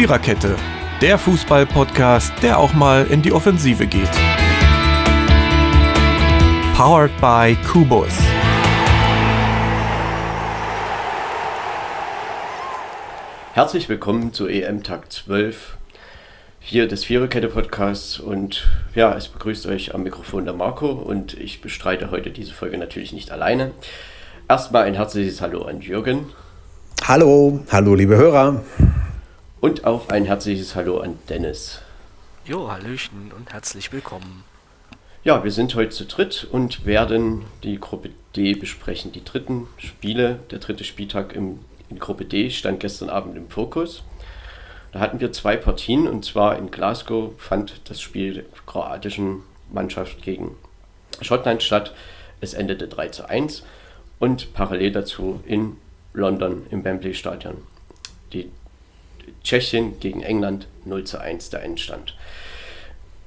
Viererkette, 0.00 0.56
der 1.02 1.18
Fußball-Podcast, 1.18 2.32
der 2.42 2.58
auch 2.58 2.72
mal 2.72 3.06
in 3.08 3.20
die 3.20 3.32
Offensive 3.32 3.86
geht. 3.86 4.08
Powered 6.74 7.10
by 7.20 7.54
Kubus. 7.70 8.08
Herzlich 13.52 13.90
willkommen 13.90 14.32
zu 14.32 14.46
EM 14.46 14.82
Tag 14.82 15.12
12 15.12 15.76
hier 16.60 16.88
des 16.88 17.04
Viererkette 17.04 17.48
Podcasts 17.48 18.18
und 18.18 18.70
ja, 18.94 19.14
es 19.14 19.28
begrüßt 19.28 19.66
euch 19.66 19.94
am 19.94 20.04
Mikrofon 20.04 20.46
der 20.46 20.54
Marco 20.54 20.92
und 20.92 21.34
ich 21.34 21.60
bestreite 21.60 22.10
heute 22.10 22.30
diese 22.30 22.54
Folge 22.54 22.78
natürlich 22.78 23.12
nicht 23.12 23.30
alleine. 23.30 23.72
Erstmal 24.48 24.84
ein 24.84 24.94
herzliches 24.94 25.42
Hallo 25.42 25.64
an 25.64 25.82
Jürgen. 25.82 26.24
Hallo, 27.06 27.60
hallo 27.70 27.94
liebe 27.94 28.16
Hörer. 28.16 28.62
Und 29.60 29.84
auch 29.84 30.08
ein 30.08 30.24
herzliches 30.24 30.74
Hallo 30.74 31.00
an 31.00 31.18
Dennis. 31.28 31.82
Jo, 32.46 32.70
Hallöchen 32.70 33.30
und 33.36 33.52
herzlich 33.52 33.92
willkommen. 33.92 34.42
Ja, 35.22 35.44
wir 35.44 35.50
sind 35.50 35.74
heute 35.74 35.90
zu 35.90 36.06
dritt 36.06 36.48
und 36.50 36.86
werden 36.86 37.44
die 37.62 37.78
Gruppe 37.78 38.08
D 38.34 38.54
besprechen. 38.54 39.12
Die 39.12 39.22
dritten 39.22 39.66
Spiele, 39.76 40.40
der 40.50 40.60
dritte 40.60 40.84
Spieltag 40.84 41.34
im, 41.34 41.58
in 41.90 41.98
Gruppe 41.98 42.24
D 42.24 42.48
stand 42.48 42.80
gestern 42.80 43.10
Abend 43.10 43.36
im 43.36 43.50
Fokus. 43.50 44.02
Da 44.92 45.00
hatten 45.00 45.20
wir 45.20 45.30
zwei 45.30 45.58
Partien 45.58 46.08
und 46.08 46.24
zwar 46.24 46.56
in 46.56 46.70
Glasgow 46.70 47.32
fand 47.36 47.82
das 47.84 48.00
Spiel 48.00 48.32
der 48.32 48.44
kroatischen 48.64 49.42
Mannschaft 49.70 50.22
gegen 50.22 50.56
Schottland 51.20 51.62
statt. 51.62 51.94
Es 52.40 52.54
endete 52.54 52.88
3 52.88 53.08
zu 53.08 53.28
1 53.28 53.62
und 54.20 54.54
parallel 54.54 54.92
dazu 54.92 55.40
in 55.44 55.76
London 56.14 56.66
im 56.70 56.82
Wembley 56.82 57.12
Stadion. 57.12 57.58
Die 58.32 58.50
Tschechien 59.42 59.98
gegen 60.00 60.22
England 60.22 60.66
0 60.84 61.04
zu 61.04 61.20
1 61.20 61.50
der 61.50 61.62
Endstand. 61.62 62.16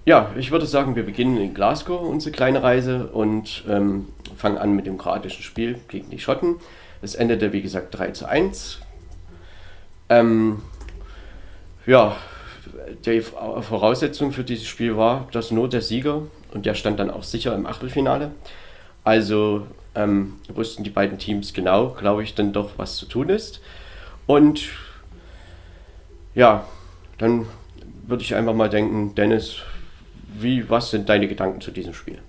Ja, 0.06 0.31
ich 0.38 0.52
würde 0.52 0.66
sagen, 0.66 0.95
wir 0.95 1.03
beginnen 1.03 1.38
in 1.38 1.53
Glasgow 1.53 2.02
unsere 2.02 2.36
kleine 2.36 2.61
Reise 2.61 3.08
und 3.08 3.64
ähm, 3.70 4.08
fangen 4.36 4.58
an 4.58 4.75
mit 4.75 4.86
dem 4.86 4.97
kroatischen 4.97 5.44
Spiel 5.44 5.80
gegen 5.88 6.09
die 6.09 6.20
Schotten. 6.20 6.58
Es 7.02 7.16
endete, 7.16 7.53
wie 7.53 7.61
gesagt, 7.61 7.97
3 7.97 8.11
zu 8.11 8.28
1. 8.28 8.80
Ähm, 10.09 10.61
ja, 11.86 12.17
die 13.05 13.22
Voraussetzung 13.22 14.31
für 14.31 14.44
dieses 14.44 14.67
Spiel 14.67 14.98
war, 14.98 15.27
dass 15.31 15.52
nur 15.52 15.70
der 15.70 15.81
Sieger, 15.81 16.23
und 16.53 16.66
der 16.66 16.75
stand 16.75 17.00
dann 17.00 17.09
auch 17.09 17.23
sicher 17.23 17.55
im 17.55 17.66
Achtelfinale, 17.66 18.31
also 19.03 19.67
ähm, 19.95 20.36
wussten 20.50 20.83
die 20.83 20.89
beiden 20.89 21.17
Teams 21.17 21.53
genau, 21.53 21.89
glaube 21.89 22.23
ich, 22.23 22.36
dann 22.36 22.53
doch, 22.53 22.72
was 22.77 22.98
zu 22.98 23.05
tun 23.05 23.30
ist. 23.30 23.61
Und 24.27 24.70
ja, 26.36 26.66
dann 27.17 27.45
würde 28.06 28.23
ich 28.23 28.36
einfach 28.36 28.53
mal 28.53 28.70
denken, 28.70 29.16
Dennis, 29.16 29.58
wie, 30.28 30.70
was 30.70 30.89
sind 30.89 31.09
deine 31.09 31.28
Gedanken 31.28 31.62
zu 31.62 31.72
diesem 31.72 31.94
Spiel? 31.94 32.22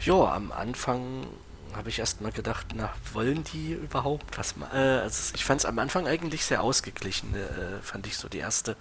Jo, 0.00 0.26
am 0.26 0.52
Anfang 0.52 1.26
habe 1.74 1.90
ich 1.90 1.98
erst 1.98 2.20
mal 2.20 2.32
gedacht, 2.32 2.68
na, 2.74 2.92
wollen 3.12 3.44
die 3.44 3.72
überhaupt 3.72 4.38
was 4.38 4.54
äh, 4.72 4.76
also 4.76 5.34
ich 5.34 5.44
fand 5.44 5.60
es 5.60 5.66
am 5.66 5.78
Anfang 5.78 6.06
eigentlich 6.06 6.44
sehr 6.44 6.62
ausgeglichen, 6.62 7.34
äh, 7.34 7.82
fand 7.82 8.06
ich 8.06 8.16
so 8.16 8.28
die 8.28 8.38
erste, 8.38 8.72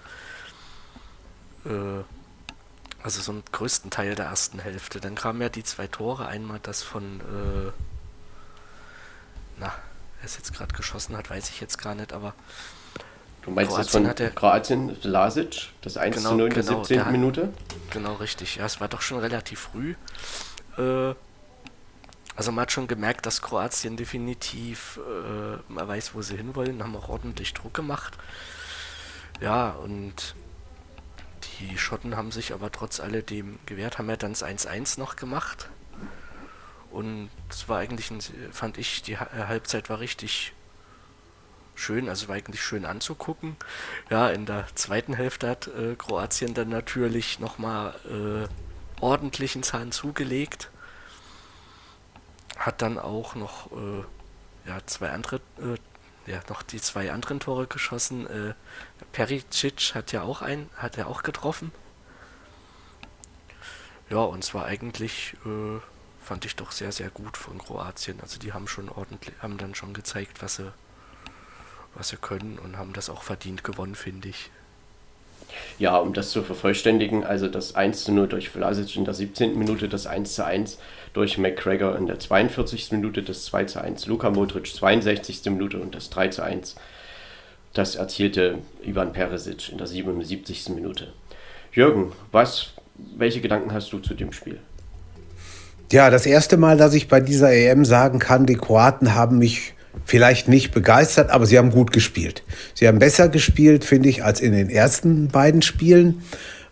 äh, 1.66 2.04
also 3.04 3.22
so 3.22 3.32
einen 3.32 3.44
größten 3.52 3.92
Teil 3.92 4.16
der 4.16 4.26
ersten 4.26 4.60
Hälfte. 4.60 5.00
Dann 5.00 5.16
kamen 5.16 5.42
ja 5.42 5.50
die 5.50 5.64
zwei 5.64 5.88
Tore, 5.88 6.28
einmal 6.28 6.60
das 6.64 6.82
von, 6.82 7.20
äh, 7.20 7.72
na, 9.60 9.74
wer 10.20 10.26
es 10.26 10.38
jetzt 10.38 10.54
gerade 10.54 10.74
geschossen 10.74 11.18
hat, 11.18 11.30
weiß 11.30 11.50
ich 11.50 11.60
jetzt 11.62 11.78
gar 11.78 11.94
nicht, 11.96 12.14
aber 12.14 12.34
Du 13.48 13.54
meinst 13.54 13.72
Kroatien 13.72 14.04
das 14.04 14.18
von 14.18 14.36
Kroatien, 14.36 14.98
Lasic, 15.04 15.70
das 15.82 15.96
1 15.96 16.18
genau, 16.18 16.30
zu 16.32 16.36
0 16.36 16.48
in 16.48 16.54
genau, 16.54 16.68
der 16.68 16.78
17. 16.80 17.06
Hat, 17.06 17.12
Minute? 17.14 17.54
Genau, 17.92 18.16
richtig. 18.16 18.58
Ja, 18.58 18.66
es 18.66 18.82
war 18.82 18.90
doch 18.90 19.02
schon 19.02 19.20
relativ 19.20 19.72
früh. 19.72 19.96
Äh, 20.78 21.16
also 22.36 22.52
man 22.52 22.64
hat 22.64 22.74
schon 22.74 22.90
gemerkt, 22.90 23.26
dass 23.26 23.42
Kroatien 23.42 23.96
definitiv, 23.96 25.00
äh, 25.00 25.72
man 25.72 25.88
weiß, 25.88 26.14
wo 26.14 26.22
sie 26.22 26.36
hinwollen, 26.36 26.84
haben 26.84 26.94
auch 26.98 27.08
ordentlich 27.08 27.54
Druck 27.54 27.74
gemacht. 27.74 28.18
Ja, 29.40 29.70
und 29.70 30.36
die 31.62 31.78
Schotten 31.78 32.18
haben 32.18 32.32
sich 32.32 32.54
aber 32.54 32.70
trotz 32.70 33.00
alledem 33.00 33.60
gewehrt, 33.66 33.98
haben 33.98 34.10
ja 34.10 34.18
dann 34.18 34.34
das 34.34 34.44
1-1 34.44 35.00
noch 35.00 35.16
gemacht. 35.16 35.70
Und 36.92 37.30
es 37.50 37.70
war 37.70 37.80
eigentlich, 37.80 38.12
ein, 38.12 38.20
fand 38.52 38.78
ich, 38.78 39.04
die 39.04 39.18
Halbzeit 39.18 39.90
war 39.90 40.02
richtig 40.02 40.52
schön, 41.78 42.10
also 42.10 42.28
war 42.28 42.36
eigentlich 42.36 42.62
schön 42.62 42.86
anzugucken. 42.86 43.56
Ja, 44.10 44.30
in 44.30 44.46
der 44.46 44.68
zweiten 44.76 45.14
Hälfte 45.14 45.50
hat 45.50 45.68
äh, 45.68 45.96
Kroatien 45.96 46.54
dann 46.54 46.70
natürlich 46.70 47.40
nochmal 47.40 47.96
äh, 48.06 49.02
ordentlichen 49.02 49.64
Zahn 49.64 49.92
zugelegt. 49.92 50.70
Hat 52.58 52.82
dann 52.82 52.98
auch 52.98 53.36
noch 53.36 53.72
äh, 53.72 54.04
ja, 54.68 54.80
zwei 54.86 55.12
andere, 55.12 55.38
äh, 55.60 56.32
ja, 56.32 56.40
noch 56.50 56.64
die 56.64 56.82
zwei 56.82 57.12
anderen 57.12 57.40
Tore 57.40 57.68
geschossen. 57.68 58.28
Äh, 58.28 58.54
Pericic 59.12 59.94
hat 59.96 60.12
ja 60.12 60.24
auch 60.24 60.42
ein, 60.42 60.70
hat 60.76 60.98
ja 60.98 61.06
auch 61.06 61.24
getroffen. 61.24 61.72
Ja, 64.10 64.20
und 64.20 64.44
zwar 64.44 64.66
eigentlich 64.66 65.36
äh, 65.46 65.80
fand 66.22 66.46
ich 66.46 66.56
doch 66.56 66.72
sehr, 66.72 66.92
sehr 66.92 67.10
gut 67.10 67.38
von 67.38 67.58
Kroatien. 67.58 68.20
Also 68.22 68.40
die 68.40 68.54
haben 68.54 68.68
schon 68.68 68.90
ordentlich, 68.90 69.36
haben 69.40 69.58
dann 69.58 69.76
schon 69.76 69.94
gezeigt, 69.94 70.42
was 70.42 70.56
sie 70.56 70.74
was 71.98 72.10
sie 72.10 72.18
können 72.18 72.60
und 72.64 72.78
haben 72.78 72.94
das 72.94 73.10
auch 73.10 73.24
verdient 73.24 73.64
gewonnen, 73.64 73.96
finde 73.96 74.30
ich. 74.30 74.52
Ja, 75.80 75.98
um 75.98 76.14
das 76.14 76.30
zu 76.30 76.44
vervollständigen, 76.44 77.24
also 77.24 77.48
das 77.48 77.76
1 77.76 78.04
zu 78.04 78.12
0 78.12 78.28
durch 78.28 78.50
Vlasic 78.50 78.96
in 78.96 79.06
der 79.06 79.14
17. 79.14 79.58
Minute, 79.58 79.88
das 79.88 80.06
1 80.06 80.36
zu 80.36 80.46
1 80.46 80.78
durch 81.14 81.38
McGregor 81.38 81.96
in 81.98 82.06
der 82.06 82.20
42. 82.20 82.92
Minute, 82.92 83.24
das 83.24 83.46
2 83.46 83.66
zu 83.66 83.82
1 83.82 84.06
Luka 84.08 84.30
Modric 84.30 84.68
62. 84.68 85.46
Minute 85.46 85.80
und 85.80 85.96
das 85.96 86.10
3 86.10 86.28
zu 86.30 86.44
1 86.44 86.76
das 87.78 87.96
erzielte 87.96 88.60
Ivan 88.84 89.14
Peresic 89.14 89.70
in 89.72 89.78
der 89.78 89.88
77. 89.88 90.70
Minute. 90.70 91.14
Jürgen, 91.72 92.12
was, 92.32 92.74
welche 92.96 93.42
Gedanken 93.42 93.72
hast 93.72 93.94
du 93.94 94.00
zu 94.00 94.16
dem 94.16 94.32
Spiel? 94.32 94.60
Ja, 95.92 96.10
das 96.10 96.26
erste 96.26 96.58
Mal, 96.58 96.78
dass 96.78 96.96
ich 96.96 97.08
bei 97.08 97.20
dieser 97.20 97.54
EM 97.54 97.86
sagen 97.86 98.20
kann, 98.20 98.46
die 98.46 98.56
Kroaten 98.56 99.14
haben 99.14 99.38
mich 99.38 99.74
vielleicht 100.06 100.48
nicht 100.48 100.72
begeistert, 100.72 101.30
aber 101.30 101.46
sie 101.46 101.58
haben 101.58 101.72
gut 101.72 101.92
gespielt. 101.92 102.44
Sie 102.74 102.88
haben 102.88 103.00
besser 103.00 103.30
gespielt, 103.30 103.86
finde 103.86 104.10
ich, 104.10 104.24
als 104.24 104.42
in 104.42 104.54
den 104.54 104.70
ersten 104.70 105.28
beiden 105.28 105.62
Spielen. 105.62 106.22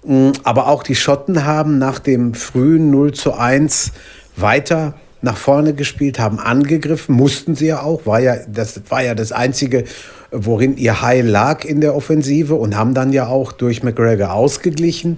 Mm, 0.05 0.31
aber 0.43 0.67
auch 0.67 0.83
die 0.83 0.95
Schotten 0.95 1.45
haben 1.45 1.77
nach 1.77 1.99
dem 1.99 2.33
frühen 2.33 2.91
0 2.91 3.13
zu 3.13 3.33
1 3.33 3.91
weiter 4.35 4.95
nach 5.21 5.37
vorne 5.37 5.73
gespielt, 5.73 6.19
haben 6.19 6.39
angegriffen, 6.39 7.15
mussten 7.15 7.55
sie 7.55 7.67
ja 7.67 7.81
auch, 7.81 8.05
war 8.05 8.19
ja, 8.19 8.37
das 8.47 8.81
war 8.89 9.03
ja 9.03 9.15
das 9.15 9.31
Einzige, 9.31 9.85
worin 10.31 10.77
ihr 10.77 11.01
Heil 11.01 11.25
lag 11.25 11.65
in 11.65 11.81
der 11.81 11.95
Offensive 11.95 12.55
und 12.55 12.77
haben 12.77 12.93
dann 12.93 13.11
ja 13.11 13.27
auch 13.27 13.51
durch 13.51 13.83
McGregor 13.83 14.31
ausgeglichen. 14.33 15.17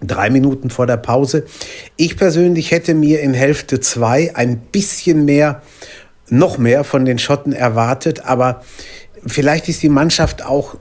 Drei 0.00 0.30
Minuten 0.30 0.70
vor 0.70 0.86
der 0.86 0.98
Pause. 0.98 1.44
Ich 1.96 2.16
persönlich 2.16 2.70
hätte 2.70 2.94
mir 2.94 3.20
in 3.20 3.34
Hälfte 3.34 3.80
2 3.80 4.34
ein 4.34 4.58
bisschen 4.58 5.24
mehr 5.24 5.62
noch 6.28 6.58
mehr 6.58 6.84
von 6.84 7.04
den 7.04 7.18
Schotten 7.18 7.52
erwartet, 7.52 8.24
aber 8.24 8.62
vielleicht 9.26 9.68
ist 9.68 9.82
die 9.82 9.88
Mannschaft 9.88 10.44
auch, 10.44 10.76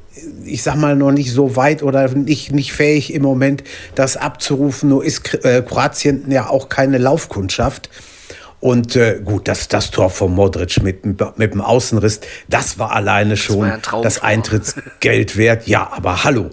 ich 0.45 0.63
sag 0.63 0.75
mal, 0.75 0.95
noch 0.95 1.11
nicht 1.11 1.31
so 1.31 1.55
weit 1.55 1.83
oder 1.83 2.07
nicht, 2.09 2.51
nicht 2.51 2.73
fähig 2.73 3.13
im 3.13 3.23
Moment, 3.23 3.63
das 3.95 4.17
abzurufen. 4.17 4.89
Nur 4.89 5.03
ist 5.03 5.33
äh, 5.43 5.61
Kroatien 5.61 6.31
ja 6.31 6.49
auch 6.49 6.69
keine 6.69 6.97
Laufkundschaft. 6.97 7.89
Und 8.59 8.95
äh, 8.95 9.21
gut, 9.23 9.47
das, 9.47 9.67
das 9.67 9.91
Tor 9.91 10.09
von 10.09 10.33
Modric 10.33 10.81
mit, 10.81 11.05
mit 11.05 11.53
dem 11.53 11.61
Außenriss, 11.61 12.21
das 12.47 12.79
war 12.79 12.91
alleine 12.93 13.37
schon 13.37 13.67
das, 13.67 13.93
ein 13.93 14.01
das 14.01 14.23
Eintrittsgeld 14.23 15.37
wert. 15.37 15.67
Ja, 15.67 15.91
aber 15.91 16.23
hallo. 16.23 16.49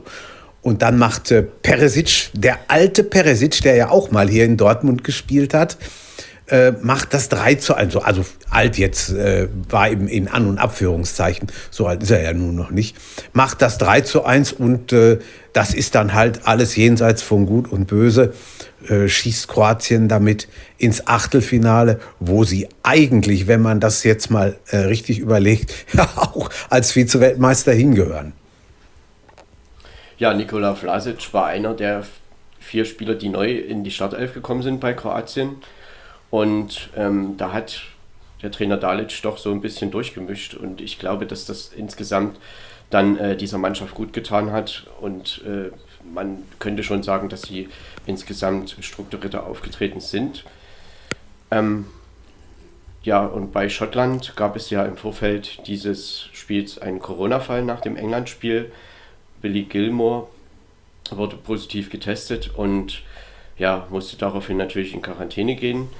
Und 0.61 0.82
dann 0.82 0.99
machte 0.99 1.38
äh, 1.38 1.43
Peresic, 1.43 2.31
der 2.34 2.58
alte 2.69 3.02
Peresic, 3.02 3.62
der 3.62 3.76
ja 3.76 3.88
auch 3.90 4.11
mal 4.11 4.28
hier 4.28 4.44
in 4.44 4.56
Dortmund 4.56 5.05
gespielt 5.05 5.55
hat, 5.55 5.76
äh, 6.49 6.73
macht 6.83 7.15
das 7.15 7.29
3 7.29 7.56
zu 7.56 7.75
1. 7.75 7.97
Also, 7.97 8.25
alt 8.50 8.79
jetzt 8.79 9.11
äh, 9.11 9.49
war 9.69 9.91
eben 9.91 10.09
in 10.09 10.29
An- 10.29 10.47
und 10.47 10.59
Abführungszeichen, 10.59 11.50
so 11.71 11.87
alt 11.87 12.03
ist 12.03 12.11
er 12.11 12.23
ja 12.23 12.33
nun 12.33 12.55
noch 12.55 12.71
nicht, 12.71 12.97
macht 13.33 13.62
das 13.62 13.79
3 13.79 14.03
zu 14.03 14.25
1 14.25 14.53
und 14.53 14.93
äh, 14.93 15.19
das 15.53 15.75
ist 15.75 15.94
dann 15.94 16.15
halt 16.15 16.47
alles 16.47 16.77
jenseits 16.77 17.23
von 17.23 17.47
Gut 17.47 17.71
und 17.71 17.87
Böse. 17.87 18.33
Äh, 18.89 19.09
schießt 19.09 19.49
Kroatien 19.49 20.09
damit 20.09 20.49
ins 20.77 21.06
Achtelfinale, 21.06 22.00
wo 22.19 22.43
sie 22.43 22.69
eigentlich, 22.83 23.47
wenn 23.47 23.62
man 23.62 23.79
das 23.79 24.03
jetzt 24.03 24.31
mal 24.31 24.56
äh, 24.71 24.79
richtig 24.79 25.21
überlegt, 25.21 25.73
auch 26.17 26.50
als 26.69 26.93
Vize-Weltmeister 26.93 27.73
hingehören. 27.73 28.33
Ja, 30.19 30.35
Nikola 30.35 30.75
Vlasic 30.75 31.33
war 31.33 31.47
einer 31.47 31.75
der 31.75 32.05
vier 32.61 32.85
Spieler, 32.85 33.15
die 33.15 33.29
neu 33.29 33.53
in 33.53 33.85
die 33.85 33.91
Startelf 33.91 34.35
gekommen 34.35 34.62
sind 34.62 34.81
bei 34.81 34.94
Kroatien. 34.94 35.56
Und 36.32 36.88
ähm, 36.96 37.37
da 37.37 37.52
hat 37.52 37.82
der 38.40 38.50
Trainer 38.50 38.79
Dalic 38.79 39.20
doch 39.20 39.37
so 39.37 39.52
ein 39.52 39.61
bisschen 39.61 39.90
durchgemischt 39.90 40.55
und 40.55 40.81
ich 40.81 40.99
glaube, 40.99 41.26
dass 41.26 41.44
das 41.44 41.69
insgesamt 41.75 42.38
dann 42.88 43.19
äh, 43.19 43.37
dieser 43.37 43.58
Mannschaft 43.58 43.94
gut 43.94 44.14
getan 44.14 44.50
hat 44.50 44.87
und 45.02 45.43
äh, 45.46 45.70
man 46.11 46.38
könnte 46.58 46.84
schon 46.84 47.02
sagen, 47.02 47.29
dass 47.29 47.43
sie 47.43 47.69
insgesamt 48.06 48.79
strukturierter 48.81 49.46
aufgetreten 49.46 50.00
sind. 50.00 50.44
Ähm, 51.50 51.84
ja, 53.02 53.26
und 53.26 53.52
bei 53.52 53.69
Schottland 53.69 54.34
gab 54.34 54.56
es 54.56 54.70
ja 54.70 54.87
im 54.87 54.96
Vorfeld 54.96 55.67
dieses 55.67 56.31
Spiels 56.32 56.79
einen 56.79 56.99
Corona-Fall 56.99 57.62
nach 57.62 57.82
dem 57.82 57.94
England-Spiel. 57.94 58.73
Billy 59.43 59.64
Gilmore 59.64 60.29
wurde 61.11 61.37
positiv 61.37 61.90
getestet 61.90 62.52
und 62.56 63.02
ja, 63.58 63.87
musste 63.90 64.17
daraufhin 64.17 64.56
natürlich 64.56 64.94
in 64.94 65.02
Quarantäne 65.02 65.56
gehen. 65.56 65.90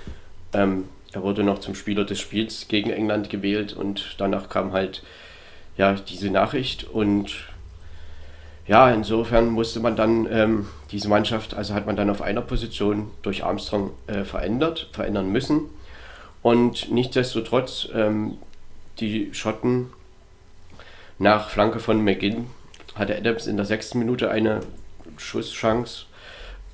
Ähm, 0.53 0.85
er 1.13 1.23
wurde 1.23 1.45
noch 1.45 1.59
zum 1.59 1.75
Spieler 1.75 2.05
des 2.05 2.21
Spiels 2.21 2.69
gegen 2.69 2.91
England 2.91 3.31
gewählt 3.31 3.73
und 3.73 4.15
danach 4.19 4.49
kam 4.49 4.73
halt 4.73 5.03
ja 5.77 5.95
diese 5.95 6.31
Nachricht 6.31 6.85
und 6.85 7.47
ja, 8.67 8.91
insofern 8.91 9.49
musste 9.49 9.81
man 9.81 9.97
dann 9.97 10.29
ähm, 10.31 10.69
diese 10.93 11.09
Mannschaft, 11.09 11.55
also 11.55 11.75
hat 11.75 11.87
man 11.87 11.97
dann 11.97 12.11
auf 12.11 12.23
einer 12.23 12.43
Position 12.43 13.11
durch 13.23 13.45
Armstrong 13.45 13.91
äh, 14.07 14.25
verändert, 14.25 14.89
verändern 14.93 15.31
müssen. 15.31 15.63
Und 16.43 16.91
nichtsdestotrotz, 16.91 17.89
ähm, 17.93 18.39
die 19.01 19.35
Schotten 19.35 19.91
nach 21.19 21.51
Flanke 21.51 21.81
von 21.81 22.03
McGinn 22.05 22.47
hatte 22.95 23.17
Adams 23.17 23.47
in 23.47 23.57
der 23.57 23.67
sechsten 23.67 23.99
Minute 23.99 24.31
eine 24.31 24.61
Schusschance. 25.17 26.05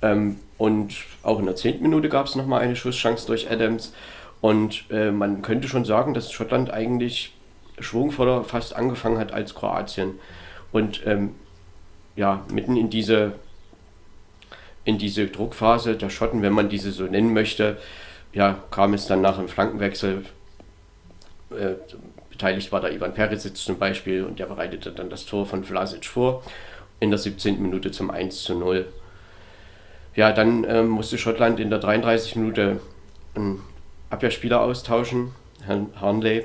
Ähm, 0.02 0.36
und 0.56 0.94
auch 1.22 1.38
in 1.38 1.46
der 1.46 1.56
zehnten 1.56 1.82
Minute 1.82 2.08
gab 2.08 2.26
es 2.26 2.34
nochmal 2.34 2.60
eine 2.60 2.76
Schusschance 2.76 3.26
durch 3.26 3.50
Adams. 3.50 3.92
Und 4.40 4.84
äh, 4.90 5.10
man 5.10 5.42
könnte 5.42 5.68
schon 5.68 5.84
sagen, 5.84 6.14
dass 6.14 6.32
Schottland 6.32 6.70
eigentlich 6.70 7.34
schwungvoller 7.80 8.44
fast 8.44 8.74
angefangen 8.74 9.18
hat 9.18 9.32
als 9.32 9.54
Kroatien. 9.54 10.18
Und 10.72 11.02
ähm, 11.06 11.34
ja, 12.16 12.44
mitten 12.52 12.76
in 12.76 12.90
diese, 12.90 13.32
in 14.84 14.98
diese 14.98 15.26
Druckphase 15.26 15.96
der 15.96 16.10
Schotten, 16.10 16.42
wenn 16.42 16.52
man 16.52 16.68
diese 16.68 16.90
so 16.90 17.04
nennen 17.04 17.32
möchte, 17.32 17.78
ja, 18.32 18.58
kam 18.70 18.94
es 18.94 19.06
dann 19.06 19.20
nach 19.20 19.38
dem 19.38 19.48
Flankenwechsel. 19.48 20.24
Äh, 21.50 21.74
beteiligt 22.30 22.70
war 22.70 22.80
da 22.80 22.88
Ivan 22.88 23.14
Perisic 23.14 23.56
zum 23.56 23.78
Beispiel 23.78 24.24
und 24.24 24.38
der 24.38 24.46
bereitete 24.46 24.92
dann 24.92 25.10
das 25.10 25.26
Tor 25.26 25.46
von 25.46 25.64
Vlasic 25.64 26.04
vor 26.04 26.42
in 27.00 27.10
der 27.10 27.18
17. 27.18 27.60
Minute 27.60 27.90
zum 27.90 28.10
1 28.10 28.44
zu 28.44 28.54
0. 28.54 28.86
Ja, 30.18 30.32
dann 30.32 30.64
äh, 30.64 30.82
musste 30.82 31.16
Schottland 31.16 31.60
in 31.60 31.70
der 31.70 31.78
33. 31.78 32.34
Minute 32.34 32.80
einen 33.36 33.62
Abwehrspieler 34.10 34.60
austauschen, 34.60 35.30
Herrn 35.64 35.90
Harnley. 36.00 36.44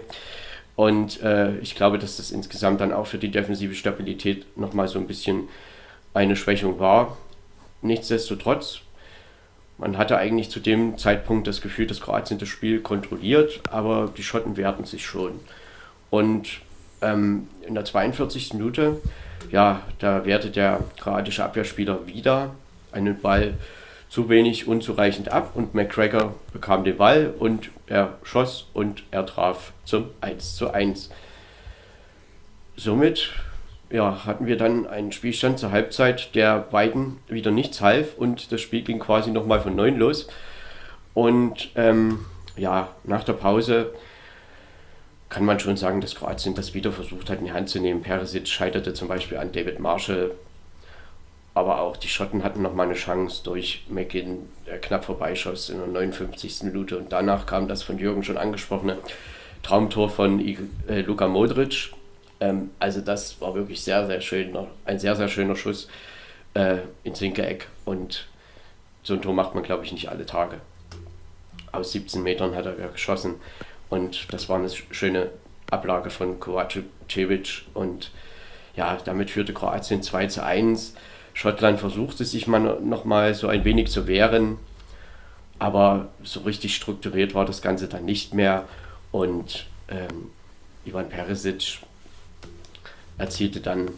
Und 0.75 1.23
äh, 1.23 1.57
ich 1.57 1.73
glaube, 1.73 1.97
dass 1.97 2.17
das 2.17 2.29
insgesamt 2.29 2.81
dann 2.81 2.93
auch 2.93 3.07
für 3.07 3.17
die 3.17 3.31
defensive 3.31 3.73
Stabilität 3.73 4.45
nochmal 4.55 4.87
so 4.87 4.99
ein 4.99 5.07
bisschen 5.07 5.47
eine 6.13 6.35
Schwächung 6.35 6.77
war. 6.77 7.17
Nichtsdestotrotz, 7.81 8.81
man 9.79 9.97
hatte 9.97 10.17
eigentlich 10.17 10.51
zu 10.51 10.59
dem 10.59 10.99
Zeitpunkt 10.99 11.47
das 11.47 11.59
Gefühl, 11.59 11.87
dass 11.87 11.99
Kroatien 11.99 12.37
das 12.37 12.49
Spiel 12.49 12.79
kontrolliert, 12.79 13.59
aber 13.71 14.13
die 14.15 14.21
Schotten 14.21 14.55
wehrten 14.55 14.85
sich 14.85 15.03
schon. 15.03 15.39
Und 16.11 16.59
ähm, 17.01 17.47
in 17.65 17.73
der 17.73 17.85
42. 17.85 18.53
Minute, 18.53 19.01
ja, 19.49 19.81
da 19.97 20.25
wehrte 20.25 20.51
der 20.51 20.81
kroatische 20.99 21.43
Abwehrspieler 21.43 22.05
wieder 22.05 22.51
einen 22.93 23.19
Ball 23.21 23.55
zu 24.09 24.29
wenig 24.29 24.67
unzureichend 24.67 25.29
ab 25.29 25.51
und 25.55 25.73
McGregor 25.73 26.35
bekam 26.53 26.83
den 26.83 26.97
Ball 26.97 27.33
und 27.37 27.71
er 27.87 28.17
schoss 28.23 28.67
und 28.73 29.03
er 29.09 29.25
traf 29.25 29.73
zum 29.85 30.09
1 30.21 30.55
zu 30.55 30.71
1. 30.71 31.09
Somit 32.75 33.31
ja, 33.89 34.25
hatten 34.25 34.47
wir 34.47 34.57
dann 34.57 34.87
einen 34.87 35.11
Spielstand 35.11 35.59
zur 35.59 35.71
Halbzeit, 35.71 36.35
der 36.35 36.59
beiden 36.59 37.17
wieder 37.27 37.51
nichts 37.51 37.81
half 37.81 38.17
und 38.17 38.51
das 38.51 38.61
Spiel 38.61 38.81
ging 38.81 38.99
quasi 38.99 39.31
nochmal 39.31 39.61
von 39.61 39.75
neun 39.75 39.97
los. 39.97 40.27
Und 41.13 41.69
ähm, 41.75 42.25
ja, 42.57 42.89
nach 43.03 43.23
der 43.23 43.33
Pause 43.33 43.93
kann 45.29 45.45
man 45.45 45.59
schon 45.59 45.77
sagen, 45.77 46.01
dass 46.01 46.15
Kroatien 46.15 46.55
das 46.55 46.73
wieder 46.73 46.91
versucht 46.91 47.29
hat 47.29 47.39
in 47.39 47.45
die 47.45 47.51
Hand 47.51 47.69
zu 47.69 47.79
nehmen. 47.79 48.01
Perisic 48.01 48.47
scheiterte 48.47 48.93
zum 48.93 49.07
Beispiel 49.07 49.37
an 49.37 49.51
David 49.51 49.79
Marshall 49.79 50.31
aber 51.53 51.81
auch 51.81 51.97
die 51.97 52.07
Schotten 52.07 52.43
hatten 52.43 52.61
noch 52.61 52.73
mal 52.73 52.83
eine 52.83 52.95
Chance 52.95 53.43
durch 53.43 53.85
McGinn, 53.87 54.49
der 54.65 54.79
knapp 54.79 55.05
vorbeischoss 55.05 55.69
in 55.69 55.77
der 55.77 55.87
59. 55.87 56.63
Minute. 56.63 56.97
Und 56.97 57.11
danach 57.11 57.45
kam 57.45 57.67
das 57.67 57.83
von 57.83 57.99
Jürgen 57.99 58.23
schon 58.23 58.37
angesprochene 58.37 58.97
Traumtor 59.61 60.09
von 60.09 60.39
äh, 60.87 61.01
Luka 61.01 61.27
Modric. 61.27 61.91
Ähm, 62.39 62.71
also 62.79 63.01
das 63.01 63.39
war 63.39 63.53
wirklich 63.53 63.81
sehr, 63.83 64.07
sehr 64.07 64.21
schön. 64.21 64.57
Ein 64.85 64.97
sehr, 64.97 65.15
sehr 65.15 65.27
schöner 65.27 65.55
Schuss 65.55 65.87
äh, 66.55 66.77
ins 67.03 67.21
linke 67.21 67.45
Eck. 67.45 67.67
Und 67.85 68.27
so 69.03 69.13
ein 69.13 69.21
Tor 69.21 69.33
macht 69.33 69.53
man, 69.53 69.63
glaube 69.63 69.85
ich, 69.85 69.91
nicht 69.91 70.09
alle 70.09 70.25
Tage. 70.25 70.57
Aus 71.71 71.91
17 71.91 72.23
Metern 72.23 72.55
hat 72.55 72.65
er 72.65 72.73
geschossen. 72.73 73.35
Und 73.89 74.33
das 74.33 74.49
war 74.49 74.57
eine 74.57 74.69
schöne 74.69 75.29
Ablage 75.69 76.09
von 76.09 76.39
Kovacevic. 76.39 77.63
Und 77.75 78.11
ja, 78.75 78.97
damit 79.05 79.29
führte 79.29 79.53
Kroatien 79.53 80.01
2 80.01 80.27
zu 80.27 80.43
1. 80.43 80.95
Schottland 81.33 81.79
versuchte 81.79 82.25
sich 82.25 82.47
mal 82.47 82.79
noch 82.81 83.05
mal 83.05 83.33
so 83.33 83.47
ein 83.47 83.65
wenig 83.65 83.89
zu 83.89 84.07
wehren, 84.07 84.57
aber 85.59 86.09
so 86.23 86.41
richtig 86.41 86.75
strukturiert 86.75 87.33
war 87.33 87.45
das 87.45 87.61
Ganze 87.61 87.87
dann 87.87 88.05
nicht 88.05 88.33
mehr. 88.33 88.67
Und 89.11 89.65
ähm, 89.87 90.31
Ivan 90.85 91.09
Perisic 91.09 91.79
erzielte 93.17 93.61
dann 93.61 93.91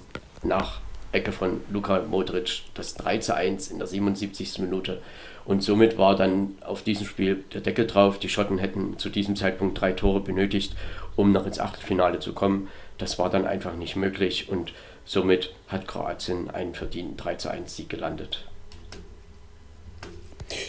nach 0.44 0.80
Ecke 1.12 1.32
von 1.32 1.62
Luka 1.72 2.02
Modric 2.02 2.64
das 2.74 2.96
3 2.96 3.20
zu 3.20 3.36
1 3.36 3.72
in 3.72 3.80
der 3.80 3.88
77. 3.88 4.60
Minute. 4.60 5.02
Und 5.46 5.64
somit 5.64 5.98
war 5.98 6.16
dann 6.16 6.56
auf 6.62 6.84
diesem 6.84 7.06
Spiel 7.06 7.44
der 7.54 7.62
Deckel 7.62 7.88
drauf. 7.88 8.20
Die 8.20 8.30
Schotten 8.30 8.58
hätten 8.58 8.98
zu 8.98 9.10
diesem 9.10 9.36
Zeitpunkt 9.36 9.80
drei 9.80 9.94
Tore 9.94 10.20
benötigt, 10.20 10.76
um 11.16 11.32
noch 11.32 11.46
ins 11.46 11.60
Achtelfinale 11.60 12.20
zu 12.20 12.34
kommen. 12.34 12.68
Das 12.98 13.20
war 13.20 13.30
dann 13.30 13.46
einfach 13.46 13.76
nicht 13.76 13.96
möglich. 13.96 14.50
Und 14.50 14.74
Somit 15.06 15.54
hat 15.68 15.88
Kroatien 15.88 16.50
einen 16.50 16.74
verdienten 16.74 17.16
3 17.16 17.36
zu 17.36 17.50
1 17.50 17.76
Sieg 17.76 17.90
gelandet. 17.90 18.46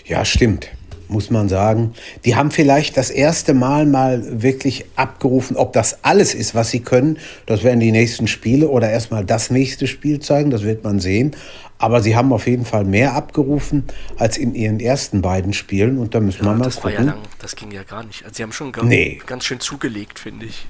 Ja, 0.04 0.24
stimmt, 0.24 0.68
muss 1.08 1.30
man 1.30 1.48
sagen. 1.48 1.94
Die 2.24 2.36
haben 2.36 2.50
vielleicht 2.50 2.96
das 2.98 3.10
erste 3.10 3.54
Mal 3.54 3.86
mal 3.86 4.42
wirklich 4.42 4.84
abgerufen, 4.94 5.56
ob 5.56 5.72
das 5.72 6.04
alles 6.04 6.34
ist, 6.34 6.54
was 6.54 6.70
sie 6.70 6.80
können. 6.80 7.18
Das 7.46 7.64
werden 7.64 7.80
die 7.80 7.92
nächsten 7.92 8.26
Spiele 8.26 8.68
oder 8.68 8.90
erstmal 8.90 9.24
das 9.24 9.50
nächste 9.50 9.86
Spiel 9.86 10.20
zeigen, 10.20 10.50
das 10.50 10.62
wird 10.62 10.84
man 10.84 11.00
sehen. 11.00 11.34
Aber 11.78 12.02
sie 12.02 12.16
haben 12.16 12.32
auf 12.32 12.46
jeden 12.46 12.64
Fall 12.64 12.84
mehr 12.84 13.14
abgerufen 13.14 13.84
als 14.16 14.38
in 14.38 14.54
ihren 14.54 14.80
ersten 14.80 15.20
beiden 15.20 15.52
Spielen 15.52 15.98
und 15.98 16.14
da 16.14 16.20
müssen 16.20 16.44
ja, 16.44 16.50
wir 16.50 16.58
mal 16.58 16.64
das 16.64 16.76
gucken. 16.76 16.96
War 16.96 17.04
ja 17.04 17.10
lang, 17.12 17.22
das 17.38 17.56
ging 17.56 17.70
ja 17.70 17.82
gar 17.82 18.02
nicht. 18.02 18.24
Also 18.24 18.36
sie 18.36 18.42
haben 18.42 18.52
schon 18.52 18.72
nee. 18.82 19.20
ganz 19.26 19.44
schön 19.44 19.60
zugelegt, 19.60 20.18
finde 20.18 20.46
ich. 20.46 20.66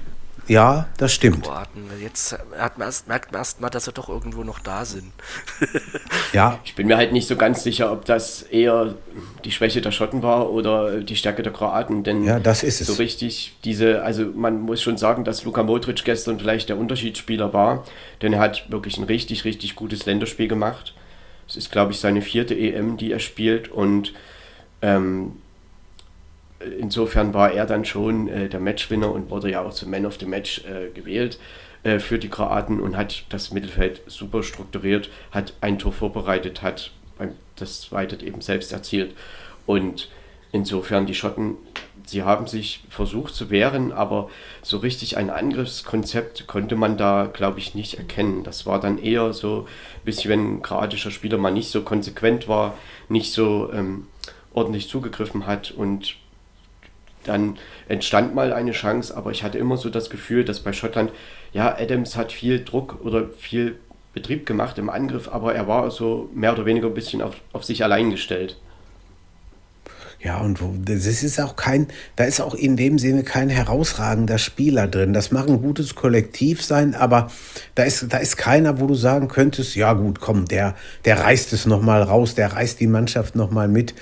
Ja, 0.47 0.87
das 0.97 1.13
stimmt. 1.13 1.43
Kroaten. 1.43 1.83
Jetzt 2.01 2.37
hat 2.57 2.77
man 2.77 2.87
erst, 2.87 3.07
merkt 3.07 3.31
man 3.31 3.41
erst 3.41 3.61
mal, 3.61 3.69
dass 3.69 3.85
sie 3.85 3.91
doch 3.91 4.09
irgendwo 4.09 4.43
noch 4.43 4.59
da 4.59 4.85
sind. 4.85 5.11
ja. 6.33 6.59
Ich 6.63 6.75
bin 6.75 6.87
mir 6.87 6.97
halt 6.97 7.11
nicht 7.11 7.27
so 7.27 7.35
ganz 7.35 7.63
sicher, 7.63 7.91
ob 7.91 8.05
das 8.05 8.43
eher 8.43 8.95
die 9.43 9.51
Schwäche 9.51 9.81
der 9.81 9.91
Schotten 9.91 10.23
war 10.23 10.49
oder 10.51 11.01
die 11.01 11.15
Stärke 11.15 11.43
der 11.43 11.53
Kroaten. 11.53 12.03
Denn 12.03 12.23
ja, 12.23 12.39
das 12.39 12.63
ist 12.63 12.81
es. 12.81 12.87
so 12.87 12.93
richtig 12.93 13.57
diese, 13.63 14.03
also 14.03 14.25
man 14.25 14.61
muss 14.61 14.81
schon 14.81 14.97
sagen, 14.97 15.23
dass 15.25 15.43
Luka 15.43 15.63
Modric 15.63 16.03
gestern 16.05 16.39
vielleicht 16.39 16.69
der 16.69 16.77
Unterschiedsspieler 16.77 17.53
war, 17.53 17.83
denn 18.21 18.33
er 18.33 18.39
hat 18.39 18.71
wirklich 18.71 18.97
ein 18.97 19.03
richtig, 19.03 19.43
richtig 19.45 19.75
gutes 19.75 20.05
Länderspiel 20.05 20.47
gemacht. 20.47 20.93
Es 21.47 21.55
ist, 21.55 21.71
glaube 21.71 21.91
ich, 21.91 21.99
seine 21.99 22.21
vierte 22.21 22.57
EM, 22.57 22.97
die 22.97 23.11
er 23.11 23.19
spielt 23.19 23.69
und 23.69 24.13
ähm, 24.81 25.33
insofern 26.79 27.33
war 27.33 27.51
er 27.51 27.65
dann 27.65 27.85
schon 27.85 28.27
äh, 28.27 28.49
der 28.49 28.59
Matchwinner 28.59 29.11
und 29.11 29.29
wurde 29.29 29.51
ja 29.51 29.61
auch 29.61 29.73
zum 29.73 29.91
Man 29.91 30.05
of 30.05 30.17
the 30.19 30.25
Match 30.25 30.63
äh, 30.65 30.89
gewählt 30.93 31.39
äh, 31.83 31.99
für 31.99 32.19
die 32.19 32.29
Kroaten 32.29 32.79
und 32.79 32.97
hat 32.97 33.25
das 33.29 33.51
Mittelfeld 33.51 34.01
super 34.07 34.43
strukturiert, 34.43 35.09
hat 35.31 35.53
ein 35.61 35.79
Tor 35.79 35.93
vorbereitet, 35.93 36.61
hat 36.61 36.91
das 37.55 37.81
zweite 37.81 38.23
eben 38.23 38.41
selbst 38.41 38.71
erzielt. 38.71 39.15
Und 39.65 40.09
insofern 40.51 41.05
die 41.05 41.15
Schotten, 41.15 41.55
sie 42.05 42.23
haben 42.23 42.47
sich 42.47 42.83
versucht 42.89 43.33
zu 43.33 43.49
wehren, 43.49 43.91
aber 43.91 44.29
so 44.61 44.77
richtig 44.77 45.17
ein 45.17 45.29
Angriffskonzept 45.29 46.47
konnte 46.47 46.75
man 46.75 46.97
da, 46.97 47.29
glaube 47.31 47.59
ich, 47.59 47.75
nicht 47.75 47.95
erkennen. 47.95 48.43
Das 48.43 48.65
war 48.65 48.79
dann 48.79 48.97
eher 48.97 49.33
so, 49.33 49.67
bis 50.05 50.27
wenn 50.27 50.57
ein 50.57 50.61
kroatischer 50.61 51.11
Spieler 51.11 51.37
mal 51.37 51.51
nicht 51.51 51.71
so 51.71 51.81
konsequent 51.81 52.47
war, 52.47 52.77
nicht 53.09 53.33
so 53.33 53.71
ähm, 53.73 54.07
ordentlich 54.53 54.87
zugegriffen 54.89 55.47
hat 55.47 55.71
und 55.71 56.15
dann 57.27 57.57
entstand 57.87 58.33
mal 58.33 58.53
eine 58.53 58.71
Chance, 58.71 59.15
aber 59.15 59.31
ich 59.31 59.43
hatte 59.43 59.57
immer 59.57 59.77
so 59.77 59.89
das 59.89 60.09
Gefühl, 60.09 60.43
dass 60.43 60.59
bei 60.61 60.73
Schottland, 60.73 61.11
ja, 61.53 61.75
Adams 61.77 62.15
hat 62.15 62.31
viel 62.31 62.63
Druck 62.63 62.99
oder 63.03 63.29
viel 63.37 63.77
Betrieb 64.13 64.45
gemacht 64.45 64.77
im 64.77 64.89
Angriff, 64.89 65.29
aber 65.29 65.53
er 65.53 65.67
war 65.67 65.91
so 65.91 66.29
mehr 66.33 66.53
oder 66.53 66.65
weniger 66.65 66.87
ein 66.87 66.93
bisschen 66.93 67.21
auf, 67.21 67.35
auf 67.53 67.63
sich 67.63 67.83
allein 67.83 68.09
gestellt. 68.09 68.57
Ja, 70.19 70.39
und 70.39 70.59
das 70.85 71.05
ist 71.05 71.39
auch 71.39 71.55
kein, 71.55 71.87
da 72.15 72.23
ist 72.23 72.41
auch 72.41 72.55
in 72.55 72.75
dem 72.75 72.97
Sinne 72.97 73.23
kein 73.23 73.49
herausragender 73.49 74.39
Spieler 74.39 74.87
drin. 74.87 75.13
Das 75.13 75.31
mag 75.31 75.47
ein 75.47 75.61
gutes 75.61 75.93
Kollektiv 75.93 76.63
sein, 76.63 76.95
aber 76.95 77.29
da 77.75 77.83
ist, 77.83 78.11
da 78.11 78.17
ist 78.17 78.35
keiner, 78.35 78.79
wo 78.79 78.87
du 78.87 78.95
sagen 78.95 79.27
könntest, 79.27 79.75
ja 79.75 79.93
gut, 79.93 80.19
komm, 80.19 80.45
der, 80.45 80.75
der 81.05 81.19
reißt 81.19 81.53
es 81.53 81.67
nochmal 81.67 82.01
raus, 82.01 82.33
der 82.33 82.53
reißt 82.53 82.79
die 82.79 82.87
Mannschaft 82.87 83.35
nochmal 83.35 83.67
mit. 83.67 83.93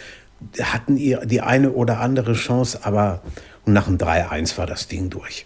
Hatten 0.62 0.98
ihr 0.98 1.26
die 1.26 1.42
eine 1.42 1.72
oder 1.72 2.00
andere 2.00 2.34
Chance, 2.34 2.80
aber 2.84 3.22
nach 3.66 3.86
dem 3.86 3.98
3-1 3.98 4.58
war 4.58 4.68
das 4.68 4.88
Ding 4.88 5.10
durch. 5.10 5.46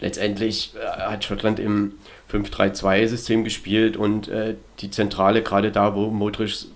Letztendlich 0.00 0.74
äh, 0.76 0.86
hat 0.86 1.24
Schottland 1.24 1.58
im 1.58 1.92
5-3-2-System 2.32 3.44
gespielt 3.44 3.96
und 3.96 4.28
äh, 4.28 4.54
die 4.80 4.90
Zentrale, 4.90 5.42
gerade 5.42 5.70
da, 5.70 5.94
wo 5.94 6.10
Modric 6.10 6.66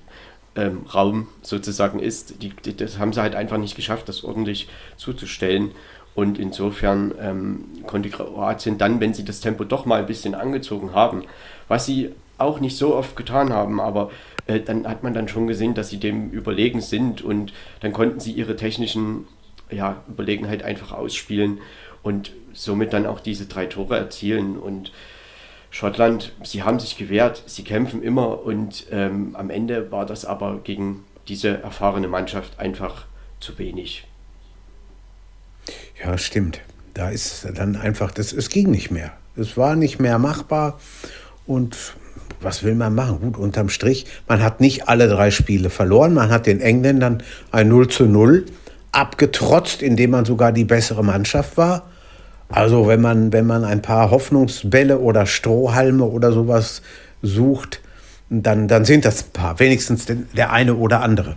ähm, 0.57 0.87
Raum 0.93 1.29
sozusagen 1.43 1.99
ist. 1.99 2.43
Die, 2.43 2.51
die, 2.51 2.77
das 2.77 2.99
haben 2.99 3.13
sie 3.13 3.23
halt 3.23 3.35
einfach 3.35 3.59
nicht 3.59 3.77
geschafft, 3.77 4.09
das 4.09 4.25
ordentlich 4.25 4.69
zuzustellen. 4.97 5.73
Und 6.15 6.39
insofern 6.39 7.13
ähm, 7.21 7.65
konnte 7.87 8.09
Kroatien 8.09 8.79
dann, 8.79 9.01
wenn 9.01 9.15
sie 9.15 9.25
das 9.25 9.41
Tempo 9.41 9.65
doch 9.65 9.85
mal 9.85 10.01
ein 10.01 10.07
bisschen 10.07 10.35
angezogen 10.35 10.93
haben, 10.95 11.25
was 11.67 11.87
sie 11.87 12.11
auch 12.39 12.61
nicht 12.61 12.77
so 12.77 12.95
oft 12.95 13.17
getan 13.17 13.53
haben, 13.53 13.81
aber 13.81 14.11
äh, 14.47 14.61
dann 14.61 14.87
hat 14.87 15.03
man 15.03 15.15
dann 15.15 15.29
schon 15.29 15.47
gesehen, 15.47 15.75
dass 15.75 15.91
sie 15.91 15.99
dem 15.99 16.31
überlegen 16.31 16.81
sind 16.81 17.23
und 17.23 17.53
dann 17.81 17.93
konnten 17.93 18.21
sie 18.21 18.33
ihre 18.33 18.57
technischen 18.57 19.27
ja, 19.71 20.03
Überlegenheit 20.09 20.63
einfach 20.63 20.93
ausspielen 20.93 21.59
und 22.03 22.33
somit 22.53 22.93
dann 22.93 23.07
auch 23.07 23.21
diese 23.21 23.47
drei 23.47 23.67
Tore 23.67 23.97
erzielen. 23.97 24.57
Und 24.57 24.93
Schottland, 25.71 26.33
sie 26.43 26.63
haben 26.63 26.79
sich 26.79 26.97
gewehrt, 26.97 27.43
sie 27.47 27.65
kämpfen 27.65 28.03
immer 28.03 28.45
und 28.45 28.87
ähm, 28.91 29.35
am 29.35 29.51
Ende 29.51 29.91
war 29.91 30.07
das 30.07 30.25
aber 30.25 30.61
gegen 30.63 31.05
diese 31.29 31.63
erfahrene 31.63 32.09
Mannschaft 32.09 32.59
einfach 32.61 33.07
zu 33.41 33.59
wenig. 33.59 34.07
Ja, 36.03 36.19
stimmt. 36.19 36.61
Da 36.93 37.11
ist 37.11 37.49
dann 37.55 37.77
einfach, 37.77 38.13
das, 38.13 38.33
es 38.33 38.51
ging 38.51 38.71
nicht 38.71 38.91
mehr. 38.91 39.13
Es 39.37 39.57
war 39.57 39.75
nicht 39.75 39.99
mehr 39.99 40.19
machbar 40.19 40.79
und 41.47 41.95
was 42.45 42.63
will 42.63 42.75
man 42.75 42.95
machen? 42.95 43.21
Gut, 43.21 43.37
unterm 43.37 43.69
Strich, 43.69 44.07
man 44.29 44.43
hat 44.43 44.61
nicht 44.61 44.89
alle 44.89 45.09
drei 45.09 45.31
Spiele 45.31 45.71
verloren. 45.71 46.15
Man 46.15 46.31
hat 46.31 46.47
den 46.47 46.61
Engländern 46.61 47.23
ein 47.51 47.69
0 47.69 47.89
zu 47.89 48.07
0 48.07 48.47
abgetrotzt, 48.93 49.83
indem 49.83 50.11
man 50.11 50.25
sogar 50.25 50.53
die 50.53 50.65
bessere 50.65 51.03
Mannschaft 51.03 51.57
war. 51.57 51.91
Also 52.49 52.87
wenn 52.87 53.01
man, 53.01 53.33
wenn 53.33 53.47
man 53.47 53.65
ein 53.65 53.83
paar 53.83 54.11
Hoffnungsbälle 54.11 54.99
oder 54.99 55.27
Strohhalme 55.27 56.05
oder 56.05 56.33
sowas 56.33 56.83
sucht, 57.23 57.81
dann, 58.31 58.69
dann 58.69 58.85
sind 58.85 59.05
das 59.05 59.25
ein 59.25 59.31
paar, 59.33 59.59
wenigstens 59.59 60.07
der 60.07 60.53
eine 60.53 60.75
oder 60.75 61.01
andere. 61.01 61.37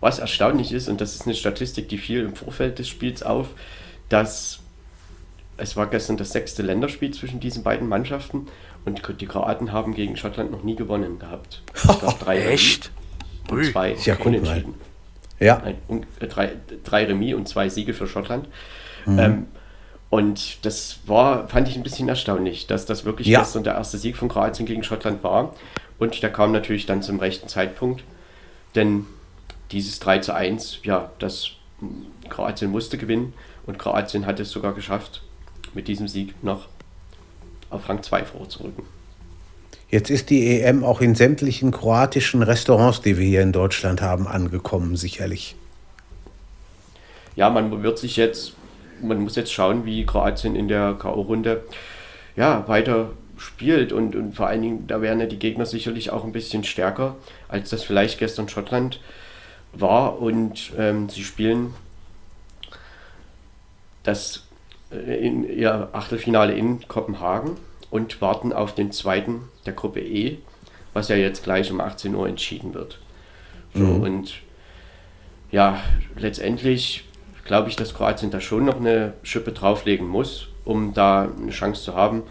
Was 0.00 0.18
erstaunlich 0.18 0.72
ist, 0.72 0.88
und 0.88 1.00
das 1.00 1.14
ist 1.14 1.26
eine 1.26 1.34
Statistik, 1.34 1.88
die 1.88 1.98
fiel 1.98 2.20
im 2.20 2.34
Vorfeld 2.34 2.78
des 2.78 2.88
Spiels 2.88 3.22
auf, 3.22 3.48
dass 4.08 4.60
es 5.60 5.76
war 5.76 5.88
gestern 5.88 6.16
das 6.16 6.32
sechste 6.32 6.62
Länderspiel 6.62 7.12
zwischen 7.12 7.38
diesen 7.38 7.62
beiden 7.62 7.86
Mannschaften 7.86 8.46
und 8.84 9.20
die 9.20 9.26
Kroaten 9.26 9.72
haben 9.72 9.94
gegen 9.94 10.16
Schottland 10.16 10.50
noch 10.50 10.62
nie 10.62 10.76
gewonnen 10.76 11.18
gehabt. 11.18 11.62
Drei 12.20 12.40
Echt? 12.40 12.90
Und 13.50 13.64
zwei 13.66 13.96
ja, 14.04 14.16
Unentschieden. 14.16 14.74
Ja. 15.38 15.62
Nein, 15.64 16.06
äh, 16.20 16.26
drei, 16.26 16.52
drei 16.84 17.04
Remis 17.06 17.34
und 17.34 17.48
zwei 17.48 17.68
Siege 17.68 17.94
für 17.94 18.06
Schottland. 18.06 18.46
Mhm. 19.06 19.18
Ähm, 19.18 19.46
und 20.10 20.64
das 20.66 20.98
war, 21.06 21.48
fand 21.48 21.68
ich 21.68 21.76
ein 21.76 21.82
bisschen 21.82 22.08
erstaunlich, 22.08 22.66
dass 22.66 22.84
das 22.84 23.04
wirklich 23.04 23.26
ja. 23.26 23.40
gestern 23.40 23.64
der 23.64 23.74
erste 23.74 23.96
Sieg 23.96 24.16
von 24.16 24.28
Kroatien 24.28 24.66
gegen 24.66 24.82
Schottland 24.82 25.22
war. 25.22 25.54
Und 25.98 26.22
der 26.22 26.32
kam 26.32 26.52
natürlich 26.52 26.86
dann 26.86 27.02
zum 27.02 27.20
rechten 27.20 27.48
Zeitpunkt. 27.48 28.04
Denn 28.74 29.06
dieses 29.70 30.00
3 30.00 30.18
zu 30.18 30.34
1, 30.34 30.80
ja, 30.82 31.10
das 31.18 31.52
Kroatien 32.28 32.70
musste 32.70 32.98
gewinnen 32.98 33.32
und 33.66 33.78
Kroatien 33.78 34.26
hat 34.26 34.40
es 34.40 34.50
sogar 34.50 34.74
geschafft, 34.74 35.22
mit 35.74 35.88
diesem 35.88 36.08
Sieg 36.08 36.34
noch 36.42 36.68
auf 37.70 37.88
Rang 37.88 38.02
2 38.02 38.24
vorzurücken. 38.24 38.84
Jetzt 39.88 40.10
ist 40.10 40.30
die 40.30 40.60
EM 40.60 40.84
auch 40.84 41.00
in 41.00 41.14
sämtlichen 41.14 41.72
kroatischen 41.72 42.42
Restaurants, 42.42 43.00
die 43.00 43.18
wir 43.18 43.26
hier 43.26 43.42
in 43.42 43.52
Deutschland 43.52 44.02
haben, 44.02 44.28
angekommen, 44.28 44.96
sicherlich. 44.96 45.56
Ja, 47.34 47.50
man 47.50 47.82
wird 47.82 47.98
sich 47.98 48.16
jetzt 48.16 48.54
man 49.02 49.20
muss 49.20 49.36
jetzt 49.36 49.52
schauen, 49.52 49.84
wie 49.84 50.06
Kroatien 50.06 50.56
in 50.56 50.68
der 50.68 50.94
K.O.-Runde 50.98 51.60
ja, 52.36 52.66
weiter 52.68 53.10
spielt 53.36 53.92
und, 53.92 54.14
und 54.14 54.34
vor 54.34 54.48
allen 54.48 54.62
Dingen, 54.62 54.86
da 54.86 55.00
wären 55.00 55.20
ja 55.20 55.26
die 55.26 55.38
Gegner 55.38 55.66
sicherlich 55.66 56.10
auch 56.10 56.24
ein 56.24 56.32
bisschen 56.32 56.64
stärker, 56.64 57.16
als 57.48 57.70
das 57.70 57.82
vielleicht 57.82 58.18
gestern 58.18 58.48
Schottland 58.48 59.00
war 59.72 60.20
und 60.20 60.72
ähm, 60.78 61.08
sie 61.08 61.24
spielen 61.24 61.74
das 64.02 64.44
in 64.90 65.48
ihr 65.48 65.88
Achtelfinale 65.92 66.52
in 66.52 66.86
Kopenhagen 66.88 67.56
und 67.90 68.20
warten 68.20 68.52
auf 68.52 68.74
den 68.74 68.92
zweiten 68.92 69.42
der 69.66 69.72
Gruppe 69.72 70.00
E, 70.00 70.38
was 70.92 71.08
ja 71.08 71.16
jetzt 71.16 71.44
gleich 71.44 71.70
um 71.70 71.80
18 71.80 72.14
Uhr 72.14 72.28
entschieden 72.28 72.74
wird. 72.74 72.98
So, 73.74 73.84
mhm. 73.84 74.02
Und 74.02 74.34
ja, 75.50 75.80
letztendlich 76.16 77.04
glaube 77.44 77.68
ich, 77.68 77.76
dass 77.76 77.94
Kroatien 77.94 78.30
da 78.30 78.40
schon 78.40 78.64
noch 78.64 78.76
eine 78.76 79.14
Schippe 79.22 79.52
drauflegen 79.52 80.06
muss, 80.06 80.48
um 80.64 80.94
da 80.94 81.28
eine 81.40 81.50
Chance 81.50 81.82
zu 81.82 81.94
haben. 81.94 82.22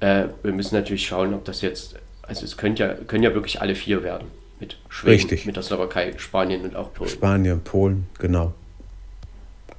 Äh, 0.00 0.28
wir 0.42 0.52
müssen 0.52 0.74
natürlich 0.74 1.06
schauen, 1.06 1.34
ob 1.34 1.44
das 1.44 1.60
jetzt, 1.60 1.96
also 2.22 2.44
es 2.44 2.56
können 2.56 2.76
ja, 2.76 2.94
können 2.94 3.22
ja 3.22 3.34
wirklich 3.34 3.60
alle 3.60 3.74
vier 3.74 4.02
werden. 4.02 4.28
Mit 4.58 4.76
Schweden, 4.88 5.14
Richtig. 5.14 5.46
mit 5.46 5.56
der 5.56 5.62
Slowakei, 5.62 6.12
Spanien 6.18 6.62
und 6.62 6.76
auch 6.76 6.92
Polen. 6.92 7.10
Spanien, 7.10 7.62
Polen, 7.62 8.06
genau. 8.18 8.52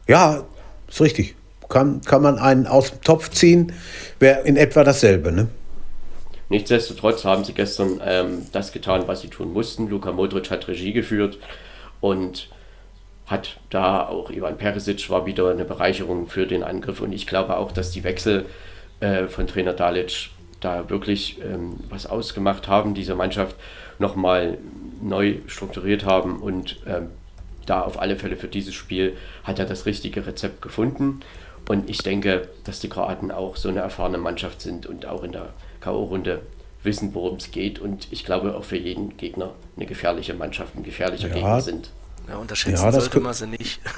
Ja, 0.07 0.43
ist 0.87 0.99
richtig. 1.01 1.35
Kann, 1.71 2.01
kann 2.01 2.21
man 2.21 2.37
einen 2.37 2.67
aus 2.67 2.91
dem 2.91 3.01
Topf 3.01 3.29
ziehen, 3.29 3.71
wäre 4.19 4.41
in 4.41 4.57
etwa 4.57 4.83
dasselbe, 4.83 5.31
ne? 5.31 5.47
Nichtsdestotrotz 6.49 7.23
haben 7.23 7.45
sie 7.45 7.53
gestern 7.53 8.01
ähm, 8.05 8.45
das 8.51 8.73
getan, 8.73 9.03
was 9.07 9.21
sie 9.21 9.29
tun 9.29 9.53
mussten. 9.53 9.87
Luka 9.87 10.11
Modric 10.11 10.51
hat 10.51 10.67
Regie 10.67 10.91
geführt 10.91 11.39
und 12.01 12.49
hat 13.25 13.57
da 13.69 14.05
auch 14.05 14.29
Ivan 14.29 14.57
Perisic 14.57 15.09
war 15.09 15.25
wieder 15.25 15.49
eine 15.49 15.63
Bereicherung 15.63 16.27
für 16.27 16.45
den 16.45 16.63
Angriff 16.63 16.99
und 16.99 17.13
ich 17.13 17.25
glaube 17.25 17.55
auch, 17.55 17.71
dass 17.71 17.91
die 17.91 18.03
Wechsel 18.03 18.45
äh, 18.99 19.27
von 19.27 19.47
Trainer 19.47 19.71
Dalic 19.71 20.29
da 20.59 20.89
wirklich 20.89 21.39
ähm, 21.41 21.79
was 21.89 22.05
ausgemacht 22.05 22.67
haben, 22.67 22.93
diese 22.93 23.15
Mannschaft 23.15 23.55
nochmal 23.97 24.57
neu 25.01 25.37
strukturiert 25.47 26.03
haben 26.03 26.41
und 26.41 26.81
ähm, 26.85 27.07
da 27.65 27.81
auf 27.81 28.01
alle 28.01 28.17
Fälle 28.17 28.35
für 28.35 28.47
dieses 28.49 28.73
Spiel 28.73 29.15
hat 29.45 29.59
er 29.59 29.65
das 29.65 29.85
richtige 29.85 30.27
Rezept 30.27 30.61
gefunden 30.61 31.21
und 31.67 31.89
ich 31.89 31.99
denke, 31.99 32.49
dass 32.63 32.79
die 32.79 32.89
Kroaten 32.89 33.31
auch 33.31 33.55
so 33.55 33.69
eine 33.69 33.79
erfahrene 33.79 34.17
Mannschaft 34.17 34.61
sind 34.61 34.85
und 34.85 35.05
auch 35.05 35.23
in 35.23 35.31
der 35.31 35.53
K.O.-Runde 35.81 36.39
wissen, 36.83 37.13
worum 37.13 37.37
es 37.37 37.51
geht 37.51 37.79
und 37.79 38.07
ich 38.11 38.25
glaube 38.25 38.55
auch 38.55 38.63
für 38.63 38.77
jeden 38.77 39.17
Gegner 39.17 39.53
eine 39.75 39.85
gefährliche 39.85 40.33
Mannschaft, 40.33 40.75
ein 40.75 40.83
gefährlicher 40.83 41.27
ja, 41.27 41.33
Gegner 41.33 41.61
sind. 41.61 41.91
Ja, 42.27 42.37
unterschätzen 42.37 42.83
ja, 42.83 42.91
sollte 42.91 43.19
man 43.19 43.33
sie 43.33 43.47
nicht. 43.47 43.79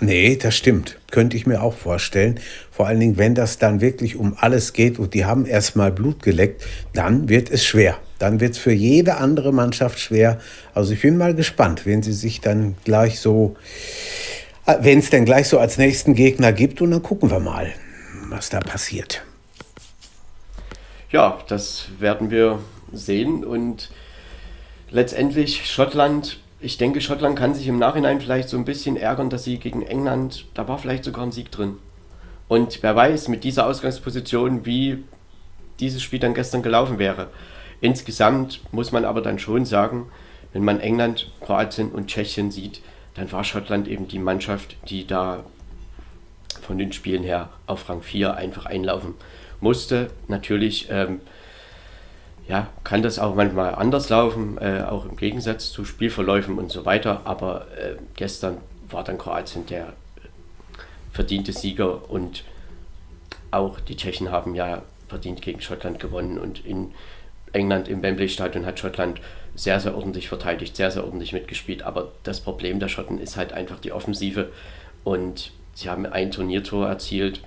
Nee, 0.00 0.36
das 0.36 0.56
stimmt. 0.56 0.98
Könnte 1.10 1.36
ich 1.36 1.46
mir 1.46 1.62
auch 1.62 1.74
vorstellen. 1.74 2.40
Vor 2.70 2.88
allen 2.88 2.98
Dingen, 2.98 3.16
wenn 3.16 3.34
das 3.34 3.58
dann 3.58 3.80
wirklich 3.80 4.16
um 4.16 4.36
alles 4.38 4.72
geht 4.72 4.98
und 4.98 5.14
die 5.14 5.24
haben 5.24 5.46
erstmal 5.46 5.92
Blut 5.92 6.20
geleckt, 6.22 6.64
dann 6.92 7.28
wird 7.28 7.50
es 7.50 7.64
schwer. 7.64 7.98
Dann 8.18 8.40
wird 8.40 8.54
es 8.54 8.58
für 8.58 8.72
jede 8.72 9.16
andere 9.18 9.52
Mannschaft 9.52 10.00
schwer. 10.00 10.40
Also 10.74 10.92
ich 10.92 11.02
bin 11.02 11.16
mal 11.16 11.34
gespannt, 11.34 11.86
wenn 11.86 12.02
sie 12.02 12.12
sich 12.12 12.40
dann 12.40 12.74
gleich 12.84 13.20
so, 13.20 13.56
wenn 14.66 14.98
es 14.98 15.10
denn 15.10 15.24
gleich 15.24 15.48
so 15.48 15.58
als 15.58 15.78
nächsten 15.78 16.14
Gegner 16.14 16.52
gibt 16.52 16.80
und 16.80 16.90
dann 16.90 17.02
gucken 17.02 17.30
wir 17.30 17.40
mal, 17.40 17.72
was 18.28 18.50
da 18.50 18.60
passiert. 18.60 19.22
Ja, 21.10 21.38
das 21.48 21.88
werden 21.98 22.30
wir 22.30 22.58
sehen 22.92 23.44
und 23.44 23.90
letztendlich 24.90 25.70
Schottland 25.70 26.38
ich 26.64 26.78
denke, 26.78 27.02
Schottland 27.02 27.38
kann 27.38 27.52
sich 27.52 27.68
im 27.68 27.78
Nachhinein 27.78 28.22
vielleicht 28.22 28.48
so 28.48 28.56
ein 28.56 28.64
bisschen 28.64 28.96
ärgern, 28.96 29.28
dass 29.28 29.44
sie 29.44 29.58
gegen 29.58 29.82
England, 29.82 30.46
da 30.54 30.66
war 30.66 30.78
vielleicht 30.78 31.04
sogar 31.04 31.22
ein 31.22 31.30
Sieg 31.30 31.50
drin. 31.50 31.76
Und 32.48 32.82
wer 32.82 32.96
weiß, 32.96 33.28
mit 33.28 33.44
dieser 33.44 33.66
Ausgangsposition, 33.66 34.64
wie 34.64 35.04
dieses 35.78 36.02
Spiel 36.02 36.20
dann 36.20 36.32
gestern 36.32 36.62
gelaufen 36.62 36.98
wäre. 36.98 37.28
Insgesamt 37.82 38.62
muss 38.72 38.92
man 38.92 39.04
aber 39.04 39.20
dann 39.20 39.38
schon 39.38 39.66
sagen, 39.66 40.06
wenn 40.54 40.64
man 40.64 40.80
England, 40.80 41.30
Kroatien 41.42 41.90
und 41.90 42.06
Tschechien 42.06 42.50
sieht, 42.50 42.80
dann 43.14 43.30
war 43.32 43.44
Schottland 43.44 43.88
eben 43.88 44.08
die 44.08 44.18
Mannschaft, 44.18 44.76
die 44.88 45.06
da 45.06 45.44
von 46.62 46.78
den 46.78 46.92
Spielen 46.92 47.22
her 47.22 47.50
auf 47.66 47.88
Rang 47.88 48.02
4 48.02 48.34
einfach 48.34 48.66
einlaufen 48.66 49.14
musste. 49.60 50.10
Natürlich 50.28 50.88
ähm, 50.90 51.20
ja, 52.48 52.68
kann 52.82 53.02
das 53.02 53.18
auch 53.18 53.34
manchmal 53.34 53.74
anders 53.74 54.08
laufen, 54.08 54.58
äh, 54.58 54.82
auch 54.82 55.04
im 55.06 55.16
Gegensatz 55.16 55.70
zu 55.70 55.84
Spielverläufen 55.84 56.58
und 56.58 56.70
so 56.70 56.84
weiter. 56.84 57.22
Aber 57.24 57.66
äh, 57.78 57.96
gestern 58.16 58.58
war 58.88 59.04
dann 59.04 59.18
Kroatien 59.18 59.66
der 59.66 59.92
verdiente 61.12 61.52
Sieger 61.52 62.10
und 62.10 62.44
auch 63.50 63.80
die 63.80 63.96
Tschechen 63.96 64.30
haben 64.30 64.54
ja 64.54 64.82
verdient 65.08 65.42
gegen 65.42 65.60
Schottland 65.60 66.00
gewonnen 66.00 66.38
und 66.38 66.64
in 66.66 66.92
England 67.54 67.88
im 67.88 68.02
Wembley 68.02 68.28
Stadion 68.28 68.66
hat 68.66 68.78
Schottland 68.78 69.20
sehr, 69.54 69.78
sehr 69.80 69.94
ordentlich 69.94 70.28
verteidigt, 70.28 70.76
sehr, 70.76 70.90
sehr 70.90 71.04
ordentlich 71.04 71.32
mitgespielt. 71.32 71.82
Aber 71.82 72.12
das 72.22 72.40
Problem 72.40 72.80
der 72.80 72.88
Schotten 72.88 73.18
ist 73.18 73.36
halt 73.36 73.52
einfach 73.52 73.78
die 73.78 73.92
Offensive. 73.92 74.50
Und 75.04 75.52
sie 75.74 75.88
haben 75.88 76.06
ein 76.06 76.30
Turniertor 76.30 76.88
erzielt. 76.88 77.42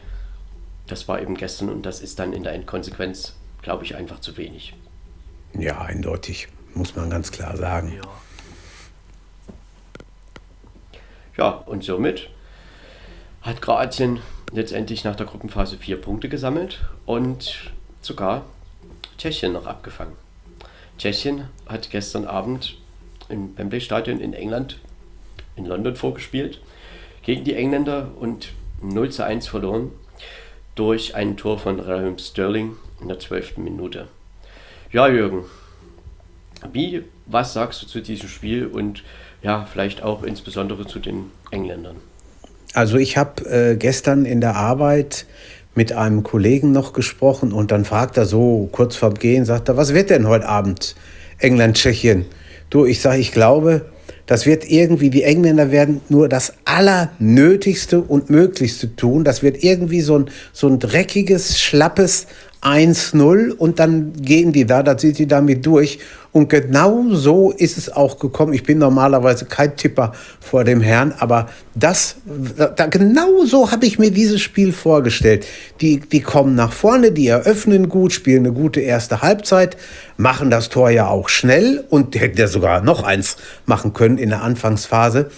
Das 0.88 1.08
war 1.08 1.22
eben 1.22 1.36
gestern 1.36 1.70
und 1.70 1.86
das 1.86 2.00
ist 2.00 2.20
dann 2.20 2.34
in 2.34 2.44
der 2.44 2.54
Endkonsequenz, 2.54 3.36
glaube 3.62 3.84
ich, 3.84 3.96
einfach 3.96 4.22
zu 4.22 4.38
wenig. 4.38 4.74
Ja, 5.54 5.82
eindeutig, 5.82 6.48
muss 6.74 6.96
man 6.96 7.10
ganz 7.10 7.32
klar 7.32 7.58
sagen. 7.58 7.94
Ja. 7.96 8.08
Ja, 11.38 11.50
und 11.50 11.84
somit 11.84 12.30
hat 13.42 13.62
Kroatien 13.62 14.22
letztendlich 14.52 15.04
nach 15.04 15.16
der 15.16 15.26
Gruppenphase 15.26 15.78
vier 15.78 16.02
Punkte 16.02 16.30
gesammelt 16.30 16.86
und 17.06 17.72
sogar 18.02 18.46
Tschechien 19.18 19.54
noch 19.54 19.66
abgefangen. 19.66 20.14
Tschechien 20.98 21.48
hat 21.68 21.90
gestern 21.90 22.26
Abend 22.26 22.78
im 23.30 23.58
Wembley 23.58 23.82
Stadion 23.82 24.20
in 24.20 24.34
England, 24.34 24.80
in 25.56 25.66
London 25.66 25.96
vorgespielt, 25.96 26.62
gegen 27.24 27.44
die 27.44 27.56
Engländer 27.56 28.12
und 28.20 28.54
0 28.82 29.10
zu 29.10 29.24
1 29.24 29.48
verloren 29.48 29.92
durch 30.76 31.16
ein 31.16 31.38
Tor 31.38 31.60
von 31.60 31.80
Raheem 31.80 32.18
Sterling 32.18 32.78
in 33.02 33.08
der 33.08 33.20
12. 33.20 33.58
Minute. 33.58 34.08
Ja, 34.92 35.08
Jürgen, 35.08 35.46
wie, 36.72 37.04
was 37.26 37.54
sagst 37.54 37.82
du 37.82 37.88
zu 37.88 38.02
diesem 38.02 38.30
Spiel 38.30 38.68
und 38.68 39.04
ja, 39.42 39.66
vielleicht 39.72 40.02
auch 40.02 40.24
insbesondere 40.24 40.86
zu 40.86 41.00
den 41.00 41.32
Engländern? 41.52 41.98
Also 42.74 42.98
ich 42.98 43.18
habe 43.18 43.44
äh, 43.50 43.76
gestern 43.76 44.26
in 44.26 44.42
der 44.42 44.56
Arbeit 44.56 45.26
mit 45.78 45.94
einem 45.94 46.24
Kollegen 46.24 46.72
noch 46.72 46.92
gesprochen 46.92 47.54
und 47.54 47.72
dann 47.72 47.86
fragt 47.86 48.18
er 48.18 48.26
so 48.26 48.68
kurz 48.72 48.96
vorm 48.96 49.14
Gehen, 49.14 49.46
sagt 49.46 49.70
er, 49.70 49.78
was 49.78 49.94
wird 49.94 50.10
denn 50.10 50.28
heute 50.28 50.50
Abend 50.50 50.96
England, 51.38 51.78
Tschechien? 51.78 52.26
Du, 52.72 52.86
ich 52.86 53.00
sage, 53.00 53.20
ich 53.20 53.32
glaube, 53.32 53.86
das 54.26 54.48
wird 54.48 54.70
irgendwie, 54.70 55.12
die 55.12 55.22
Engländer 55.22 55.72
werden 55.72 56.02
nur 56.10 56.28
das 56.28 56.54
Allernötigste 56.66 58.02
und 58.02 58.30
Möglichste 58.32 58.96
tun. 58.96 59.24
Das 59.24 59.44
wird 59.44 59.64
irgendwie 59.64 60.02
so 60.02 60.18
ein, 60.18 60.30
so 60.52 60.68
ein 60.68 60.80
dreckiges, 60.80 61.62
schlappes 61.62 62.26
1-0 62.62 63.52
und 63.52 63.80
dann 63.80 64.14
gehen 64.14 64.52
die 64.52 64.66
sind 64.98 65.20
die 65.20 65.28
damit 65.28 65.66
durch. 65.66 66.00
Und 66.32 66.50
genau 66.50 67.06
so 67.14 67.52
ist 67.52 67.78
es 67.78 67.92
auch 67.92 68.20
gekommen. 68.20 68.54
Ich 68.54 68.64
bin 68.64 68.78
normalerweise 68.78 69.46
kein 69.46 69.76
Tipper 69.76 70.12
vor 70.40 70.64
dem 70.64 70.82
Herrn, 70.82 71.14
aber 71.18 71.50
das, 71.74 72.18
da, 72.58 72.86
genau 72.88 73.46
so 73.46 73.72
habe 73.72 73.86
ich 73.86 73.98
mir 73.98 74.12
dieses 74.12 74.42
Spiel 74.42 74.74
vorgestellt. 74.74 75.46
Die, 75.82 76.00
die 76.00 76.22
kommen 76.22 76.54
nach 76.54 76.74
vorne, 76.74 77.12
die 77.12 77.28
eröffnen 77.28 77.90
gut, 77.90 78.14
spielen 78.14 78.46
eine 78.46 78.54
gute 78.54 78.82
erste 78.82 79.22
Halbzeit, 79.22 79.78
machen 80.18 80.52
das 80.52 80.70
Tor 80.70 80.90
ja 80.90 81.08
auch 81.08 81.30
schnell 81.30 81.84
und 81.90 82.20
hätten 82.20 82.38
ja 82.38 82.48
sogar 82.48 82.82
noch 82.82 83.04
eins 83.04 83.38
machen 83.66 83.94
können 83.94 84.18
in 84.18 84.30
der 84.30 84.44
Anfangsphase. 84.44 85.30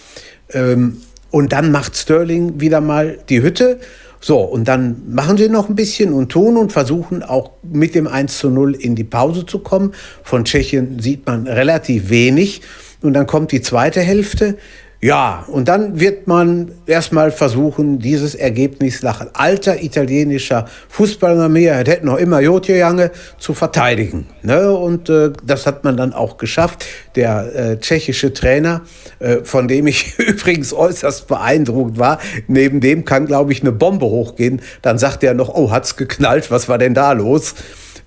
Ähm, 0.51 0.97
und 1.31 1.53
dann 1.53 1.71
macht 1.71 1.95
Sterling 1.95 2.59
wieder 2.59 2.81
mal 2.81 3.19
die 3.29 3.41
Hütte 3.41 3.79
so, 4.21 4.39
und 4.39 4.67
dann 4.67 5.01
machen 5.07 5.37
sie 5.37 5.47
noch 5.47 5.69
ein 5.69 5.75
bisschen 5.75 6.13
und 6.13 6.29
tun 6.29 6.57
und 6.57 6.73
versuchen 6.73 7.23
auch 7.23 7.51
mit 7.63 7.95
dem 7.95 8.07
1 8.07 8.37
zu 8.37 8.49
0 8.49 8.75
in 8.75 8.95
die 8.95 9.05
Pause 9.05 9.45
zu 9.45 9.59
kommen. 9.59 9.93
Von 10.23 10.43
Tschechien 10.43 10.99
sieht 10.99 11.25
man 11.25 11.47
relativ 11.47 12.09
wenig. 12.09 12.61
Und 13.01 13.13
dann 13.13 13.27
kommt 13.27 13.53
die 13.53 13.61
zweite 13.61 14.01
Hälfte. 14.01 14.57
Ja, 15.01 15.45
und 15.47 15.69
dann 15.69 16.01
wird 16.01 16.27
man 16.27 16.71
erstmal 16.85 17.31
versuchen, 17.31 17.99
dieses 17.99 18.35
Ergebnis 18.35 19.01
nach 19.01 19.27
alter 19.31 19.81
italienischer 19.81 20.65
Fußballarmee, 20.89 21.67
er 21.67 21.77
hätte 21.77 22.05
noch 22.05 22.17
immer 22.17 22.41
Jotje 22.41 23.11
zu 23.37 23.53
verteidigen. 23.53 24.27
Ne? 24.43 24.73
Und 24.73 25.09
äh, 25.09 25.31
das 25.45 25.65
hat 25.65 25.85
man 25.85 25.95
dann 25.95 26.11
auch 26.11 26.37
geschafft. 26.37 26.85
Der 27.15 27.55
äh, 27.55 27.79
tschechische 27.79 28.33
Trainer, 28.33 28.81
äh, 29.19 29.37
von 29.43 29.69
dem 29.69 29.87
ich 29.87 30.15
übrigens 30.19 30.73
äußerst 30.73 31.29
beeindruckt 31.29 31.97
war, 31.97 32.19
neben 32.47 32.81
dem 32.81 33.05
kann, 33.05 33.25
glaube 33.25 33.53
ich, 33.53 33.61
eine 33.61 33.71
Bombe 33.71 34.05
hochgehen. 34.05 34.61
Dann 34.81 34.97
sagt 34.97 35.23
er 35.23 35.33
noch, 35.33 35.47
oh, 35.47 35.71
hat's 35.71 35.95
geknallt, 35.95 36.51
was 36.51 36.67
war 36.67 36.77
denn 36.77 36.93
da 36.93 37.13
los? 37.13 37.55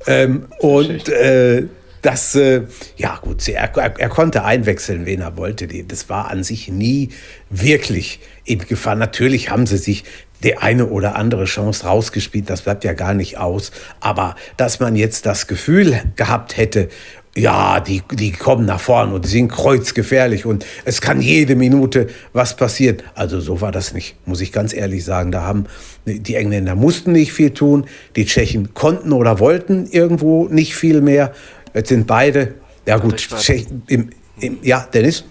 Ähm, 0.06 0.44
und 0.58 1.08
äh, 1.08 1.68
das, 2.02 2.34
äh, 2.34 2.62
ja 2.96 3.18
gut, 3.22 3.48
er, 3.48 3.72
er, 3.76 4.08
konnte 4.08 4.44
einwechseln, 4.44 5.06
wen 5.06 5.20
er 5.20 5.36
wollte. 5.36 5.68
Das 5.84 6.08
war 6.08 6.30
an 6.30 6.42
sich 6.42 6.68
nie 6.68 7.10
wirklich 7.48 8.20
in 8.44 8.58
Gefahr. 8.58 8.96
Natürlich 8.96 9.50
haben 9.50 9.66
sie 9.66 9.78
sich 9.78 10.04
die 10.42 10.56
eine 10.56 10.86
oder 10.86 11.14
andere 11.14 11.44
Chance 11.44 11.86
rausgespielt, 11.86 12.50
das 12.50 12.62
bleibt 12.62 12.82
ja 12.82 12.92
gar 12.92 13.14
nicht 13.14 13.38
aus. 13.38 13.70
Aber 14.00 14.34
dass 14.56 14.80
man 14.80 14.96
jetzt 14.96 15.26
das 15.26 15.46
Gefühl 15.46 16.02
gehabt 16.16 16.56
hätte, 16.56 16.88
ja, 17.34 17.80
die, 17.80 18.02
die 18.12 18.32
kommen 18.32 18.66
nach 18.66 18.80
vorne 18.80 19.14
und 19.14 19.26
sind 19.26 19.48
kreuzgefährlich 19.48 20.44
und 20.44 20.66
es 20.84 21.00
kann 21.00 21.22
jede 21.22 21.56
Minute 21.56 22.08
was 22.34 22.56
passieren. 22.56 22.98
Also 23.14 23.40
so 23.40 23.62
war 23.62 23.72
das 23.72 23.94
nicht, 23.94 24.16
muss 24.26 24.42
ich 24.42 24.52
ganz 24.52 24.74
ehrlich 24.74 25.04
sagen. 25.04 25.32
Da 25.32 25.42
haben 25.42 25.64
die 26.04 26.34
Engländer 26.34 26.74
mussten 26.74 27.12
nicht 27.12 27.32
viel 27.32 27.52
tun, 27.52 27.86
die 28.16 28.26
Tschechen 28.26 28.74
konnten 28.74 29.12
oder 29.12 29.38
wollten 29.38 29.86
irgendwo 29.86 30.46
nicht 30.48 30.74
viel 30.74 31.00
mehr. 31.00 31.32
Jetzt 31.74 31.88
sind 31.88 32.06
beide, 32.06 32.54
ja 32.86 32.98
gut, 32.98 33.28
im, 33.86 34.10
im, 34.38 34.58
ja, 34.62 34.86
Dennis? 34.92 35.24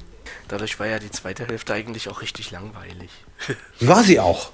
Dadurch 0.47 0.79
war 0.79 0.87
ja 0.87 0.99
die 0.99 1.11
zweite 1.11 1.47
Hälfte 1.47 1.73
eigentlich 1.73 2.09
auch 2.09 2.21
richtig 2.21 2.51
langweilig. 2.51 3.09
War 3.79 4.03
sie 4.03 4.19
auch. 4.19 4.51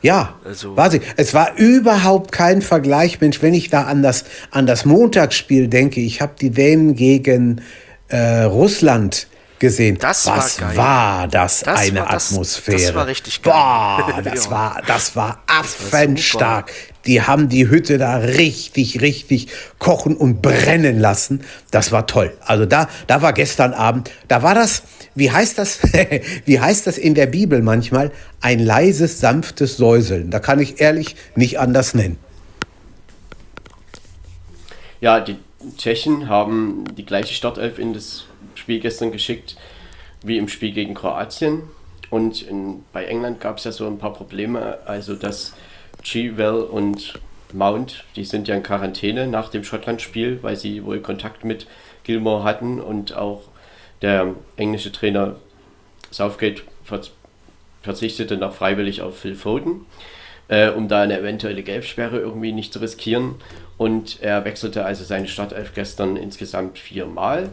Ja, 0.00 0.38
also, 0.44 0.76
war 0.76 0.90
sie. 0.90 1.00
Es 1.16 1.32
war 1.32 1.56
überhaupt 1.56 2.30
kein 2.30 2.60
Vergleich, 2.60 3.22
Mensch, 3.22 3.40
wenn 3.40 3.54
ich 3.54 3.70
da 3.70 3.84
an 3.84 4.02
das, 4.02 4.24
an 4.50 4.66
das 4.66 4.84
Montagsspiel 4.84 5.68
denke. 5.68 6.00
Ich 6.00 6.20
habe 6.20 6.34
die 6.38 6.50
Dänen 6.50 6.94
gegen 6.94 7.62
äh, 8.08 8.42
Russland 8.42 9.28
gesehen. 9.58 9.96
Das 9.98 10.26
Was 10.26 10.60
war, 10.60 10.68
geil. 10.68 10.76
war 10.76 11.28
das, 11.28 11.60
das 11.60 11.80
eine 11.80 12.00
war 12.00 12.08
das, 12.10 12.32
Atmosphäre? 12.32 12.82
Das 12.82 12.94
war 12.94 13.06
richtig 13.06 13.42
geil. 13.42 13.54
Boah, 13.54 14.22
das, 14.24 14.44
ja. 14.44 14.50
war, 14.50 14.82
das 14.86 15.16
war 15.16 15.42
affenstark. 15.46 16.70
Die 17.06 17.22
haben 17.22 17.48
die 17.48 17.68
Hütte 17.68 17.98
da 17.98 18.16
richtig, 18.16 19.00
richtig 19.00 19.48
kochen 19.78 20.16
und 20.16 20.40
brennen 20.42 20.98
lassen. 20.98 21.42
Das 21.70 21.92
war 21.92 22.06
toll. 22.06 22.36
Also 22.40 22.66
da, 22.66 22.88
da 23.06 23.22
war 23.22 23.32
gestern 23.32 23.74
Abend, 23.74 24.10
da 24.28 24.42
war 24.42 24.54
das, 24.54 24.82
wie 25.14 25.30
heißt 25.30 25.58
das, 25.58 25.80
wie 26.44 26.60
heißt 26.60 26.86
das 26.86 26.98
in 26.98 27.14
der 27.14 27.26
Bibel 27.26 27.62
manchmal? 27.62 28.10
Ein 28.40 28.58
leises, 28.58 29.20
sanftes 29.20 29.76
Säuseln. 29.76 30.30
Da 30.30 30.38
kann 30.38 30.60
ich 30.60 30.80
ehrlich 30.80 31.16
nicht 31.34 31.58
anders 31.58 31.94
nennen. 31.94 32.18
Ja, 35.00 35.20
die 35.20 35.36
Tschechen 35.76 36.28
haben 36.28 36.84
die 36.96 37.04
gleiche 37.04 37.34
Startelf 37.34 37.78
in 37.78 37.92
das 37.92 38.24
Spiel 38.54 38.80
gestern 38.80 39.12
geschickt 39.12 39.56
wie 40.22 40.38
im 40.38 40.48
Spiel 40.48 40.72
gegen 40.72 40.94
Kroatien. 40.94 41.62
Und 42.10 42.42
in, 42.42 42.84
bei 42.92 43.04
England 43.04 43.40
gab 43.40 43.58
es 43.58 43.64
ja 43.64 43.72
so 43.72 43.86
ein 43.86 43.98
paar 43.98 44.12
Probleme, 44.12 44.78
also 44.86 45.14
dass 45.14 45.52
G-Well 46.02 46.62
und 46.62 47.20
Mount, 47.52 48.04
die 48.16 48.24
sind 48.24 48.48
ja 48.48 48.54
in 48.56 48.62
Quarantäne 48.62 49.26
nach 49.26 49.48
dem 49.48 49.64
Schottland-Spiel, 49.64 50.40
weil 50.42 50.56
sie 50.56 50.84
wohl 50.84 51.00
Kontakt 51.00 51.44
mit 51.44 51.66
Gilmore 52.02 52.44
hatten 52.44 52.80
und 52.80 53.14
auch 53.14 53.42
der 54.02 54.34
englische 54.56 54.92
Trainer 54.92 55.36
Southgate 56.10 56.62
verzichtete 57.82 58.36
noch 58.36 58.54
freiwillig 58.54 59.02
auf 59.02 59.18
Phil 59.18 59.34
Foden, 59.34 59.86
äh, 60.48 60.70
um 60.70 60.88
da 60.88 61.02
eine 61.02 61.18
eventuelle 61.18 61.62
Gelbsperre 61.62 62.18
irgendwie 62.18 62.52
nicht 62.52 62.72
zu 62.72 62.80
riskieren. 62.80 63.36
Und 63.78 64.22
er 64.22 64.44
wechselte 64.44 64.84
also 64.84 65.04
seine 65.04 65.28
Startelf 65.28 65.74
gestern 65.74 66.16
insgesamt 66.16 66.78
viermal. 66.78 67.50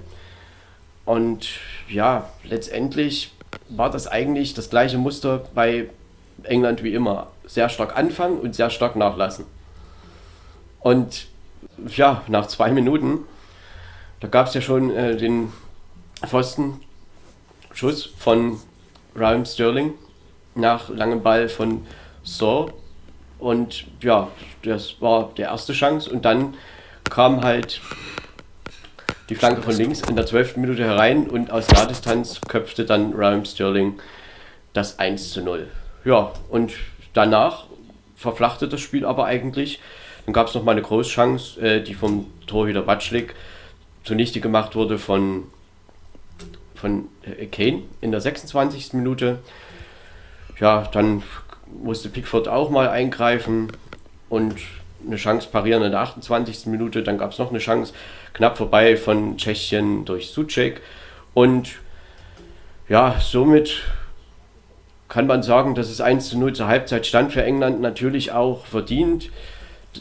Und 1.06 1.50
ja, 1.90 2.30
letztendlich 2.44 3.32
war 3.70 3.90
das 3.90 4.08
eigentlich 4.08 4.54
das 4.54 4.70
gleiche 4.70 4.98
Muster 4.98 5.46
bei 5.54 5.90
England 6.44 6.84
wie 6.84 6.94
immer. 6.94 7.28
Sehr 7.46 7.70
stark 7.70 7.98
anfangen 7.98 8.40
und 8.40 8.56
sehr 8.56 8.70
stark 8.70 8.96
nachlassen. 8.96 9.46
Und 10.80 11.28
ja, 11.88 12.24
nach 12.28 12.48
zwei 12.48 12.72
Minuten, 12.72 13.20
da 14.20 14.28
gab 14.28 14.48
es 14.48 14.54
ja 14.54 14.62
schon 14.62 14.92
äh, 14.92 15.16
den 15.16 15.52
Pfostenschuss 16.26 18.06
von 18.18 18.60
Ryan 19.16 19.46
Sterling 19.46 19.94
nach 20.56 20.90
langem 20.90 21.22
Ball 21.22 21.50
von 21.50 21.86
Saw. 22.24 22.72
Und 23.40 23.86
ja, 24.02 24.28
das 24.64 25.02
war 25.02 25.32
der 25.38 25.50
erste 25.50 25.74
Chance. 25.74 26.10
Und 26.10 26.26
dann 26.26 26.56
kam 27.10 27.42
halt 27.44 27.82
die 29.30 29.36
Flanke 29.36 29.62
von 29.62 29.76
links 29.76 30.02
in 30.02 30.16
der 30.16 30.26
12. 30.26 30.58
Minute 30.58 30.84
herein 30.84 31.30
und 31.30 31.52
aus 31.52 31.70
Nahdistanz 31.70 32.42
köpfte 32.48 32.86
dann 32.86 33.14
Ryan 33.14 33.46
Sterling 33.46 34.00
das 34.74 35.00
1 35.00 35.32
zu 35.32 35.42
0. 35.42 35.68
Ja, 36.04 36.34
und 36.50 36.74
danach 37.14 37.66
verflachte 38.16 38.68
das 38.68 38.82
Spiel 38.82 39.06
aber 39.06 39.26
eigentlich. 39.26 39.80
Dann 40.26 40.34
gab 40.34 40.48
es 40.48 40.56
noch 40.56 40.64
mal 40.64 40.74
eine 40.74 40.82
Großchance, 40.82 41.60
äh, 41.62 41.84
die 41.84 41.94
vom 41.94 42.28
Torhüter 42.48 42.82
Batschlik 42.82 43.36
zunichte 44.04 44.40
gemacht 44.40 44.76
wurde 44.76 44.98
von, 44.98 45.46
von 46.76 47.08
äh, 47.24 47.46
Kane 47.48 47.84
in 48.02 48.12
der 48.12 48.22
26. 48.22 48.94
Minute. 48.94 49.40
Ja, 50.60 50.88
dann 50.92 51.24
musste 51.84 52.10
Pickford 52.10 52.48
auch 52.48 52.70
mal 52.70 52.90
eingreifen 52.90 53.72
und 54.30 54.56
eine 55.06 55.16
Chance 55.16 55.50
parieren 55.52 55.84
in 55.84 55.92
der 55.92 56.02
28. 56.02 56.68
Minute, 56.68 57.02
dann 57.02 57.18
gab 57.18 57.32
es 57.32 57.40
noch 57.40 57.50
eine 57.50 57.60
Chance 57.60 57.94
knapp 58.34 58.58
vorbei 58.58 58.96
von 58.98 59.38
Tschechien 59.38 60.06
durch 60.06 60.30
Suchek 60.30 60.82
und 61.34 61.80
ja, 62.88 63.16
somit 63.20 63.84
kann 65.12 65.28
man 65.28 65.44
sagen, 65.44 65.76
dass 65.76 65.90
es 65.90 66.00
1 66.00 66.30
zu 66.30 66.40
0 66.40 66.54
zur 66.54 66.68
Halbzeit 66.68 67.06
stand 67.06 67.34
für 67.34 67.44
England, 67.44 67.82
natürlich 67.82 68.32
auch 68.32 68.66
verdient. 68.66 69.30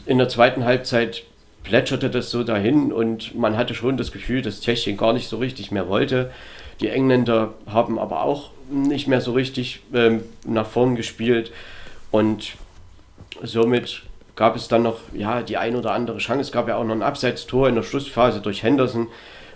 In 0.05 0.17
der 0.17 0.29
zweiten 0.29 0.63
Halbzeit 0.63 1.23
plätscherte 1.63 2.09
das 2.09 2.31
so 2.31 2.45
dahin 2.45 2.93
und 2.93 3.35
man 3.35 3.57
hatte 3.57 3.75
schon 3.75 3.97
das 3.97 4.13
Gefühl, 4.13 4.41
dass 4.41 4.61
Tschechien 4.61 4.95
gar 4.95 5.11
nicht 5.11 5.27
so 5.27 5.35
richtig 5.35 5.69
mehr 5.69 5.89
wollte. 5.89 6.31
Die 6.79 6.87
Engländer 6.87 7.53
haben 7.67 7.99
aber 7.99 8.23
auch 8.23 8.51
nicht 8.71 9.09
mehr 9.09 9.19
so 9.19 9.33
richtig 9.33 9.81
ähm, 9.93 10.23
nach 10.45 10.65
vorn 10.65 10.95
gespielt 10.95 11.51
und 12.09 12.53
somit 13.43 14.03
gab 14.37 14.55
es 14.55 14.69
dann 14.69 14.83
noch 14.83 14.99
ja, 15.11 15.41
die 15.41 15.57
ein 15.57 15.75
oder 15.75 15.91
andere 15.91 16.19
Chance. 16.19 16.39
Es 16.39 16.51
gab 16.53 16.69
ja 16.69 16.77
auch 16.77 16.85
noch 16.85 16.95
ein 16.95 17.03
Abseitstor 17.03 17.67
in 17.67 17.75
der 17.75 17.83
Schlussphase 17.83 18.39
durch 18.39 18.63
Henderson 18.63 19.09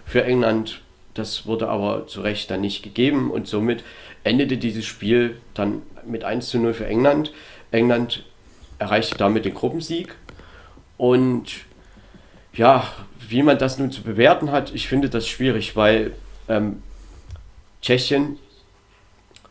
für 0.06 0.26
England. 0.26 0.82
Das 1.14 1.48
wurde 1.48 1.70
aber 1.70 2.08
zu 2.08 2.20
Recht 2.20 2.52
dann 2.52 2.60
nicht 2.60 2.84
gegeben 2.84 3.32
und 3.32 3.48
somit 3.48 3.86
endete 4.26 4.58
dieses 4.58 4.86
Spiel 4.86 5.38
dann 5.54 5.82
mit 6.06 6.24
1 6.26 6.50
zu 6.50 6.60
0 6.60 6.74
für 6.74 6.86
England. 6.86 7.32
England 7.72 8.26
erreichte 8.78 9.18
damit 9.18 9.46
den 9.46 9.54
Gruppensieg 9.54 10.16
und 10.98 11.66
ja, 12.54 12.88
wie 13.28 13.44
man 13.44 13.58
das 13.58 13.80
nun 13.80 13.92
zu 13.92 14.02
bewerten 14.02 14.52
hat, 14.52 14.74
ich 14.74 14.88
finde 14.88 15.10
das 15.10 15.28
schwierig, 15.28 15.76
weil 15.76 16.14
ähm, 16.48 16.82
Tschechien 17.82 18.38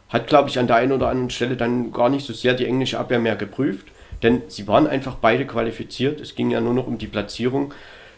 hat, 0.09 0.27
glaube 0.27 0.49
ich, 0.49 0.59
an 0.59 0.67
der 0.67 0.77
einen 0.77 0.93
oder 0.93 1.09
anderen 1.09 1.31
Stelle 1.31 1.57
dann 1.57 1.93
gar 1.93 2.09
nicht 2.09 2.27
so 2.27 2.33
sehr 2.33 2.55
die 2.55 2.67
englische 2.67 2.99
Abwehr 2.99 3.19
mehr 3.19 3.37
geprüft, 3.37 3.89
denn 4.23 4.43
sie 4.49 4.67
waren 4.69 4.87
einfach 4.87 5.17
beide 5.17 5.47
qualifiziert. 5.47 6.21
Es 6.21 6.35
ging 6.35 6.51
ja 6.51 6.61
nur 6.61 6.75
noch 6.75 6.87
um 6.87 6.99
die 6.99 7.07
Platzierung. 7.07 7.75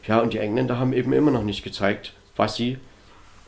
Ja, 0.07 0.21
und 0.21 0.33
die 0.33 0.39
Engländer 0.39 0.79
haben 0.79 0.93
eben 0.93 1.13
immer 1.13 1.31
noch 1.31 1.43
nicht 1.43 1.65
gezeigt, 1.65 2.13
was 2.37 2.55
sie 2.55 2.79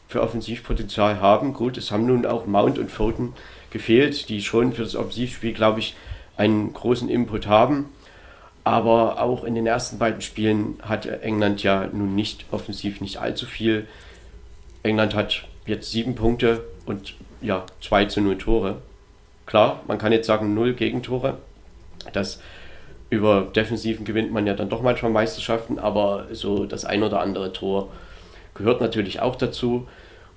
für 0.08 0.22
Offensivpotenzial 0.22 1.20
haben. 1.20 1.52
Gut, 1.52 1.76
es 1.76 1.90
haben 1.90 2.06
nun 2.06 2.26
auch 2.26 2.46
Mount 2.46 2.78
und 2.78 2.90
Foden 2.90 3.34
gefehlt, 3.70 4.28
die 4.28 4.42
schon 4.42 4.72
für 4.72 4.82
das 4.82 4.96
Offensivspiel, 4.96 5.52
glaube 5.52 5.80
ich, 5.80 5.94
einen 6.36 6.72
großen 6.72 7.08
Input 7.08 7.46
haben. 7.46 7.90
Aber 8.64 9.22
auch 9.22 9.44
in 9.44 9.54
den 9.54 9.66
ersten 9.66 9.98
beiden 9.98 10.20
Spielen 10.20 10.78
hat 10.82 11.06
England 11.06 11.62
ja 11.62 11.88
nun 11.92 12.14
nicht 12.14 12.46
offensiv 12.50 13.00
nicht 13.00 13.18
allzu 13.18 13.46
viel. 13.46 13.86
England 14.82 15.14
hat 15.14 15.44
jetzt 15.66 15.90
sieben 15.90 16.14
Punkte 16.14 16.64
und 16.86 17.14
ja, 17.40 17.64
2 17.82 18.06
zu 18.06 18.20
0 18.20 18.38
Tore. 18.38 18.82
Klar, 19.46 19.82
man 19.86 19.98
kann 19.98 20.12
jetzt 20.12 20.26
sagen, 20.26 20.54
null 20.54 20.74
Gegentore. 20.74 21.38
Das 22.12 22.40
über 23.10 23.42
Defensiven 23.54 24.04
gewinnt 24.04 24.32
man 24.32 24.46
ja 24.46 24.54
dann 24.54 24.68
doch 24.68 24.82
manchmal 24.82 25.10
Meisterschaften, 25.10 25.78
aber 25.78 26.26
so 26.32 26.66
das 26.66 26.84
ein 26.84 27.02
oder 27.02 27.20
andere 27.20 27.52
Tor 27.52 27.88
gehört 28.58 28.80
natürlich 28.80 29.20
auch 29.20 29.36
dazu. 29.36 29.88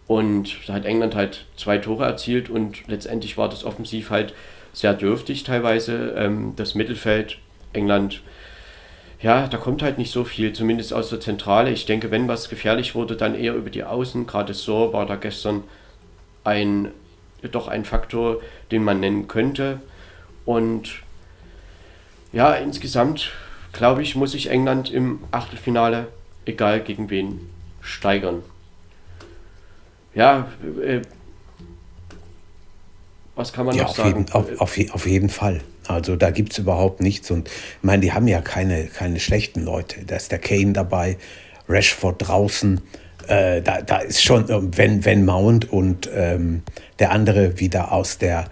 Und 0.07 0.67
da 0.67 0.73
hat 0.73 0.85
England 0.85 1.15
halt 1.15 1.45
zwei 1.57 1.77
Tore 1.77 2.05
erzielt 2.05 2.49
und 2.49 2.87
letztendlich 2.87 3.37
war 3.37 3.49
das 3.49 3.63
offensiv 3.63 4.09
halt 4.09 4.33
sehr 4.73 4.93
dürftig 4.93 5.43
teilweise. 5.43 6.13
Ähm, 6.17 6.53
das 6.55 6.75
Mittelfeld 6.75 7.37
England, 7.73 8.21
ja, 9.21 9.47
da 9.47 9.57
kommt 9.57 9.81
halt 9.81 9.97
nicht 9.97 10.11
so 10.11 10.23
viel, 10.23 10.53
zumindest 10.53 10.93
aus 10.93 11.09
der 11.09 11.19
Zentrale. 11.19 11.71
Ich 11.71 11.85
denke, 11.85 12.11
wenn 12.11 12.27
was 12.27 12.49
gefährlich 12.49 12.95
wurde, 12.95 13.15
dann 13.15 13.35
eher 13.35 13.55
über 13.55 13.69
die 13.69 13.83
Außen. 13.83 14.27
Gerade 14.27 14.53
so 14.53 14.93
war 14.93 15.05
da 15.05 15.15
gestern 15.15 15.63
ein, 16.43 16.89
doch 17.51 17.67
ein 17.67 17.85
Faktor, 17.85 18.41
den 18.71 18.83
man 18.83 18.99
nennen 18.99 19.27
könnte. 19.27 19.79
Und 20.45 21.03
ja, 22.33 22.53
insgesamt 22.53 23.31
glaube 23.71 24.01
ich, 24.01 24.15
muss 24.15 24.31
sich 24.31 24.49
England 24.49 24.91
im 24.91 25.19
Achtelfinale, 25.31 26.07
egal 26.45 26.81
gegen 26.81 27.09
wen, 27.09 27.49
steigern. 27.81 28.43
Ja, 30.13 30.47
äh, 30.83 31.01
was 33.35 33.53
kann 33.53 33.65
man 33.65 33.75
ja, 33.75 33.83
noch 33.83 33.89
auf 33.91 33.95
sagen? 33.97 34.19
Jeden, 34.19 34.31
auf, 34.33 34.61
auf, 34.61 34.77
auf, 34.93 35.07
jeden 35.07 35.29
Fall. 35.29 35.61
Also 35.87 36.15
da 36.15 36.31
gibt 36.31 36.51
es 36.51 36.59
überhaupt 36.59 37.01
nichts. 37.01 37.31
Und 37.31 37.47
ich 37.47 37.83
meine, 37.83 38.01
die 38.01 38.13
haben 38.13 38.27
ja 38.27 38.41
keine, 38.41 38.85
keine 38.85 39.19
schlechten 39.19 39.63
Leute. 39.63 40.05
Da 40.05 40.17
ist 40.17 40.31
der 40.31 40.39
Kane 40.39 40.73
dabei, 40.73 41.17
Rashford 41.67 42.27
draußen. 42.27 42.81
Äh, 43.27 43.61
da, 43.61 43.81
da 43.81 43.99
ist 43.99 44.21
schon, 44.23 44.49
äh, 44.49 44.77
wenn, 44.77 45.05
wenn 45.05 45.25
Mount 45.25 45.71
und 45.71 46.09
ähm, 46.13 46.63
der 46.99 47.11
andere 47.11 47.59
wieder 47.59 47.91
aus 47.91 48.17
der 48.17 48.45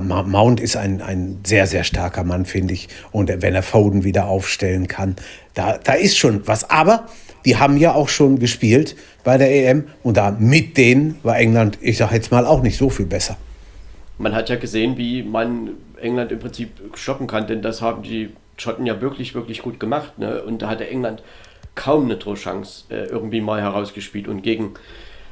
Mount 0.00 0.60
ist 0.60 0.76
ein, 0.76 1.02
ein 1.02 1.40
sehr, 1.44 1.66
sehr 1.66 1.84
starker 1.84 2.24
Mann, 2.24 2.46
finde 2.46 2.72
ich. 2.72 2.88
Und 3.12 3.30
wenn 3.42 3.54
er 3.54 3.62
Foden 3.62 4.02
wieder 4.02 4.26
aufstellen 4.26 4.88
kann, 4.88 5.16
da, 5.52 5.76
da 5.76 5.92
ist 5.92 6.16
schon 6.16 6.46
was. 6.46 6.70
Aber 6.70 7.06
die 7.44 7.56
haben 7.56 7.76
ja 7.76 7.94
auch 7.94 8.08
schon 8.08 8.38
gespielt 8.38 8.96
bei 9.22 9.36
der 9.38 9.50
EM 9.50 9.88
und 10.02 10.16
da 10.16 10.30
mit 10.30 10.76
denen 10.76 11.18
war 11.22 11.36
England, 11.36 11.78
ich 11.80 11.98
sage 11.98 12.14
jetzt 12.14 12.30
mal, 12.30 12.46
auch 12.46 12.62
nicht 12.62 12.76
so 12.76 12.90
viel 12.90 13.06
besser. 13.06 13.36
Man 14.18 14.34
hat 14.34 14.48
ja 14.48 14.56
gesehen, 14.56 14.96
wie 14.96 15.22
man 15.22 15.70
England 16.00 16.32
im 16.32 16.38
Prinzip 16.38 16.70
stoppen 16.94 17.26
kann, 17.26 17.46
denn 17.46 17.62
das 17.62 17.82
haben 17.82 18.02
die 18.02 18.30
Schotten 18.56 18.86
ja 18.86 19.00
wirklich, 19.00 19.34
wirklich 19.34 19.62
gut 19.62 19.80
gemacht. 19.80 20.18
Ne? 20.18 20.42
Und 20.42 20.62
da 20.62 20.68
hatte 20.68 20.88
England 20.88 21.22
kaum 21.74 22.04
eine 22.04 22.18
Torchance 22.18 22.84
äh, 22.90 23.06
irgendwie 23.06 23.40
mal 23.40 23.60
herausgespielt. 23.60 24.28
Und 24.28 24.42
gegen, 24.42 24.74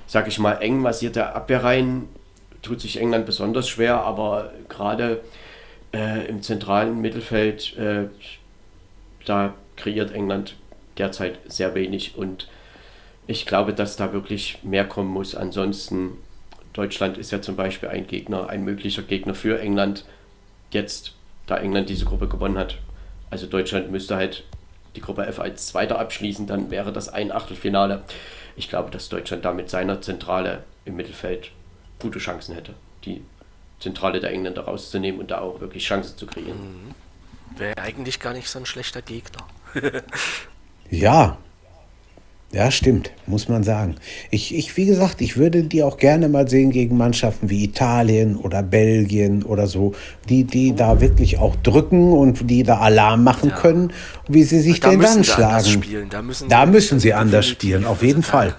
sag 0.06 0.26
ich 0.26 0.38
mal, 0.38 0.54
eng 0.54 0.78
massierte 0.78 1.34
Abwehrreihen 1.34 2.08
tut 2.62 2.80
sich 2.80 3.00
England 3.00 3.26
besonders 3.26 3.68
schwer, 3.68 4.02
aber 4.02 4.52
gerade 4.68 5.20
äh, 5.92 6.26
im 6.26 6.42
zentralen 6.42 7.00
Mittelfeld, 7.00 7.76
äh, 7.76 8.04
da 9.24 9.54
kreiert 9.76 10.12
England 10.12 10.56
derzeit 10.98 11.38
sehr 11.46 11.74
wenig 11.74 12.16
und 12.16 12.48
ich 13.26 13.46
glaube, 13.46 13.72
dass 13.72 13.96
da 13.96 14.12
wirklich 14.12 14.58
mehr 14.62 14.86
kommen 14.86 15.10
muss. 15.10 15.34
Ansonsten, 15.34 16.18
Deutschland 16.72 17.18
ist 17.18 17.30
ja 17.30 17.40
zum 17.40 17.56
Beispiel 17.56 17.88
ein 17.88 18.06
Gegner, 18.06 18.48
ein 18.48 18.64
möglicher 18.64 19.02
Gegner 19.02 19.34
für 19.34 19.60
England. 19.60 20.04
Jetzt, 20.70 21.14
da 21.46 21.56
England 21.56 21.88
diese 21.88 22.04
Gruppe 22.04 22.28
gewonnen 22.28 22.58
hat. 22.58 22.78
Also 23.30 23.46
Deutschland 23.46 23.90
müsste 23.90 24.16
halt 24.16 24.44
die 24.96 25.00
Gruppe 25.00 25.26
F 25.26 25.38
als 25.38 25.68
Zweiter 25.68 25.98
abschließen, 25.98 26.46
dann 26.46 26.70
wäre 26.70 26.92
das 26.92 27.08
ein 27.08 27.32
Achtelfinale. 27.32 28.02
Ich 28.56 28.68
glaube, 28.68 28.90
dass 28.90 29.08
Deutschland 29.08 29.44
da 29.44 29.52
mit 29.52 29.70
seiner 29.70 30.02
Zentrale 30.02 30.64
im 30.84 30.96
Mittelfeld 30.96 31.50
gute 31.98 32.18
Chancen 32.18 32.54
hätte, 32.54 32.74
die 33.04 33.22
Zentrale 33.80 34.20
der 34.20 34.30
Engländer 34.30 34.62
rauszunehmen 34.64 35.20
und 35.20 35.30
da 35.30 35.40
auch 35.40 35.60
wirklich 35.60 35.84
Chancen 35.84 36.18
zu 36.18 36.26
kreieren. 36.26 36.58
Mhm. 36.58 37.58
Wäre 37.58 37.78
eigentlich 37.78 38.20
gar 38.20 38.32
nicht 38.32 38.48
so 38.48 38.58
ein 38.58 38.66
schlechter 38.66 39.02
Gegner. 39.02 39.46
ja, 40.90 41.38
ja, 42.52 42.70
stimmt, 42.70 43.12
muss 43.26 43.48
man 43.48 43.64
sagen. 43.64 43.94
Ich, 44.30 44.54
ich, 44.54 44.76
wie 44.76 44.84
gesagt, 44.84 45.22
ich 45.22 45.38
würde 45.38 45.62
die 45.62 45.82
auch 45.82 45.96
gerne 45.96 46.28
mal 46.28 46.48
sehen 46.48 46.70
gegen 46.70 46.98
Mannschaften 46.98 47.48
wie 47.48 47.64
Italien 47.64 48.36
oder 48.36 48.62
Belgien 48.62 49.42
oder 49.42 49.66
so, 49.66 49.94
die, 50.28 50.44
die 50.44 50.74
da 50.74 51.00
wirklich 51.00 51.38
auch 51.38 51.56
drücken 51.56 52.12
und 52.12 52.50
die 52.50 52.62
da 52.62 52.76
Alarm 52.76 53.24
machen 53.24 53.48
ja. 53.48 53.56
können, 53.56 53.92
wie 54.28 54.42
sie 54.42 54.60
sich 54.60 54.80
da 54.80 54.90
denn 54.90 55.00
dann 55.00 55.24
schlagen. 55.24 55.82
Da 56.10 56.20
müssen, 56.20 56.50
da 56.50 56.66
müssen 56.66 57.00
sie 57.00 57.14
anders 57.14 57.48
spielen, 57.48 57.86
auf 57.86 58.02
jeden 58.02 58.22
Fall. 58.22 58.54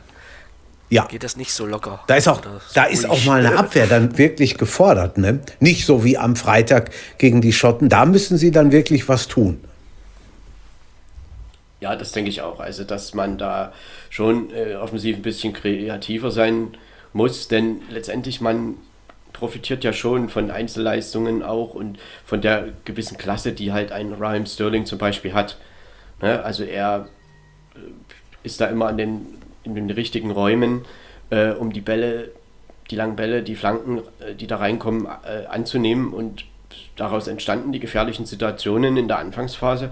Ja. 0.90 1.06
Geht 1.06 1.24
das 1.24 1.38
nicht 1.38 1.54
so 1.54 1.68
locker. 1.68 2.02
Da 2.08 2.16
ist 2.16 2.28
auch, 2.28 2.42
da 2.74 2.86
ist 2.86 3.08
auch 3.08 3.24
mal 3.26 3.46
eine 3.46 3.58
Abwehr 3.58 3.86
dann 3.86 4.18
wirklich 4.18 4.58
gefordert. 4.58 5.20
Ne? 5.20 5.40
Nicht 5.60 5.86
so 5.86 6.04
wie 6.04 6.18
am 6.18 6.36
Freitag 6.36 6.90
gegen 7.20 7.42
die 7.42 7.54
Schotten. 7.54 7.90
Da 7.90 8.06
müssen 8.06 8.38
sie 8.38 8.50
dann 8.50 8.72
wirklich 8.72 9.08
was 9.08 9.28
tun. 9.28 9.60
Ja, 11.84 11.98
das 11.98 12.14
denke 12.14 12.30
ich 12.30 12.42
auch. 12.42 12.62
Also, 12.62 12.86
dass 12.86 13.14
man 13.14 13.38
da 13.38 13.74
schon 14.10 14.52
äh, 14.52 14.76
offensiv 14.76 15.18
ein 15.18 15.22
bisschen 15.22 15.52
kreativer 15.52 16.32
sein 16.32 16.78
muss, 17.12 17.50
denn 17.50 17.82
letztendlich 17.90 18.40
man 18.40 18.76
profitiert 19.34 19.84
ja 19.84 19.92
schon 19.92 20.30
von 20.30 20.50
Einzelleistungen 20.50 21.44
auch 21.44 21.74
und 21.74 22.00
von 22.24 22.40
der 22.40 22.70
gewissen 22.86 23.18
Klasse, 23.18 23.52
die 23.52 23.74
halt 23.74 23.92
ein 23.92 24.14
Raheem 24.14 24.46
Sterling 24.46 24.86
zum 24.86 24.98
Beispiel 24.98 25.34
hat. 25.34 25.58
Ne? 26.22 26.42
Also 26.42 26.64
er 26.64 27.10
äh, 27.76 27.80
ist 28.44 28.62
da 28.62 28.68
immer 28.68 28.88
an 28.88 28.98
den, 28.98 29.26
in 29.66 29.76
den 29.76 29.90
richtigen 29.90 30.32
Räumen, 30.32 30.86
äh, 31.32 31.50
um 31.50 31.74
die 31.74 31.82
Bälle, 31.82 32.32
die 32.92 32.96
langen 32.96 33.18
Bälle, 33.18 33.44
die 33.44 33.58
Flanken, 33.58 34.04
äh, 34.22 34.36
die 34.36 34.48
da 34.48 34.56
reinkommen, 34.56 35.06
äh, 35.06 35.48
anzunehmen 35.48 36.14
und 36.14 36.46
daraus 36.96 37.28
entstanden 37.28 37.74
die 37.74 37.82
gefährlichen 37.82 38.26
Situationen 38.26 38.96
in 38.96 39.10
der 39.10 39.20
Anfangsphase. 39.20 39.90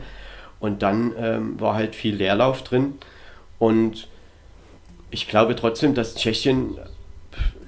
Und 0.62 0.82
dann 0.82 1.14
ähm, 1.18 1.60
war 1.60 1.74
halt 1.74 1.96
viel 1.96 2.16
Leerlauf 2.16 2.64
drin. 2.64 2.94
Und 3.60 4.08
ich 5.10 5.28
glaube 5.28 5.56
trotzdem, 5.56 5.94
dass 5.94 6.16
Tschechien 6.16 6.78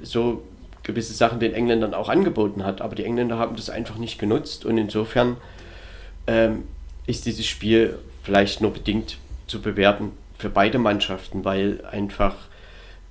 so 0.02 0.44
gewisse 0.84 1.14
Sachen 1.14 1.40
den 1.40 1.54
Engländern 1.54 1.94
auch 1.94 2.08
angeboten 2.08 2.64
hat. 2.64 2.82
Aber 2.82 2.96
die 2.96 3.04
Engländer 3.04 3.38
haben 3.38 3.56
das 3.56 3.70
einfach 3.70 3.98
nicht 3.98 4.20
genutzt. 4.20 4.64
Und 4.64 4.78
insofern 4.78 5.38
ähm, 6.28 6.64
ist 7.06 7.26
dieses 7.26 7.46
Spiel 7.46 7.98
vielleicht 8.22 8.62
nur 8.62 8.72
bedingt 8.72 9.18
zu 9.48 9.62
bewerten 9.62 10.12
für 10.38 10.50
beide 10.50 10.78
Mannschaften, 10.78 11.44
weil 11.44 11.84
einfach 11.86 12.36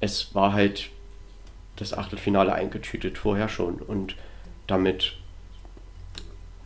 es 0.01 0.35
war 0.35 0.53
halt 0.53 0.91
das 1.77 1.93
Achtelfinale 1.93 2.53
eingetütet 2.53 3.19
vorher 3.19 3.49
schon. 3.49 3.77
Und 3.77 4.17
damit 4.67 5.15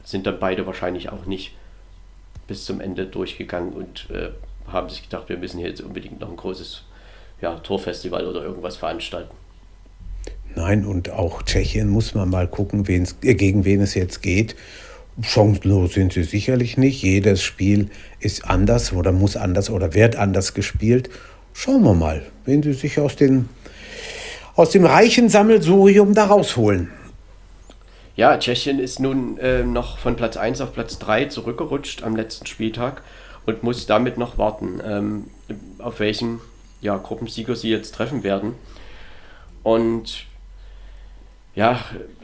sind 0.04 0.26
dann 0.26 0.38
beide 0.38 0.66
wahrscheinlich 0.66 1.10
auch 1.10 1.26
nicht 1.26 1.52
bis 2.46 2.64
zum 2.64 2.80
Ende 2.80 3.06
durchgegangen 3.06 3.72
und 3.72 4.08
äh, 4.10 4.30
haben 4.70 4.88
sich 4.88 5.02
gedacht, 5.02 5.28
wir 5.28 5.36
müssen 5.36 5.58
hier 5.58 5.68
jetzt 5.68 5.80
unbedingt 5.80 6.20
noch 6.20 6.30
ein 6.30 6.36
großes 6.36 6.82
ja, 7.40 7.56
Torfestival 7.56 8.26
oder 8.26 8.42
irgendwas 8.42 8.76
veranstalten. 8.76 9.34
Nein, 10.54 10.86
und 10.86 11.10
auch 11.10 11.42
Tschechien 11.42 11.88
muss 11.88 12.14
man 12.14 12.30
mal 12.30 12.48
gucken, 12.48 12.84
äh, 12.88 13.34
gegen 13.34 13.64
wen 13.64 13.80
es 13.80 13.94
jetzt 13.94 14.22
geht. 14.22 14.56
Chancenlos 15.20 15.94
sind 15.94 16.12
sie 16.12 16.24
sicherlich 16.24 16.76
nicht. 16.76 17.02
Jedes 17.02 17.42
Spiel 17.42 17.90
ist 18.20 18.44
anders 18.44 18.92
oder 18.92 19.12
muss 19.12 19.36
anders 19.36 19.70
oder 19.70 19.94
wird 19.94 20.16
anders 20.16 20.54
gespielt. 20.54 21.10
Schauen 21.52 21.82
wir 21.82 21.94
mal, 21.94 22.22
wen 22.44 22.62
sie 22.62 22.74
sich 22.74 22.98
aus, 22.98 23.16
den, 23.16 23.48
aus 24.56 24.70
dem 24.70 24.84
reichen 24.84 25.28
Sammelsurium 25.28 26.14
da 26.14 26.26
rausholen. 26.26 26.90
Ja, 28.16 28.38
Tschechien 28.38 28.78
ist 28.78 28.98
nun 28.98 29.36
äh, 29.36 29.62
noch 29.62 29.98
von 29.98 30.16
Platz 30.16 30.38
1 30.38 30.62
auf 30.62 30.72
Platz 30.72 30.98
3 30.98 31.26
zurückgerutscht 31.26 32.02
am 32.02 32.16
letzten 32.16 32.46
Spieltag 32.46 33.02
und 33.44 33.62
muss 33.62 33.84
damit 33.84 34.16
noch 34.16 34.38
warten, 34.38 34.80
ähm, 34.82 35.26
auf 35.78 36.00
welchen 36.00 36.40
ja, 36.80 36.96
Gruppensieger 36.96 37.54
sie 37.54 37.68
jetzt 37.68 37.94
treffen 37.94 38.22
werden. 38.22 38.54
Und 39.62 40.24
ja, 41.54 41.78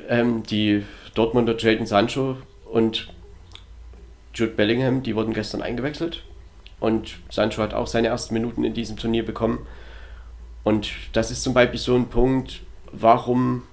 ähm, 0.09 0.43
die 0.45 0.85
Dortmunder 1.15 1.57
Jadon 1.59 1.87
Sancho 1.87 2.39
und 2.65 3.09
Jude 4.35 4.53
Bellingham, 4.53 5.03
die 5.03 5.15
wurden 5.15 5.35
gestern 5.35 5.61
eingewechselt. 5.61 6.23
Und 6.81 7.19
Sancho 7.31 7.63
hat 7.63 7.75
auch 7.75 7.87
seine 7.87 8.09
ersten 8.09 8.33
Minuten 8.33 8.65
in 8.65 8.73
diesem 8.73 8.97
Turnier 8.97 9.27
bekommen. 9.27 9.67
Und 10.65 10.91
das 11.13 11.31
ist 11.31 11.43
zum 11.43 11.53
Beispiel 11.53 11.79
so 11.79 11.95
ein 11.95 12.09
Punkt, 12.09 12.61
warum 12.93 13.65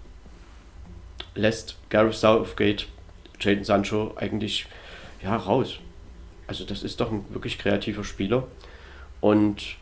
lässt 1.40 1.78
Gareth 1.90 2.16
Southgate 2.16 2.88
Jadon 3.40 3.64
Sancho 3.64 4.14
eigentlich 4.18 4.68
ja, 5.24 5.36
raus. 5.36 5.80
Also 6.48 6.66
das 6.66 6.84
ist 6.84 7.00
doch 7.00 7.12
ein 7.12 7.26
wirklich 7.30 7.58
kreativer 7.58 8.04
Spieler. 8.04 8.48
Und 9.22 9.76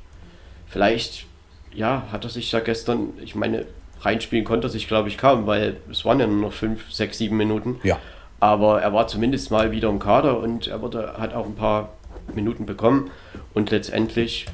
vielleicht, 0.68 1.26
ja, 1.74 2.08
hat 2.12 2.24
er 2.24 2.30
sich 2.30 2.52
ja 2.52 2.60
gestern, 2.60 3.14
ich 3.22 3.36
meine, 3.36 3.66
reinspielen 4.02 4.46
konnte 4.46 4.68
er 4.68 4.70
sich, 4.70 4.88
glaube 4.88 5.10
ich, 5.10 5.18
kaum, 5.18 5.48
weil 5.48 5.78
es 5.90 6.06
waren 6.06 6.20
ja 6.20 6.28
nur 6.28 6.42
noch 6.42 6.54
fünf, 6.54 6.92
sechs, 6.92 7.18
sieben 7.18 7.38
Minuten. 7.38 7.80
Ja. 7.84 8.00
Aber 8.40 8.82
er 8.82 8.94
war 8.94 9.08
zumindest 9.08 9.50
mal 9.50 9.72
wieder 9.72 9.90
im 9.90 10.00
Kader 10.00 10.40
und 10.40 10.68
er 10.68 10.82
wurde, 10.82 11.16
hat 11.18 11.34
auch 11.34 11.46
ein 11.46 11.56
paar 11.56 11.94
Minuten 12.34 12.66
bekommen. 12.66 13.10
Und 13.54 13.72
letztendlich 13.72 14.46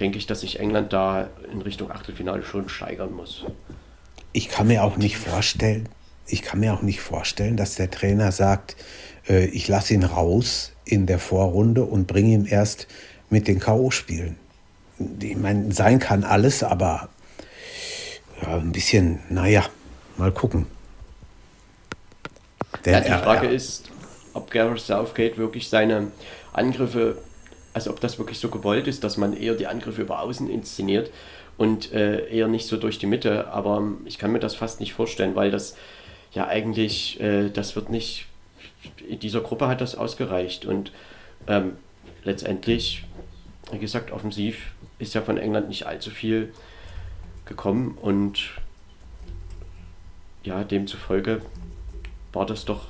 denke 0.00 0.18
ich, 0.18 0.26
dass 0.26 0.40
sich 0.40 0.60
England 0.60 0.92
da 0.92 1.28
in 1.52 1.60
Richtung 1.60 1.90
Achtelfinale 1.90 2.42
schon 2.42 2.68
steigern 2.68 3.12
muss. 3.12 3.44
Ich 4.32 4.48
kann 4.48 4.68
mir 4.68 4.84
auch 4.84 4.96
nicht 4.96 5.18
vorstellen, 5.18 5.88
ich 6.28 6.42
kann 6.42 6.60
mir 6.60 6.74
auch 6.74 6.82
nicht 6.82 7.00
vorstellen, 7.00 7.56
dass 7.56 7.74
der 7.74 7.90
Trainer 7.90 8.32
sagt, 8.32 8.76
äh, 9.28 9.46
ich 9.46 9.68
lasse 9.68 9.94
ihn 9.94 10.04
raus 10.04 10.72
in 10.84 11.06
der 11.06 11.18
Vorrunde 11.18 11.84
und 11.84 12.06
bringe 12.06 12.30
ihn 12.30 12.46
erst 12.46 12.86
mit 13.30 13.48
den 13.48 13.58
K.O.-Spielen. 13.58 14.36
Ich 15.20 15.36
meine, 15.36 15.72
sein 15.72 15.98
kann 15.98 16.24
alles, 16.24 16.62
aber 16.62 17.08
ja, 18.42 18.56
ein 18.56 18.72
bisschen, 18.72 19.20
naja, 19.28 19.64
mal 20.16 20.32
gucken. 20.32 20.66
Denn 22.84 22.94
ja, 22.94 23.00
die 23.00 23.22
Frage 23.22 23.46
er, 23.46 23.52
ist, 23.52 23.90
ob 24.34 24.50
Gareth 24.50 24.80
Southgate 24.80 25.38
wirklich 25.38 25.68
seine 25.68 26.10
Angriffe, 26.52 27.18
also 27.72 27.90
ob 27.90 28.00
das 28.00 28.18
wirklich 28.18 28.38
so 28.38 28.48
gewollt 28.48 28.86
ist, 28.86 29.04
dass 29.04 29.16
man 29.16 29.36
eher 29.36 29.54
die 29.54 29.66
Angriffe 29.66 30.02
über 30.02 30.20
außen 30.20 30.48
inszeniert 30.48 31.10
und 31.56 31.92
äh, 31.92 32.28
eher 32.28 32.48
nicht 32.48 32.66
so 32.66 32.76
durch 32.76 32.98
die 32.98 33.06
Mitte. 33.06 33.48
Aber 33.48 33.82
ich 34.04 34.18
kann 34.18 34.32
mir 34.32 34.40
das 34.40 34.54
fast 34.54 34.80
nicht 34.80 34.94
vorstellen, 34.94 35.36
weil 35.36 35.50
das 35.50 35.76
ja 36.32 36.46
eigentlich, 36.46 37.20
äh, 37.20 37.50
das 37.50 37.76
wird 37.76 37.90
nicht, 37.90 38.26
in 39.08 39.18
dieser 39.18 39.40
Gruppe 39.40 39.68
hat 39.68 39.80
das 39.80 39.94
ausgereicht 39.94 40.64
und 40.64 40.92
ähm, 41.46 41.76
letztendlich, 42.24 43.04
wie 43.72 43.78
gesagt, 43.78 44.10
offensiv 44.10 44.72
ist 44.98 45.14
ja 45.14 45.22
von 45.22 45.38
England 45.38 45.68
nicht 45.68 45.86
allzu 45.86 46.10
viel 46.10 46.52
gekommen 47.44 47.96
und 48.00 48.50
ja, 50.44 50.64
demzufolge 50.64 51.42
war 52.32 52.46
das 52.46 52.64
doch 52.64 52.86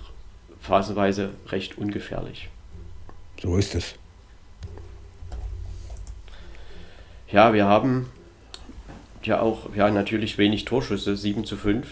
phasenweise 0.61 1.31
recht 1.49 1.79
ungefährlich. 1.79 2.49
So 3.41 3.57
ist 3.57 3.75
es. 3.75 3.95
Ja, 7.31 7.53
wir 7.53 7.67
haben 7.67 8.07
ja 9.23 9.41
auch 9.41 9.75
ja, 9.75 9.91
natürlich 9.91 10.39
wenig 10.39 10.65
Torschüsse, 10.65 11.17
7 11.17 11.45
zu 11.45 11.57
5. 11.57 11.87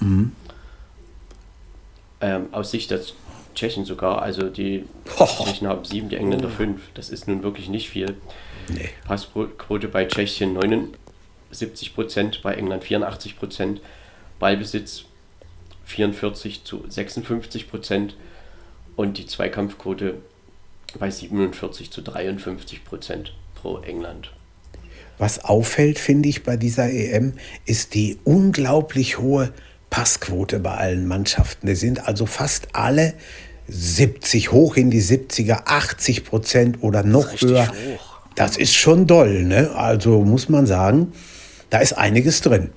Mhm. 0.00 0.32
Ähm, 2.20 2.46
aus 2.52 2.70
Sicht 2.70 2.90
der 2.90 3.00
Tschechen 3.54 3.84
sogar. 3.84 4.22
Also 4.22 4.48
die 4.48 4.84
oh. 5.18 5.26
Tschechen 5.26 5.68
haben 5.68 5.84
7, 5.84 6.08
die 6.08 6.16
Engländer 6.16 6.48
5. 6.48 6.80
Das 6.94 7.10
ist 7.10 7.28
nun 7.28 7.42
wirklich 7.42 7.68
nicht 7.68 7.88
viel. 7.88 8.16
Nee. 8.68 8.88
Passquote 9.04 9.88
bei 9.88 10.04
Tschechien 10.06 10.54
79 10.54 11.94
Prozent, 11.94 12.42
bei 12.42 12.54
England 12.54 12.84
84 12.84 13.38
Prozent. 13.38 13.80
Ballbesitz 14.38 15.04
44 15.84 16.64
zu 16.64 16.84
56 16.88 17.70
Prozent 17.70 18.16
und 18.96 19.18
die 19.18 19.26
Zweikampfquote 19.26 20.14
bei 20.98 21.10
47 21.10 21.90
zu 21.90 22.02
53 22.02 22.84
Prozent 22.84 23.34
pro 23.54 23.78
England. 23.78 24.32
Was 25.18 25.44
auffällt, 25.44 25.98
finde 25.98 26.28
ich, 26.28 26.42
bei 26.42 26.56
dieser 26.56 26.90
EM, 26.90 27.34
ist 27.64 27.94
die 27.94 28.18
unglaublich 28.24 29.18
hohe 29.18 29.52
Passquote 29.90 30.58
bei 30.58 30.72
allen 30.72 31.06
Mannschaften. 31.06 31.68
Es 31.68 31.80
sind 31.80 32.06
also 32.06 32.26
fast 32.26 32.68
alle 32.74 33.14
70, 33.68 34.52
hoch 34.52 34.76
in 34.76 34.90
die 34.90 35.02
70er, 35.02 35.62
80 35.66 36.24
Prozent 36.24 36.82
oder 36.82 37.02
noch 37.02 37.40
höher. 37.40 37.68
Hoch. 37.68 38.16
Das 38.34 38.56
ist 38.56 38.74
schon 38.74 39.06
doll, 39.06 39.44
ne? 39.44 39.70
Also 39.74 40.20
muss 40.20 40.48
man 40.48 40.66
sagen, 40.66 41.12
da 41.70 41.78
ist 41.78 41.94
einiges 41.94 42.42
drin. 42.42 42.70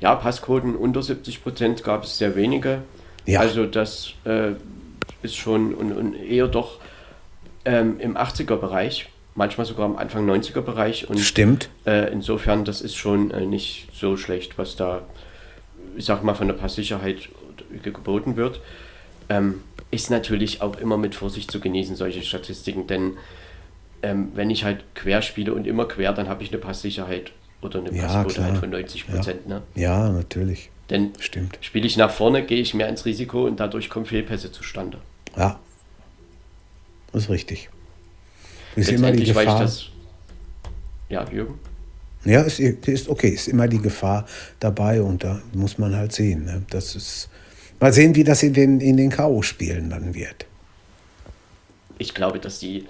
Ja, 0.00 0.14
Passquoten 0.14 0.76
unter 0.76 1.02
70 1.02 1.42
Prozent 1.42 1.82
gab 1.82 2.04
es 2.04 2.18
sehr 2.18 2.36
wenige. 2.36 2.82
Ja. 3.26 3.40
Also 3.40 3.66
das 3.66 4.12
äh, 4.24 4.52
ist 5.22 5.36
schon 5.36 5.74
und, 5.74 5.92
und 5.92 6.14
eher 6.14 6.46
doch 6.46 6.78
ähm, 7.64 7.98
im 7.98 8.16
80er-Bereich, 8.16 9.08
manchmal 9.34 9.66
sogar 9.66 9.86
am 9.86 9.96
Anfang 9.96 10.28
90er-Bereich. 10.28 11.08
Stimmt. 11.16 11.68
Äh, 11.84 12.12
insofern, 12.12 12.64
das 12.64 12.80
ist 12.80 12.94
schon 12.94 13.30
äh, 13.30 13.44
nicht 13.44 13.88
so 13.92 14.16
schlecht, 14.16 14.58
was 14.58 14.76
da, 14.76 15.02
ich 15.98 16.04
sag 16.04 16.22
mal, 16.22 16.34
von 16.34 16.46
der 16.46 16.54
Passsicherheit 16.54 17.28
geboten 17.82 18.36
wird. 18.36 18.60
Ähm, 19.28 19.62
ist 19.90 20.10
natürlich 20.10 20.62
auch 20.62 20.76
immer 20.78 20.96
mit 20.96 21.14
Vorsicht 21.14 21.50
zu 21.50 21.60
genießen, 21.60 21.96
solche 21.96 22.22
Statistiken, 22.22 22.86
denn 22.86 23.16
ähm, 24.02 24.30
wenn 24.34 24.48
ich 24.50 24.64
halt 24.64 24.84
quer 24.94 25.22
spiele 25.22 25.52
und 25.52 25.66
immer 25.66 25.86
quer, 25.86 26.12
dann 26.12 26.28
habe 26.28 26.42
ich 26.42 26.50
eine 26.50 26.58
Passsicherheit 26.58 27.32
oder 27.60 27.80
eine 27.80 27.90
Passquote 27.90 28.44
halt 28.44 28.58
von 28.58 28.70
90 28.70 29.08
Prozent. 29.08 29.40
Ja. 29.48 29.54
Ne? 29.56 29.62
ja, 29.74 30.08
natürlich. 30.08 30.70
Denn 30.88 31.12
Stimmt. 31.18 31.58
spiele 31.60 31.86
ich 31.86 31.96
nach 31.96 32.10
vorne, 32.10 32.44
gehe 32.44 32.60
ich 32.60 32.74
mehr 32.74 32.88
ins 32.88 33.04
Risiko 33.04 33.44
und 33.46 33.60
dadurch 33.60 33.90
kommen 33.90 34.06
Fehlpässe 34.06 34.52
zustande. 34.52 34.98
Ja, 35.36 35.58
das 37.12 37.24
ist 37.24 37.30
richtig. 37.30 37.68
Ist 38.76 38.90
immer 38.90 39.10
die 39.10 39.24
Gefahr. 39.24 39.58
Das, 39.60 39.86
ja, 41.08 41.28
Jürgen? 41.30 41.58
Ja, 42.24 42.42
ist, 42.42 42.60
ist 42.60 43.08
okay, 43.08 43.28
ist 43.28 43.48
immer 43.48 43.68
die 43.68 43.80
Gefahr 43.80 44.26
dabei 44.60 45.02
und 45.02 45.24
da 45.24 45.40
muss 45.52 45.78
man 45.78 45.96
halt 45.96 46.12
sehen. 46.12 46.44
Ne? 46.44 46.62
Das 46.70 46.94
ist, 46.94 47.28
mal 47.80 47.92
sehen, 47.92 48.14
wie 48.14 48.24
das 48.24 48.42
in 48.42 48.52
den, 48.52 48.80
in 48.80 48.96
den 48.96 49.10
K.O.-Spielen 49.10 49.90
dann 49.90 50.14
wird. 50.14 50.46
Ich 51.98 52.14
glaube, 52.14 52.38
dass 52.38 52.58
die 52.58 52.86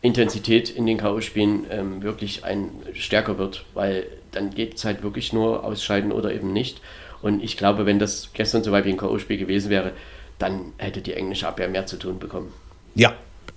Intensität 0.00 0.70
in 0.70 0.86
den 0.86 0.98
K.O.-Spielen 0.98 1.64
ähm, 1.70 2.02
wirklich 2.02 2.44
ein 2.44 2.70
stärker 2.92 3.38
wird, 3.38 3.64
weil 3.74 4.06
dann 4.32 4.50
geht 4.50 4.76
es 4.76 4.84
halt 4.84 5.02
wirklich 5.02 5.32
nur 5.32 5.64
ausscheiden 5.64 6.12
oder 6.12 6.32
eben 6.32 6.52
nicht. 6.52 6.80
Und 7.20 7.42
ich 7.42 7.56
glaube, 7.56 7.84
wenn 7.86 7.98
das 7.98 8.30
gestern 8.32 8.62
zum 8.62 8.72
Beispiel 8.72 8.92
ein 8.92 8.98
K.O.-Spiel 8.98 9.38
gewesen 9.38 9.70
wäre, 9.70 9.92
dann 10.38 10.72
hätte 10.78 11.00
die 11.00 11.14
englische 11.14 11.48
Abwehr 11.48 11.68
mehr 11.68 11.86
zu 11.86 11.96
tun 11.96 12.18
bekommen. 12.18 12.52
Ja, 12.94 13.14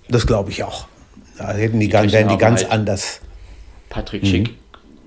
das 0.08 0.26
glaube 0.26 0.50
ich 0.50 0.64
auch. 0.64 0.86
Da 1.38 1.52
hätten 1.52 1.78
die, 1.78 1.86
die 1.86 1.92
ganz, 1.92 2.12
wären 2.12 2.28
die 2.28 2.36
ganz 2.36 2.62
halt 2.62 2.72
anders. 2.72 3.20
Patrick 3.88 4.26
Schick, 4.26 4.48
mhm. 4.48 4.56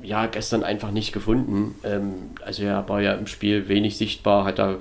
Ja, 0.06 0.28
gestern 0.28 0.64
einfach 0.64 0.92
nicht 0.92 1.12
gefunden. 1.12 1.76
Ähm, 1.84 2.32
also 2.46 2.64
er 2.64 2.88
war 2.88 3.02
ja 3.02 3.14
im 3.14 3.28
Spiel 3.28 3.68
wenig 3.68 3.98
sichtbar, 3.98 4.46
hat 4.46 4.60
er, 4.60 4.80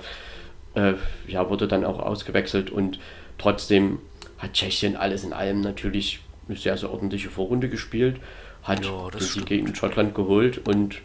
äh, 0.75 0.93
ja, 1.27 1.49
wurde 1.49 1.67
dann 1.67 1.83
auch 1.83 1.99
ausgewechselt 1.99 2.69
und 2.69 2.99
trotzdem 3.37 3.99
hat 4.37 4.53
Tschechien 4.53 4.95
alles 4.95 5.23
in 5.23 5.33
allem 5.33 5.61
natürlich 5.61 6.19
eine 6.47 6.57
sehr, 6.57 6.77
sehr 6.77 6.91
ordentliche 6.91 7.29
Vorrunde 7.29 7.69
gespielt, 7.69 8.17
hat 8.63 8.85
ja, 8.85 9.09
den 9.09 9.19
Sieg 9.19 9.45
gegen 9.45 9.73
Schottland 9.73 10.13
geholt 10.13 10.67
und 10.67 11.01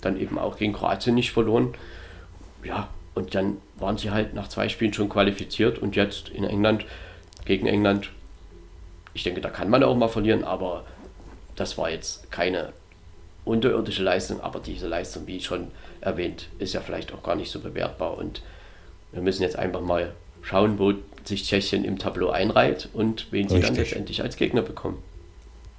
dann 0.00 0.18
eben 0.18 0.38
auch 0.38 0.56
gegen 0.56 0.72
Kroatien 0.72 1.14
nicht 1.14 1.32
verloren. 1.32 1.74
Ja, 2.64 2.88
und 3.14 3.34
dann 3.34 3.58
waren 3.78 3.98
sie 3.98 4.10
halt 4.10 4.34
nach 4.34 4.48
zwei 4.48 4.68
Spielen 4.68 4.92
schon 4.92 5.08
qualifiziert 5.08 5.78
und 5.78 5.96
jetzt 5.96 6.28
in 6.28 6.44
England 6.44 6.86
gegen 7.44 7.66
England. 7.66 8.10
Ich 9.12 9.24
denke, 9.24 9.40
da 9.40 9.50
kann 9.50 9.68
man 9.68 9.82
auch 9.82 9.96
mal 9.96 10.08
verlieren, 10.08 10.44
aber 10.44 10.84
das 11.56 11.76
war 11.76 11.90
jetzt 11.90 12.30
keine 12.30 12.72
unterirdische 13.48 14.02
Leistung, 14.02 14.40
aber 14.40 14.60
diese 14.60 14.86
Leistung, 14.86 15.26
wie 15.26 15.40
schon 15.40 15.68
erwähnt, 16.00 16.48
ist 16.58 16.74
ja 16.74 16.80
vielleicht 16.80 17.12
auch 17.12 17.22
gar 17.22 17.34
nicht 17.34 17.50
so 17.50 17.60
bewertbar 17.60 18.16
und 18.18 18.42
wir 19.12 19.22
müssen 19.22 19.42
jetzt 19.42 19.56
einfach 19.56 19.80
mal 19.80 20.12
schauen, 20.42 20.78
wo 20.78 20.92
sich 21.24 21.44
Tschechien 21.44 21.84
im 21.84 21.98
Tableau 21.98 22.30
einreiht 22.30 22.88
und 22.92 23.26
wen 23.30 23.48
sie 23.48 23.56
Richtig. 23.56 23.74
dann 23.74 23.84
letztendlich 23.84 24.22
als 24.22 24.36
Gegner 24.36 24.62
bekommen. 24.62 25.02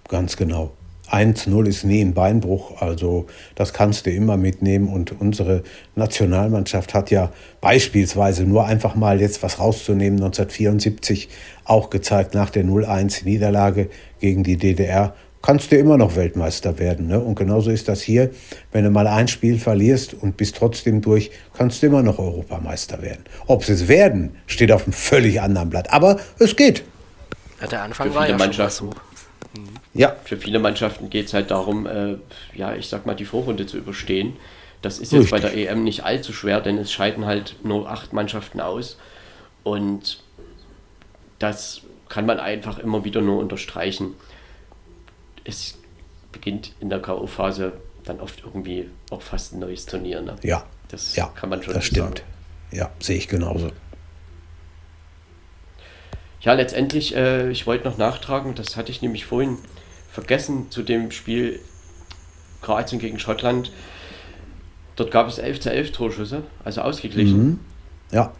Ganz 0.07 0.35
genau. 0.35 0.71
1-0 1.11 1.67
ist 1.67 1.85
nie 1.85 2.01
ein 2.01 2.13
Beinbruch, 2.13 2.81
also 2.81 3.25
das 3.55 3.73
kannst 3.73 4.05
du 4.05 4.11
immer 4.11 4.37
mitnehmen. 4.37 4.87
Und 4.87 5.19
unsere 5.19 5.63
Nationalmannschaft 5.95 6.93
hat 6.93 7.09
ja 7.09 7.31
beispielsweise 7.61 8.43
nur 8.43 8.65
einfach 8.65 8.93
mal 8.95 9.19
jetzt 9.19 9.41
was 9.41 9.59
rauszunehmen, 9.59 10.19
1974 10.19 11.29
auch 11.65 11.89
gezeigt, 11.89 12.35
nach 12.35 12.51
der 12.51 12.63
0-1-Niederlage 12.63 13.89
gegen 14.19 14.43
die 14.43 14.57
DDR, 14.57 15.15
kannst 15.41 15.71
du 15.71 15.77
immer 15.77 15.97
noch 15.97 16.15
Weltmeister 16.15 16.79
werden. 16.79 17.07
Ne? 17.07 17.19
Und 17.19 17.35
genauso 17.35 17.71
ist 17.71 17.87
das 17.87 18.01
hier, 18.01 18.31
wenn 18.71 18.83
du 18.83 18.91
mal 18.91 19.07
ein 19.07 19.27
Spiel 19.27 19.57
verlierst 19.57 20.13
und 20.13 20.37
bist 20.37 20.57
trotzdem 20.57 21.01
durch, 21.01 21.31
kannst 21.53 21.81
du 21.81 21.87
immer 21.87 22.03
noch 22.03 22.19
Europameister 22.19 23.01
werden. 23.01 23.23
Ob 23.47 23.63
sie 23.63 23.73
es 23.73 23.87
werden, 23.87 24.35
steht 24.47 24.71
auf 24.71 24.83
einem 24.83 24.93
völlig 24.93 25.41
anderen 25.41 25.69
Blatt. 25.69 25.91
Aber 25.93 26.19
es 26.39 26.55
geht. 26.55 26.83
Ja, 27.61 27.67
der 27.67 27.83
Anfang 27.83 28.09
Für 28.09 28.15
war 28.15 28.23
viele 28.23 28.37
ja 28.37 28.45
Mannschaften. 28.45 28.89
so. 28.91 28.95
Ja, 29.93 30.15
Für 30.23 30.37
viele 30.37 30.59
Mannschaften 30.59 31.09
geht 31.09 31.27
es 31.27 31.33
halt 31.33 31.51
darum, 31.51 31.87
äh, 31.87 32.17
ja, 32.53 32.75
ich 32.75 32.87
sag 32.87 33.05
mal, 33.05 33.15
die 33.15 33.25
Vorrunde 33.25 33.65
zu 33.65 33.77
überstehen. 33.77 34.37
Das 34.81 34.99
ist 34.99 35.11
jetzt 35.11 35.31
bei 35.31 35.39
der 35.39 35.51
Richtig. 35.51 35.69
EM 35.69 35.83
nicht 35.83 36.05
allzu 36.05 36.31
schwer, 36.31 36.61
denn 36.61 36.77
es 36.77 36.91
scheiden 36.91 37.25
halt 37.25 37.55
nur 37.63 37.89
acht 37.89 38.13
Mannschaften 38.13 38.61
aus. 38.61 38.97
Und 39.63 40.23
das 41.39 41.81
kann 42.07 42.25
man 42.25 42.39
einfach 42.39 42.79
immer 42.79 43.03
wieder 43.03 43.21
nur 43.21 43.39
unterstreichen. 43.39 44.13
Es 45.43 45.77
beginnt 46.31 46.73
in 46.79 46.89
der 46.89 47.01
K.O.-Phase 47.01 47.71
dann 48.05 48.19
oft 48.19 48.43
irgendwie 48.45 48.89
auch 49.09 49.21
fast 49.21 49.53
ein 49.53 49.59
neues 49.59 49.85
Turnier. 49.85 50.21
Ne? 50.21 50.35
ja. 50.43 50.65
Das 50.89 51.15
ja, 51.15 51.27
kann 51.35 51.49
man 51.49 51.61
schon 51.61 51.75
Das 51.75 51.85
stimmt. 51.85 52.17
sagen. 52.19 52.29
Ja, 52.71 52.89
sehe 52.99 53.15
ich 53.17 53.27
genauso. 53.27 53.69
Ja, 56.41 56.53
letztendlich, 56.53 57.15
äh, 57.15 57.51
ich 57.51 57.67
wollte 57.67 57.87
noch 57.87 57.97
nachtragen, 57.97 58.55
das 58.55 58.75
hatte 58.75 58.91
ich 58.91 59.01
nämlich 59.03 59.25
vorhin 59.25 59.57
vergessen 60.11 60.71
zu 60.71 60.81
dem 60.81 61.11
Spiel 61.11 61.59
Kroatien 62.61 62.99
gegen 62.99 63.19
Schottland. 63.19 63.71
Dort 64.95 65.11
gab 65.11 65.27
es 65.27 65.37
11 65.37 65.59
zu 65.59 65.71
11 65.71 65.91
Torschüsse, 65.91 66.43
also 66.63 66.81
ausgeglichen. 66.81 67.43
Mhm. 67.45 67.59
Ja, 68.11 68.33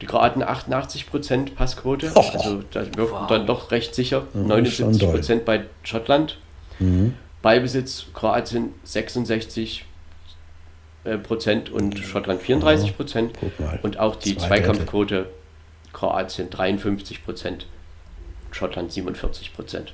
Die 0.00 0.06
Kroaten 0.06 0.42
88% 0.42 1.54
Passquote, 1.54 2.10
Oh. 2.14 2.20
also 2.32 2.62
da 2.72 2.80
wirkten 2.96 3.00
Wow. 3.14 3.26
dann 3.28 3.46
doch 3.46 3.70
recht 3.70 3.94
sicher. 3.94 4.24
Ja, 4.34 4.56
ist 4.56 4.74
schon 4.74 4.92
79% 4.92 5.44
bei 5.44 5.64
Schottland. 5.82 6.38
Beibesitz 7.42 8.06
Kroatien 8.14 8.72
66 8.84 9.84
äh, 11.04 11.16
Prozent 11.18 11.70
und 11.70 11.98
Schottland 11.98 12.42
34 12.42 12.96
Prozent. 12.96 13.32
Und 13.82 13.98
auch 13.98 14.16
die 14.16 14.36
Zwei 14.36 14.46
Zweikampfquote 14.48 15.26
Kroatien 15.92 16.50
53 16.50 17.24
Prozent, 17.24 17.66
Schottland 18.50 18.90
47 18.92 19.54
Prozent. 19.54 19.92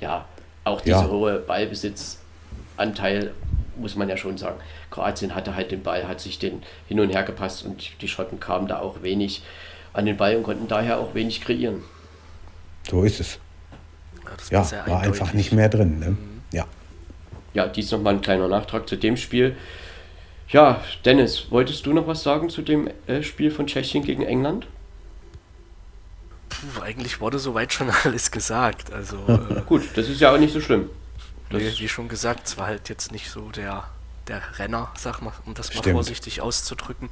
Ja, 0.00 0.24
auch 0.64 0.80
dieser 0.80 1.02
Ja. 1.02 1.08
hohe 1.08 1.38
Ballbesitzanteil 1.38 3.32
muss 3.80 3.96
man 3.96 4.08
ja 4.08 4.16
schon 4.16 4.38
sagen. 4.38 4.60
Kroatien 4.90 5.34
hatte 5.34 5.54
halt 5.54 5.70
den 5.70 5.82
Ball, 5.82 6.06
hat 6.06 6.20
sich 6.20 6.38
den 6.38 6.62
hin 6.88 7.00
und 7.00 7.10
her 7.10 7.22
gepasst 7.24 7.64
und 7.64 8.00
die 8.00 8.08
Schotten 8.08 8.38
kamen 8.40 8.68
da 8.68 8.78
auch 8.78 9.02
wenig 9.02 9.42
an 9.92 10.06
den 10.06 10.16
Ball 10.16 10.36
und 10.36 10.42
konnten 10.44 10.68
daher 10.68 10.98
auch 10.98 11.14
wenig 11.14 11.40
kreieren. 11.40 11.82
so 12.88 13.02
ist 13.02 13.20
es. 13.20 13.38
Ja, 14.24 14.30
das 14.36 14.70
Ja, 14.70 14.86
war 14.86 15.00
einfach 15.00 15.28
eindeutig. 15.28 15.34
nicht 15.34 15.52
mehr 15.52 15.68
drin. 15.68 15.98
Ne? 15.98 16.16
Ja. 16.52 16.66
Ja, 17.54 17.66
dies 17.66 17.90
nochmal 17.90 18.14
ein 18.14 18.20
kleiner 18.20 18.46
Nachtrag 18.48 18.88
zu 18.88 18.96
dem 18.96 19.16
Spiel. 19.16 19.56
Ja, 20.48 20.80
Dennis, 21.04 21.46
wolltest 21.50 21.86
du 21.86 21.92
noch 21.92 22.06
was 22.06 22.22
sagen 22.22 22.48
zu 22.50 22.62
dem 22.62 22.88
äh, 23.06 23.22
Spiel 23.22 23.50
von 23.50 23.66
Tschechien 23.66 24.04
gegen 24.04 24.22
England? 24.22 24.66
Puh, 26.48 26.82
eigentlich 26.82 27.20
wurde 27.20 27.38
soweit 27.38 27.72
schon 27.72 27.90
alles 28.04 28.30
gesagt. 28.30 28.92
Also, 28.92 29.16
äh, 29.28 29.60
Gut, 29.66 29.82
das 29.96 30.08
ist 30.08 30.20
ja 30.20 30.32
auch 30.34 30.38
nicht 30.38 30.52
so 30.52 30.60
schlimm. 30.60 30.90
Wie, 31.50 31.78
wie 31.78 31.88
schon 31.88 32.08
gesagt, 32.08 32.46
es 32.46 32.56
war 32.56 32.66
halt 32.66 32.88
jetzt 32.88 33.10
nicht 33.12 33.30
so 33.30 33.50
der, 33.50 33.88
der 34.28 34.58
Renner, 34.58 34.92
sag 34.96 35.20
mal, 35.20 35.32
um 35.46 35.54
das 35.54 35.74
mal 35.74 35.80
Stimmt. 35.80 35.94
vorsichtig 35.94 36.40
auszudrücken. 36.40 37.10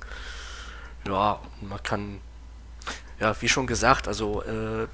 Ja, 1.06 1.40
man 1.60 1.82
kann, 1.82 2.20
ja, 3.18 3.34
wie 3.40 3.48
schon 3.48 3.66
gesagt, 3.66 4.06
also 4.06 4.42
äh, 4.42 4.86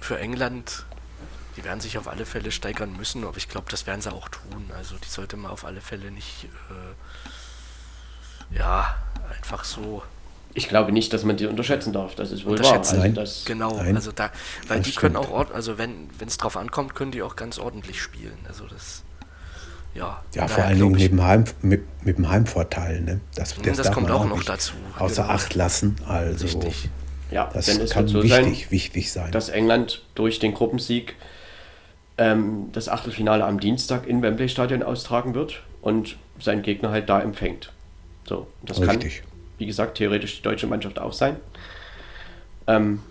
für 0.00 0.18
England, 0.18 0.84
die 1.56 1.64
werden 1.64 1.80
sich 1.80 1.96
auf 1.96 2.08
alle 2.08 2.26
Fälle 2.26 2.50
steigern 2.50 2.96
müssen, 2.96 3.24
aber 3.24 3.36
ich 3.36 3.48
glaube, 3.48 3.70
das 3.70 3.86
werden 3.86 4.00
sie 4.00 4.12
auch 4.12 4.28
tun. 4.28 4.70
Also 4.76 4.96
die 4.98 5.08
sollte 5.08 5.36
man 5.36 5.50
auf 5.50 5.64
alle 5.64 5.80
Fälle 5.80 6.10
nicht, 6.10 6.48
äh, 8.50 8.56
ja, 8.56 8.96
einfach 9.30 9.64
so 9.64 10.02
ich 10.56 10.68
glaube 10.68 10.90
nicht, 10.90 11.12
dass 11.12 11.22
man 11.22 11.36
die 11.36 11.46
unterschätzen 11.46 11.92
darf. 11.92 12.14
Das 12.14 12.32
ist 12.32 12.44
wohl 12.44 12.58
wahr. 12.58 12.66
Unterschätzen. 12.78 12.94
Also 12.96 13.02
Nein. 13.02 13.14
das, 13.14 13.44
Genau, 13.44 13.76
Nein, 13.76 13.94
also 13.94 14.10
da, 14.10 14.30
weil 14.68 14.78
das 14.78 14.86
die 14.86 14.94
können 14.94 15.14
stimmt. 15.16 15.28
auch, 15.28 15.38
ord- 15.38 15.52
also 15.52 15.78
wenn 15.78 16.08
es 16.26 16.38
drauf 16.38 16.56
ankommt, 16.56 16.94
können 16.94 17.10
die 17.12 17.22
auch 17.22 17.36
ganz 17.36 17.58
ordentlich 17.58 18.00
spielen. 18.02 18.38
Also 18.48 18.64
das, 18.66 19.02
ja. 19.94 20.22
Ja, 20.34 20.48
vor 20.48 20.64
allen 20.64 20.78
Dingen 20.78 20.92
mit 20.92 21.02
dem, 21.12 21.22
Heim, 21.22 21.44
mit, 21.62 21.84
mit 22.04 22.16
dem 22.18 22.28
Heimvorteil. 22.30 23.02
Ne? 23.02 23.20
Das, 23.34 23.54
das 23.54 23.76
darf 23.76 23.92
kommt 23.94 24.08
man 24.08 24.16
auch 24.18 24.24
noch 24.26 24.42
dazu, 24.42 24.72
Außer 24.98 25.22
genau. 25.22 25.34
Acht 25.34 25.54
lassen. 25.54 25.96
Also, 26.08 26.44
Richtig. 26.44 26.88
ja, 27.30 27.50
das 27.52 27.66
denn 27.66 27.80
es 27.80 27.90
kann 27.90 28.04
wird 28.04 28.10
so 28.12 28.22
wichtig, 28.22 28.60
sein, 28.62 28.70
wichtig 28.70 29.12
sein. 29.12 29.32
dass 29.32 29.48
England 29.50 30.02
durch 30.14 30.38
den 30.38 30.54
Gruppensieg 30.54 31.16
ähm, 32.18 32.70
das 32.72 32.88
Achtelfinale 32.88 33.44
am 33.44 33.60
Dienstag 33.60 34.06
in 34.06 34.22
Wembley 34.22 34.48
Stadion 34.48 34.82
austragen 34.82 35.34
wird 35.34 35.62
und 35.82 36.16
seinen 36.40 36.62
Gegner 36.62 36.90
halt 36.90 37.08
da 37.08 37.20
empfängt. 37.20 37.72
So, 38.26 38.46
das 38.64 38.80
Richtig. 38.80 39.22
kann, 39.22 39.30
wie 39.58 39.66
gesagt, 39.66 39.98
theoretisch 39.98 40.36
die 40.36 40.42
deutsche 40.42 40.66
Mannschaft 40.66 40.98
auch 40.98 41.12
sein. 41.12 41.36
Ähm, 42.66 43.02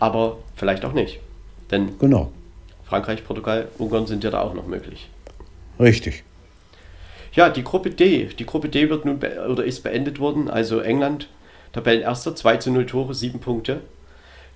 aber 0.00 0.38
vielleicht 0.56 0.84
auch 0.84 0.92
nicht. 0.92 1.20
Denn 1.70 1.98
Genau, 1.98 2.32
Frankreich, 2.84 3.24
Portugal, 3.24 3.68
Ungarn 3.78 4.06
sind 4.06 4.24
ja 4.24 4.30
da 4.30 4.40
auch 4.40 4.54
noch 4.54 4.66
möglich. 4.66 5.08
richtig. 5.78 6.24
Ja, 7.34 7.50
die 7.50 7.62
Gruppe 7.62 7.90
D. 7.90 8.24
Die 8.38 8.46
Gruppe 8.46 8.68
D 8.68 8.88
wird 8.88 9.04
nun 9.04 9.18
oder 9.18 9.62
ist 9.62 9.82
beendet 9.82 10.18
worden. 10.18 10.48
Also 10.48 10.80
England, 10.80 11.28
Tabellenerster, 11.72 12.34
2 12.34 12.56
zu 12.56 12.70
0 12.70 12.86
Tore, 12.86 13.14
7 13.14 13.38
Punkte. 13.38 13.82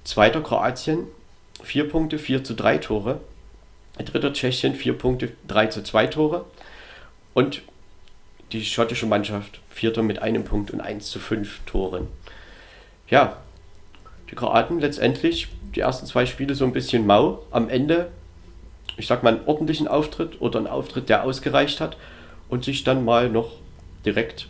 Zweiter 0.05 0.41
Kroatien, 0.41 1.07
4 1.63 1.89
Punkte, 1.89 2.19
4 2.19 2.43
zu 2.43 2.55
3 2.55 2.79
Tore. 2.79 3.21
Dritter 3.99 4.33
Tschechien, 4.33 4.75
4 4.75 4.95
Punkte, 4.95 5.33
3 5.47 5.67
zu 5.67 5.85
2 5.85 6.07
Tore. 6.09 6.47
Und 7.35 7.63
die 8.53 8.65
schottische 8.65 9.07
Mannschaft, 9.07 9.61
Vierter 9.71 10.03
mit 10.03 10.21
einem 10.21 10.45
Punkt 10.45 10.71
und 10.71 10.81
1 10.81 11.11
zu 11.11 11.19
5 11.19 11.61
Toren. 11.67 12.09
Ja, 13.09 13.39
die 14.31 14.35
Kroaten 14.35 14.81
letztendlich 14.81 15.49
die 15.75 15.81
ersten 15.81 16.07
zwei 16.07 16.27
Spiele 16.27 16.55
so 16.55 16.65
ein 16.65 16.73
bisschen 16.73 17.07
mau. 17.07 17.45
Am 17.51 17.69
Ende, 17.69 18.11
ich 18.97 19.07
sag 19.07 19.23
mal, 19.23 19.35
einen 19.35 19.47
ordentlichen 19.47 19.89
Auftritt 19.89 20.41
oder 20.41 20.59
einen 20.59 20.69
Auftritt, 20.69 21.09
der 21.09 21.25
ausgereicht 21.25 21.81
hat 21.81 21.97
und 22.49 22.65
sich 22.65 22.85
dann 22.85 23.05
mal 23.05 23.29
noch 23.29 23.53
direkt 24.05 24.49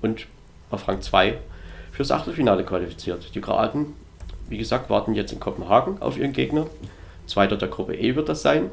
und 0.00 0.26
auf 0.70 0.88
Rang 0.88 1.02
2 1.02 1.38
fürs 1.92 2.10
Achtelfinale 2.10 2.64
qualifiziert. 2.64 3.34
Die 3.34 3.40
Kroaten, 3.40 3.94
wie 4.48 4.58
gesagt, 4.58 4.88
warten 4.88 5.14
jetzt 5.14 5.32
in 5.32 5.40
Kopenhagen 5.40 6.00
auf 6.00 6.16
ihren 6.16 6.32
Gegner. 6.32 6.66
Zweiter 7.26 7.56
der 7.56 7.68
Gruppe 7.68 7.94
E 7.94 8.16
wird 8.16 8.28
das 8.28 8.42
sein. 8.42 8.70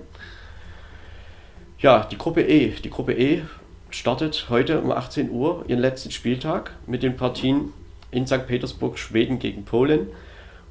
Ja, 1.80 2.06
die 2.06 2.18
Gruppe 2.18 2.42
E. 2.42 2.70
Die 2.84 2.90
Gruppe 2.90 3.14
E 3.14 3.44
startet 3.90 4.48
heute 4.50 4.82
um 4.82 4.92
18 4.92 5.30
Uhr 5.30 5.66
ihren 5.68 5.80
letzten 5.80 6.12
Spieltag 6.12 6.76
mit 6.86 7.04
den 7.04 7.18
Partien 7.18 7.74
in 8.12 8.28
St. 8.28 8.48
Petersburg 8.48 8.98
Schweden 8.98 9.40
gegen 9.40 9.66
Polen 9.66 10.08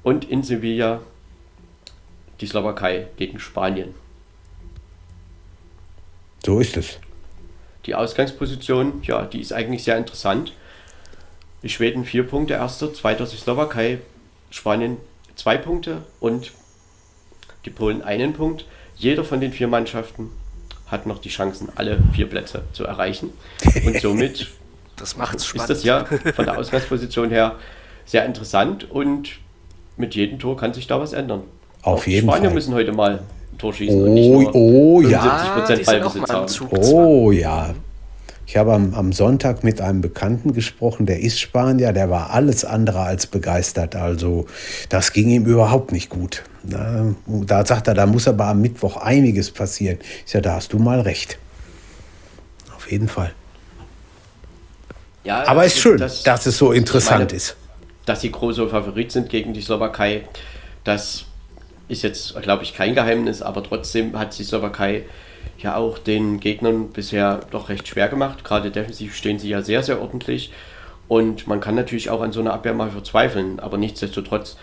und 0.02 0.24
in 0.24 0.42
Sevilla 0.42 1.00
die 2.40 2.46
Slowakei 2.46 3.08
gegen 3.16 3.40
Spanien. 3.40 3.94
So 6.44 6.60
ist 6.60 6.76
es. 6.76 6.98
Die 7.86 7.94
Ausgangsposition, 7.94 9.02
ja, 9.02 9.24
die 9.24 9.40
ist 9.40 9.52
eigentlich 9.52 9.82
sehr 9.82 9.96
interessant. 9.96 10.52
Die 11.62 11.68
Schweden 11.68 12.04
vier 12.04 12.24
Punkte, 12.24 12.54
erster, 12.54 12.92
zweiter 12.94 13.26
die 13.26 13.36
Slowakei, 13.36 13.98
Spanien 14.50 14.98
zwei 15.34 15.56
Punkte 15.56 16.02
und 16.20 16.52
die 17.64 17.70
Polen 17.70 18.02
einen 18.02 18.32
Punkt. 18.32 18.66
Jeder 18.96 19.24
von 19.24 19.40
den 19.40 19.52
vier 19.52 19.68
Mannschaften 19.68 20.30
hat 20.90 21.06
noch 21.06 21.18
die 21.18 21.28
Chancen, 21.28 21.68
alle 21.76 21.98
vier 22.14 22.26
Plätze 22.28 22.62
zu 22.72 22.84
erreichen. 22.84 23.30
Und 23.86 23.96
somit 24.00 24.48
Das 24.96 25.16
macht's 25.16 25.42
ist 25.42 25.46
spannend. 25.46 25.70
das 25.70 25.84
ja 25.84 26.04
von 26.34 26.44
der 26.44 26.58
Ausgangsposition 26.58 27.30
her 27.30 27.56
sehr 28.06 28.24
interessant 28.24 28.90
und 28.90 29.30
mit 29.96 30.14
jedem 30.14 30.38
Tor 30.38 30.56
kann 30.56 30.72
sich 30.74 30.86
da 30.86 31.00
was 31.00 31.12
ändern. 31.12 31.42
Auf 31.82 32.00
Auch 32.02 32.06
jeden 32.06 32.26
Spanier 32.28 32.46
Fall. 32.46 32.54
müssen 32.54 32.74
heute 32.74 32.92
mal 32.92 33.20
ein 33.52 33.58
Tor 33.58 33.72
schießen 33.74 34.02
und 34.02 34.14
nicht 34.14 34.28
Oh, 34.30 34.40
nur 34.42 34.54
oh 34.54 35.00
ja. 35.02 35.64
75% 35.66 35.76
die 35.76 35.84
sind 35.84 36.02
auch 36.02 36.14
Ballbesitz 36.16 36.60
haben. 36.60 36.68
Oh 36.72 37.30
ja. 37.32 37.74
Ich 38.48 38.56
habe 38.56 38.72
am, 38.72 38.94
am 38.94 39.12
Sonntag 39.12 39.62
mit 39.62 39.82
einem 39.82 40.00
Bekannten 40.00 40.54
gesprochen, 40.54 41.04
der 41.04 41.20
ist 41.20 41.38
Spanier, 41.38 41.92
der 41.92 42.08
war 42.08 42.30
alles 42.30 42.64
andere 42.64 43.00
als 43.00 43.26
begeistert. 43.26 43.94
Also 43.94 44.46
das 44.88 45.12
ging 45.12 45.28
ihm 45.28 45.44
überhaupt 45.44 45.92
nicht 45.92 46.08
gut. 46.08 46.44
Na, 46.62 47.14
Da 47.26 47.66
sagt 47.66 47.88
er, 47.88 47.94
da 47.94 48.06
muss 48.06 48.26
aber 48.26 48.46
am 48.46 48.62
Mittwoch 48.62 48.96
einiges 48.96 49.50
passieren. 49.50 49.98
Ich 50.24 50.32
sage, 50.32 50.44
da 50.44 50.54
hast 50.54 50.72
du 50.72 50.78
mal 50.78 51.00
recht. 51.02 51.36
Auf 52.74 52.90
jeden 52.90 53.08
Fall. 53.08 53.32
Ja, 55.24 55.46
Aber 55.46 55.66
ist 55.66 55.76
das- 55.76 55.82
schön, 55.82 55.98
das- 55.98 56.22
dass 56.22 56.46
es 56.46 56.56
so 56.56 56.72
interessant 56.72 57.18
meine, 57.26 57.36
ist. 57.36 57.54
dass 58.06 58.22
sie 58.22 58.32
großer 58.32 58.66
Favorit 58.70 59.12
sind 59.12 59.28
gegen 59.28 59.52
die 59.52 59.60
Slowakei, 59.60 60.22
das 60.84 61.26
ist 61.88 62.02
jetzt, 62.02 62.40
glaube 62.40 62.62
ich, 62.62 62.72
kein 62.72 62.94
Geheimnis, 62.94 63.42
aber 63.42 63.62
trotzdem 63.62 64.18
hat 64.18 64.38
die 64.38 64.44
Slowakei 64.44 65.02
ja 65.58 65.76
auch 65.76 65.98
den 65.98 66.40
Gegnern 66.40 66.90
bisher 66.90 67.40
doch 67.50 67.68
recht 67.68 67.88
schwer 67.88 68.08
gemacht. 68.08 68.44
Gerade 68.44 68.70
defensiv 68.70 69.14
stehen 69.14 69.38
sie 69.38 69.48
ja 69.48 69.62
sehr, 69.62 69.82
sehr 69.82 70.00
ordentlich. 70.00 70.52
Und 71.08 71.46
man 71.46 71.60
kann 71.60 71.74
natürlich 71.74 72.10
auch 72.10 72.20
an 72.20 72.32
so 72.32 72.40
einer 72.40 72.52
Abwehr 72.52 72.74
mal 72.74 72.90
verzweifeln, 72.90 73.60
aber 73.60 73.78
nichtsdestotrotz 73.78 74.56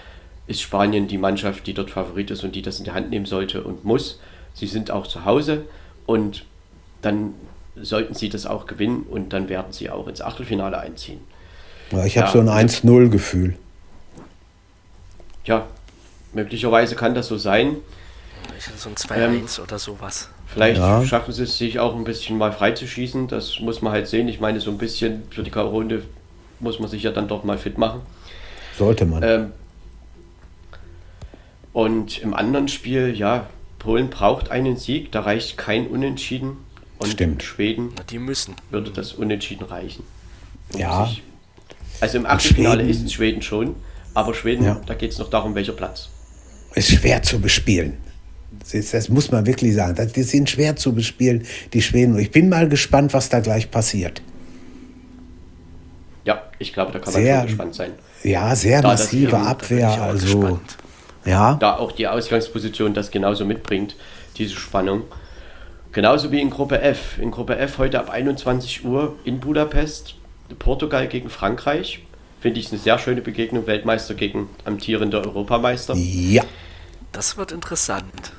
ist 0.47 0.61
Spanien 0.61 1.07
die 1.07 1.17
Mannschaft, 1.17 1.65
die 1.65 1.73
dort 1.73 1.89
Favorit 1.89 2.29
ist 2.29 2.43
und 2.43 2.55
die 2.55 2.61
das 2.61 2.77
in 2.77 2.85
die 2.85 2.91
Hand 2.91 3.09
nehmen 3.09 3.25
sollte 3.25 3.63
und 3.63 3.83
muss. 3.83 4.19
Sie 4.53 4.67
sind 4.67 4.91
auch 4.91 5.07
zu 5.07 5.25
Hause 5.25 5.65
und 6.05 6.45
dann 7.01 7.33
sollten 7.75 8.13
sie 8.13 8.29
das 8.29 8.45
auch 8.45 8.67
gewinnen 8.67 9.05
und 9.09 9.33
dann 9.33 9.49
werden 9.49 9.73
sie 9.73 9.89
auch 9.89 10.07
ins 10.07 10.21
Achtelfinale 10.21 10.77
einziehen. 10.77 11.19
Ja, 11.91 12.05
ich 12.05 12.17
habe 12.17 12.27
ja, 12.27 12.33
so 12.33 12.39
ein 12.39 12.69
1-0-Gefühl. 12.69 13.57
Ja, 15.45 15.67
möglicherweise 16.33 16.95
kann 16.95 17.15
das 17.15 17.27
so 17.27 17.37
sein. 17.37 17.77
So 18.77 18.89
ein 18.89 18.95
2-1 18.95 19.15
ähm, 19.17 19.63
oder 19.63 19.79
sowas. 19.79 20.29
Vielleicht 20.55 20.79
ja. 20.79 21.05
schaffen 21.05 21.33
sie 21.33 21.43
es 21.43 21.57
sich 21.57 21.79
auch 21.79 21.93
ein 21.97 22.05
bisschen 22.05 22.37
mal 22.37 22.53
freizuschießen. 22.53 23.27
Das 23.27 23.59
muss 23.59 23.81
man 23.81 23.91
halt 23.91 24.07
sehen. 24.07 24.29
Ich 24.29 24.39
meine, 24.39 24.61
so 24.61 24.71
ein 24.71 24.77
bisschen 24.77 25.23
für 25.29 25.43
die 25.43 25.51
K.O.-Runde 25.51 26.01
muss 26.61 26.79
man 26.79 26.89
sich 26.89 27.03
ja 27.03 27.11
dann 27.11 27.27
doch 27.27 27.43
mal 27.43 27.57
fit 27.57 27.77
machen. 27.77 27.99
Sollte 28.77 29.05
man. 29.05 29.21
Ähm, 29.21 29.51
und 31.73 32.19
im 32.19 32.33
anderen 32.33 32.69
Spiel, 32.69 33.13
ja, 33.13 33.47
Polen 33.79 34.09
braucht 34.09 34.49
einen 34.49 34.77
Sieg, 34.77 35.11
da 35.11 35.19
reicht 35.19 35.57
kein 35.57 35.87
Unentschieden. 35.87 36.55
Und 36.99 37.09
Stimmt. 37.09 37.43
Schweden 37.43 37.91
Na, 37.97 38.03
die 38.03 38.17
müssen. 38.17 38.55
würde 38.69 38.91
das 38.91 39.11
Unentschieden 39.11 39.65
reichen. 39.65 40.05
Um 40.71 40.79
ja. 40.79 41.05
Sich, 41.05 41.21
also 41.99 42.17
im 42.17 42.25
Achtelfinale 42.25 42.83
ist 42.83 43.03
es 43.03 43.11
Schweden 43.11 43.41
schon, 43.41 43.75
aber 44.13 44.33
Schweden, 44.33 44.63
ja. 44.63 44.81
da 44.85 44.93
geht 44.93 45.11
es 45.11 45.17
noch 45.17 45.29
darum, 45.29 45.53
welcher 45.53 45.73
Platz. 45.73 46.07
Ist 46.75 46.91
schwer 46.91 47.21
zu 47.23 47.41
bespielen. 47.41 47.97
Das, 48.71 48.91
das 48.91 49.09
muss 49.09 49.31
man 49.31 49.45
wirklich 49.45 49.75
sagen. 49.75 50.11
Die 50.15 50.23
sind 50.23 50.49
schwer 50.49 50.75
zu 50.75 50.93
bespielen, 50.93 51.45
die 51.73 51.81
Schweden. 51.81 52.17
Ich 52.17 52.31
bin 52.31 52.49
mal 52.49 52.67
gespannt, 52.67 53.13
was 53.13 53.29
da 53.29 53.39
gleich 53.39 53.71
passiert. 53.71 54.21
Ja, 56.25 56.43
ich 56.57 56.73
glaube, 56.73 56.91
da 56.91 56.99
kann 56.99 57.13
man 57.13 57.21
sehr, 57.21 57.37
schon 57.39 57.47
gespannt 57.47 57.75
sein. 57.75 57.91
Ja, 58.23 58.55
sehr 58.55 58.81
da 58.81 58.89
massive 58.89 59.37
Abwehr. 59.37 59.89
Also, 60.01 60.39
gespannt. 60.39 60.77
ja. 61.25 61.55
Da 61.55 61.77
auch 61.77 61.91
die 61.91 62.07
Ausgangsposition 62.07 62.93
das 62.93 63.11
genauso 63.11 63.45
mitbringt, 63.45 63.95
diese 64.37 64.55
Spannung. 64.55 65.03
Genauso 65.91 66.31
wie 66.31 66.41
in 66.41 66.49
Gruppe 66.49 66.81
F. 66.81 67.19
In 67.19 67.31
Gruppe 67.31 67.57
F 67.57 67.77
heute 67.77 67.99
ab 67.99 68.09
21 68.09 68.83
Uhr 68.83 69.15
in 69.23 69.39
Budapest, 69.39 70.15
Portugal 70.59 71.07
gegen 71.07 71.29
Frankreich. 71.29 72.03
Finde 72.41 72.59
ich 72.59 72.69
eine 72.71 72.79
sehr 72.79 72.99
schöne 72.99 73.21
Begegnung. 73.21 73.65
Weltmeister 73.65 74.13
gegen 74.13 74.49
amtierender 74.65 75.21
Europameister. 75.23 75.95
Ja. 75.95 76.43
Das 77.11 77.37
wird 77.37 77.51
interessant. 77.53 78.33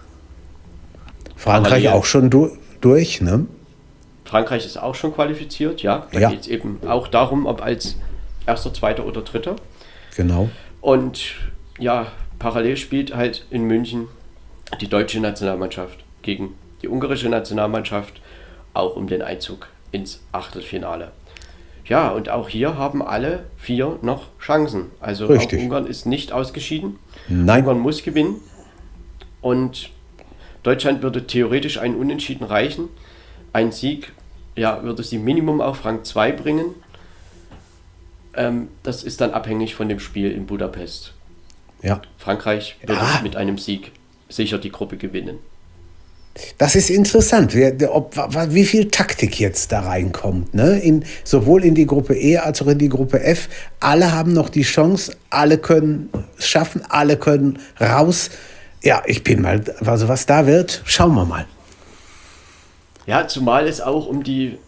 Frankreich 1.37 1.84
Parallel. 1.84 1.89
auch 1.91 2.05
schon 2.05 2.30
du 2.30 2.57
durch, 2.80 3.20
ne? 3.20 3.47
Frankreich 4.24 4.66
ist 4.66 4.76
auch 4.76 4.95
schon 4.95 5.14
qualifiziert, 5.14 5.82
ja. 5.82 6.07
Da 6.12 6.18
ja. 6.18 6.30
geht 6.30 6.41
es 6.41 6.49
eben 6.49 6.80
auch 6.87 7.09
darum, 7.09 7.47
ob 7.47 7.62
als 7.62 7.97
erster, 8.47 8.74
zweiter 8.74 9.07
oder 9.07 9.22
dritter. 9.22 9.57
Genau. 10.16 10.49
Und 10.80 11.34
ja, 11.78 12.09
parallel 12.39 12.76
spielt 12.76 13.14
halt 13.14 13.45
in 13.51 13.64
München 13.64 14.09
die 14.80 14.89
deutsche 14.89 15.20
Nationalmannschaft 15.20 16.05
gegen 16.22 16.55
die 16.82 16.89
ungarische 16.89 17.28
Nationalmannschaft, 17.28 18.20
auch 18.74 18.97
um 18.97 19.07
den 19.07 19.22
Einzug 19.22 19.68
ins 19.93 20.20
Achtelfinale. 20.32 21.12
Ja, 21.87 22.09
und 22.09 22.28
auch 22.28 22.49
hier 22.49 22.76
haben 22.76 23.01
alle 23.01 23.45
vier 23.57 23.99
noch 24.03 24.24
Chancen. 24.41 24.87
Also 25.01 25.28
Ungarn 25.28 25.87
ist 25.87 26.05
nicht 26.05 26.32
ausgeschieden. 26.32 26.99
Nein. 27.28 27.61
Ungarn 27.61 27.78
muss 27.78 28.03
gewinnen. 28.03 28.41
Und 29.41 29.91
Deutschland 30.67 31.03
würde 31.03 31.27
theoretisch 31.27 31.79
einen 31.79 31.95
Unentschieden 31.95 32.45
reichen. 32.45 32.89
Ein 33.53 33.73
Sieg 33.73 34.12
ja, 34.57 34.83
würde 34.83 35.03
sie 35.03 35.19
Minimum 35.19 35.61
auf 35.61 35.85
Rang 35.85 36.05
2 36.05 36.33
bringen. 36.33 36.75
Ähm, 38.35 38.69
das 38.83 39.05
ist 39.05 39.21
dann 39.21 39.33
abhängig 39.33 39.75
von 39.75 39.89
dem 39.89 40.01
Spiel 40.01 40.31
in 40.33 40.47
Budapest. 40.47 41.12
Ja. 41.83 42.03
Frankreich 42.19 42.77
würde 42.81 43.01
ja. 43.01 43.21
mit 43.23 43.37
einem 43.37 43.59
Sieg 43.59 43.93
sicher 44.29 44.59
die 44.59 44.73
Gruppe 44.73 44.97
gewinnen. 44.97 45.39
Das 46.59 46.75
ist 46.75 46.91
interessant, 46.91 47.55
wie, 47.55 48.64
viel 48.64 48.91
Taktik 48.91 49.41
jetzt 49.41 49.73
da 49.73 49.81
reinkommt. 49.81 50.53
Ne? 50.53 50.79
In, 50.81 51.05
sowohl 51.25 51.64
in 51.64 51.75
die 51.75 51.87
Gruppe 51.87 52.14
E 52.14 52.37
als 52.37 52.61
auch 52.61 52.67
in 52.67 52.79
die 52.79 52.91
Gruppe 52.91 53.23
F. 53.23 53.49
Alle 53.81 54.12
haben 54.12 54.33
noch 54.33 54.51
die 54.51 54.62
Chance, 54.62 55.17
alle 55.31 55.57
können 55.57 56.11
es 56.37 56.47
schaffen, 56.47 56.83
alle 56.89 57.17
können 57.17 57.59
raus. 57.81 58.31
Ja, 58.87 59.03
ich 59.07 59.24
bin 59.24 59.43
mal, 59.43 59.62
also 59.84 60.09
was 60.09 60.26
da 60.26 60.47
wird, 60.47 60.82
schauen 60.84 61.14
wir 61.14 61.24
mal. 61.24 61.47
Ja, 63.07 63.28
zumal 63.28 63.68
es 63.68 63.80
auch 63.80 64.07
um 64.07 64.22
die 64.22 64.59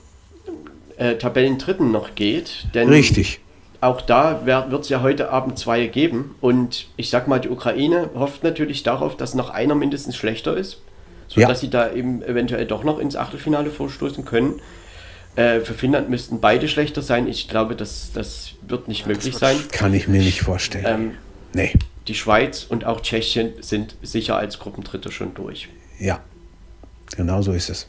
äh, 0.97 1.15
Tabellendritten 1.15 1.91
noch 1.91 2.15
geht. 2.15 2.67
Denn 2.75 2.89
Richtig. 2.89 3.41
Auch 3.81 4.01
da 4.01 4.45
wird 4.45 4.83
es 4.83 4.89
ja 4.89 5.03
heute 5.03 5.31
Abend 5.31 5.59
zwei 5.59 5.87
geben. 5.87 6.35
Und 6.41 6.89
ich 6.97 7.11
sag 7.11 7.29
mal, 7.29 7.39
die 7.39 7.49
Ukraine 7.49 8.11
hofft 8.15 8.43
natürlich 8.43 8.83
darauf, 8.83 9.17
dass 9.17 9.35
noch 9.35 9.51
einer 9.51 9.75
mindestens 9.75 10.17
schlechter 10.17 10.57
ist 10.57 10.79
sodass 11.29 11.49
ja. 11.49 11.55
sie 11.55 11.71
da 11.71 11.93
eben 11.93 12.23
eventuell 12.23 12.67
doch 12.67 12.85
noch 12.85 12.99
ins 12.99 13.15
Achtelfinale 13.15 13.71
vorstoßen 13.71 14.25
können. 14.25 14.61
Äh, 15.37 15.61
für 15.61 15.75
Finnland 15.75 16.09
müssten 16.09 16.41
beide 16.41 16.69
schlechter 16.69 17.03
sein. 17.03 17.29
Ich 17.29 17.49
glaube, 17.49 17.77
das, 17.77 18.11
das 18.13 18.53
wird 18.67 18.89
nicht 18.89 19.07
möglich 19.07 19.37
sein. 19.37 19.57
Kann 19.71 19.95
ich 19.95 20.09
mir 20.09 20.23
nicht 20.23 20.41
vorstellen. 20.41 20.85
Ähm, 20.87 21.11
nee. 21.53 21.73
Die 22.09 22.15
Schweiz 22.15 22.65
und 22.67 22.87
auch 22.87 23.03
Tschechien 23.03 23.53
sind 23.61 23.95
sicher 24.03 24.37
als 24.37 24.59
Gruppendritte 24.59 25.13
schon 25.13 25.35
durch. 25.35 25.69
Ja, 25.99 26.21
genau 27.17 27.43
so 27.43 27.53
ist 27.53 27.69
es. 27.69 27.89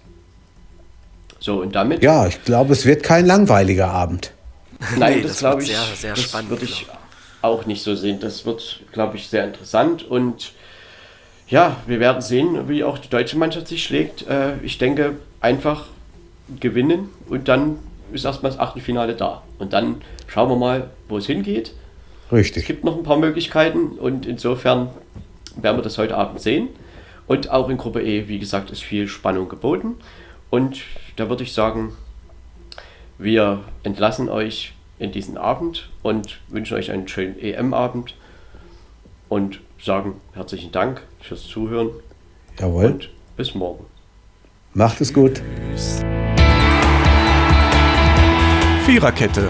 So, 1.40 1.62
und 1.62 1.74
damit? 1.74 2.04
Ja, 2.04 2.28
ich 2.28 2.44
glaube, 2.44 2.74
es 2.74 2.86
wird 2.86 3.02
kein 3.02 3.26
langweiliger 3.26 3.88
Abend. 3.88 4.34
Nein, 4.98 5.16
nee, 5.16 5.22
das, 5.22 5.32
das 5.32 5.40
glaube 5.40 5.62
ich, 5.62 5.70
sehr, 5.70 5.82
sehr 5.96 6.14
das 6.14 6.50
würde 6.50 6.66
ich 6.66 6.86
auch 7.42 7.66
nicht 7.66 7.82
so 7.82 7.96
sehen. 7.96 8.20
Das 8.20 8.46
wird, 8.46 8.82
glaube 8.92 9.16
ich, 9.16 9.30
sehr 9.30 9.46
interessant 9.46 10.04
und 10.04 10.52
ja, 11.48 11.78
wir 11.88 12.02
werden 12.02 12.22
sehen, 12.22 12.68
wie 12.68 12.84
auch 12.84 12.98
die 12.98 13.10
deutsche 13.10 13.38
Mannschaft 13.38 13.70
sich 13.70 13.84
schlägt. 13.84 14.28
Äh, 14.28 14.58
ich 14.62 14.78
denke, 14.78 15.16
einfach 15.40 15.86
gewinnen 16.60 17.10
und 17.30 17.48
dann 17.48 17.80
ist 18.12 18.26
erstmal 18.26 18.52
das 18.52 18.60
Achtelfinale 18.60 19.16
da. 19.16 19.44
Und 19.58 19.72
dann 19.72 20.02
schauen 20.28 20.50
wir 20.50 20.58
mal, 20.58 20.90
wo 21.08 21.18
es 21.18 21.26
hingeht. 21.26 21.74
Richtig. 22.32 22.64
Es 22.64 22.68
gibt 22.68 22.84
noch 22.84 22.98
ein 22.98 23.04
paar 23.04 23.18
Möglichkeiten 23.18 24.00
und 24.00 24.26
insofern 24.26 24.90
werden 25.56 25.78
wir 25.78 25.84
das 25.84 25.98
heute 25.98 26.16
Abend 26.16 26.42
sehen. 26.42 26.70
Und 27.28 27.52
auch 27.52 27.70
in 27.70 27.78
Gruppe 27.78 28.02
E, 28.02 28.28
wie 28.28 28.40
gesagt, 28.40 28.72
ist 28.72 28.84
viel 28.84 29.08
Spannung 29.08 29.50
geboten. 29.50 29.96
Und 30.50 30.82
da 31.16 31.30
würde 31.30 31.44
ich 31.44 31.54
sagen, 31.54 31.94
wir 33.20 33.64
entlassen 33.84 34.30
euch 34.30 34.74
in 34.98 35.12
diesen 35.12 35.38
Abend 35.38 35.90
und 36.02 36.40
wünschen 36.48 36.76
euch 36.76 36.92
einen 36.92 37.08
schönen 37.08 37.40
EM-Abend 37.40 38.16
und 39.30 39.62
sagen 39.82 40.16
herzlichen 40.34 40.72
Dank 40.72 41.04
fürs 41.22 41.44
Zuhören. 41.48 41.92
Jawohl. 42.60 42.86
Und 42.86 43.10
bis 43.38 43.56
morgen. 43.56 43.86
Macht 44.74 45.02
es 45.02 45.14
gut. 45.14 45.42
Viererkette, 48.86 49.50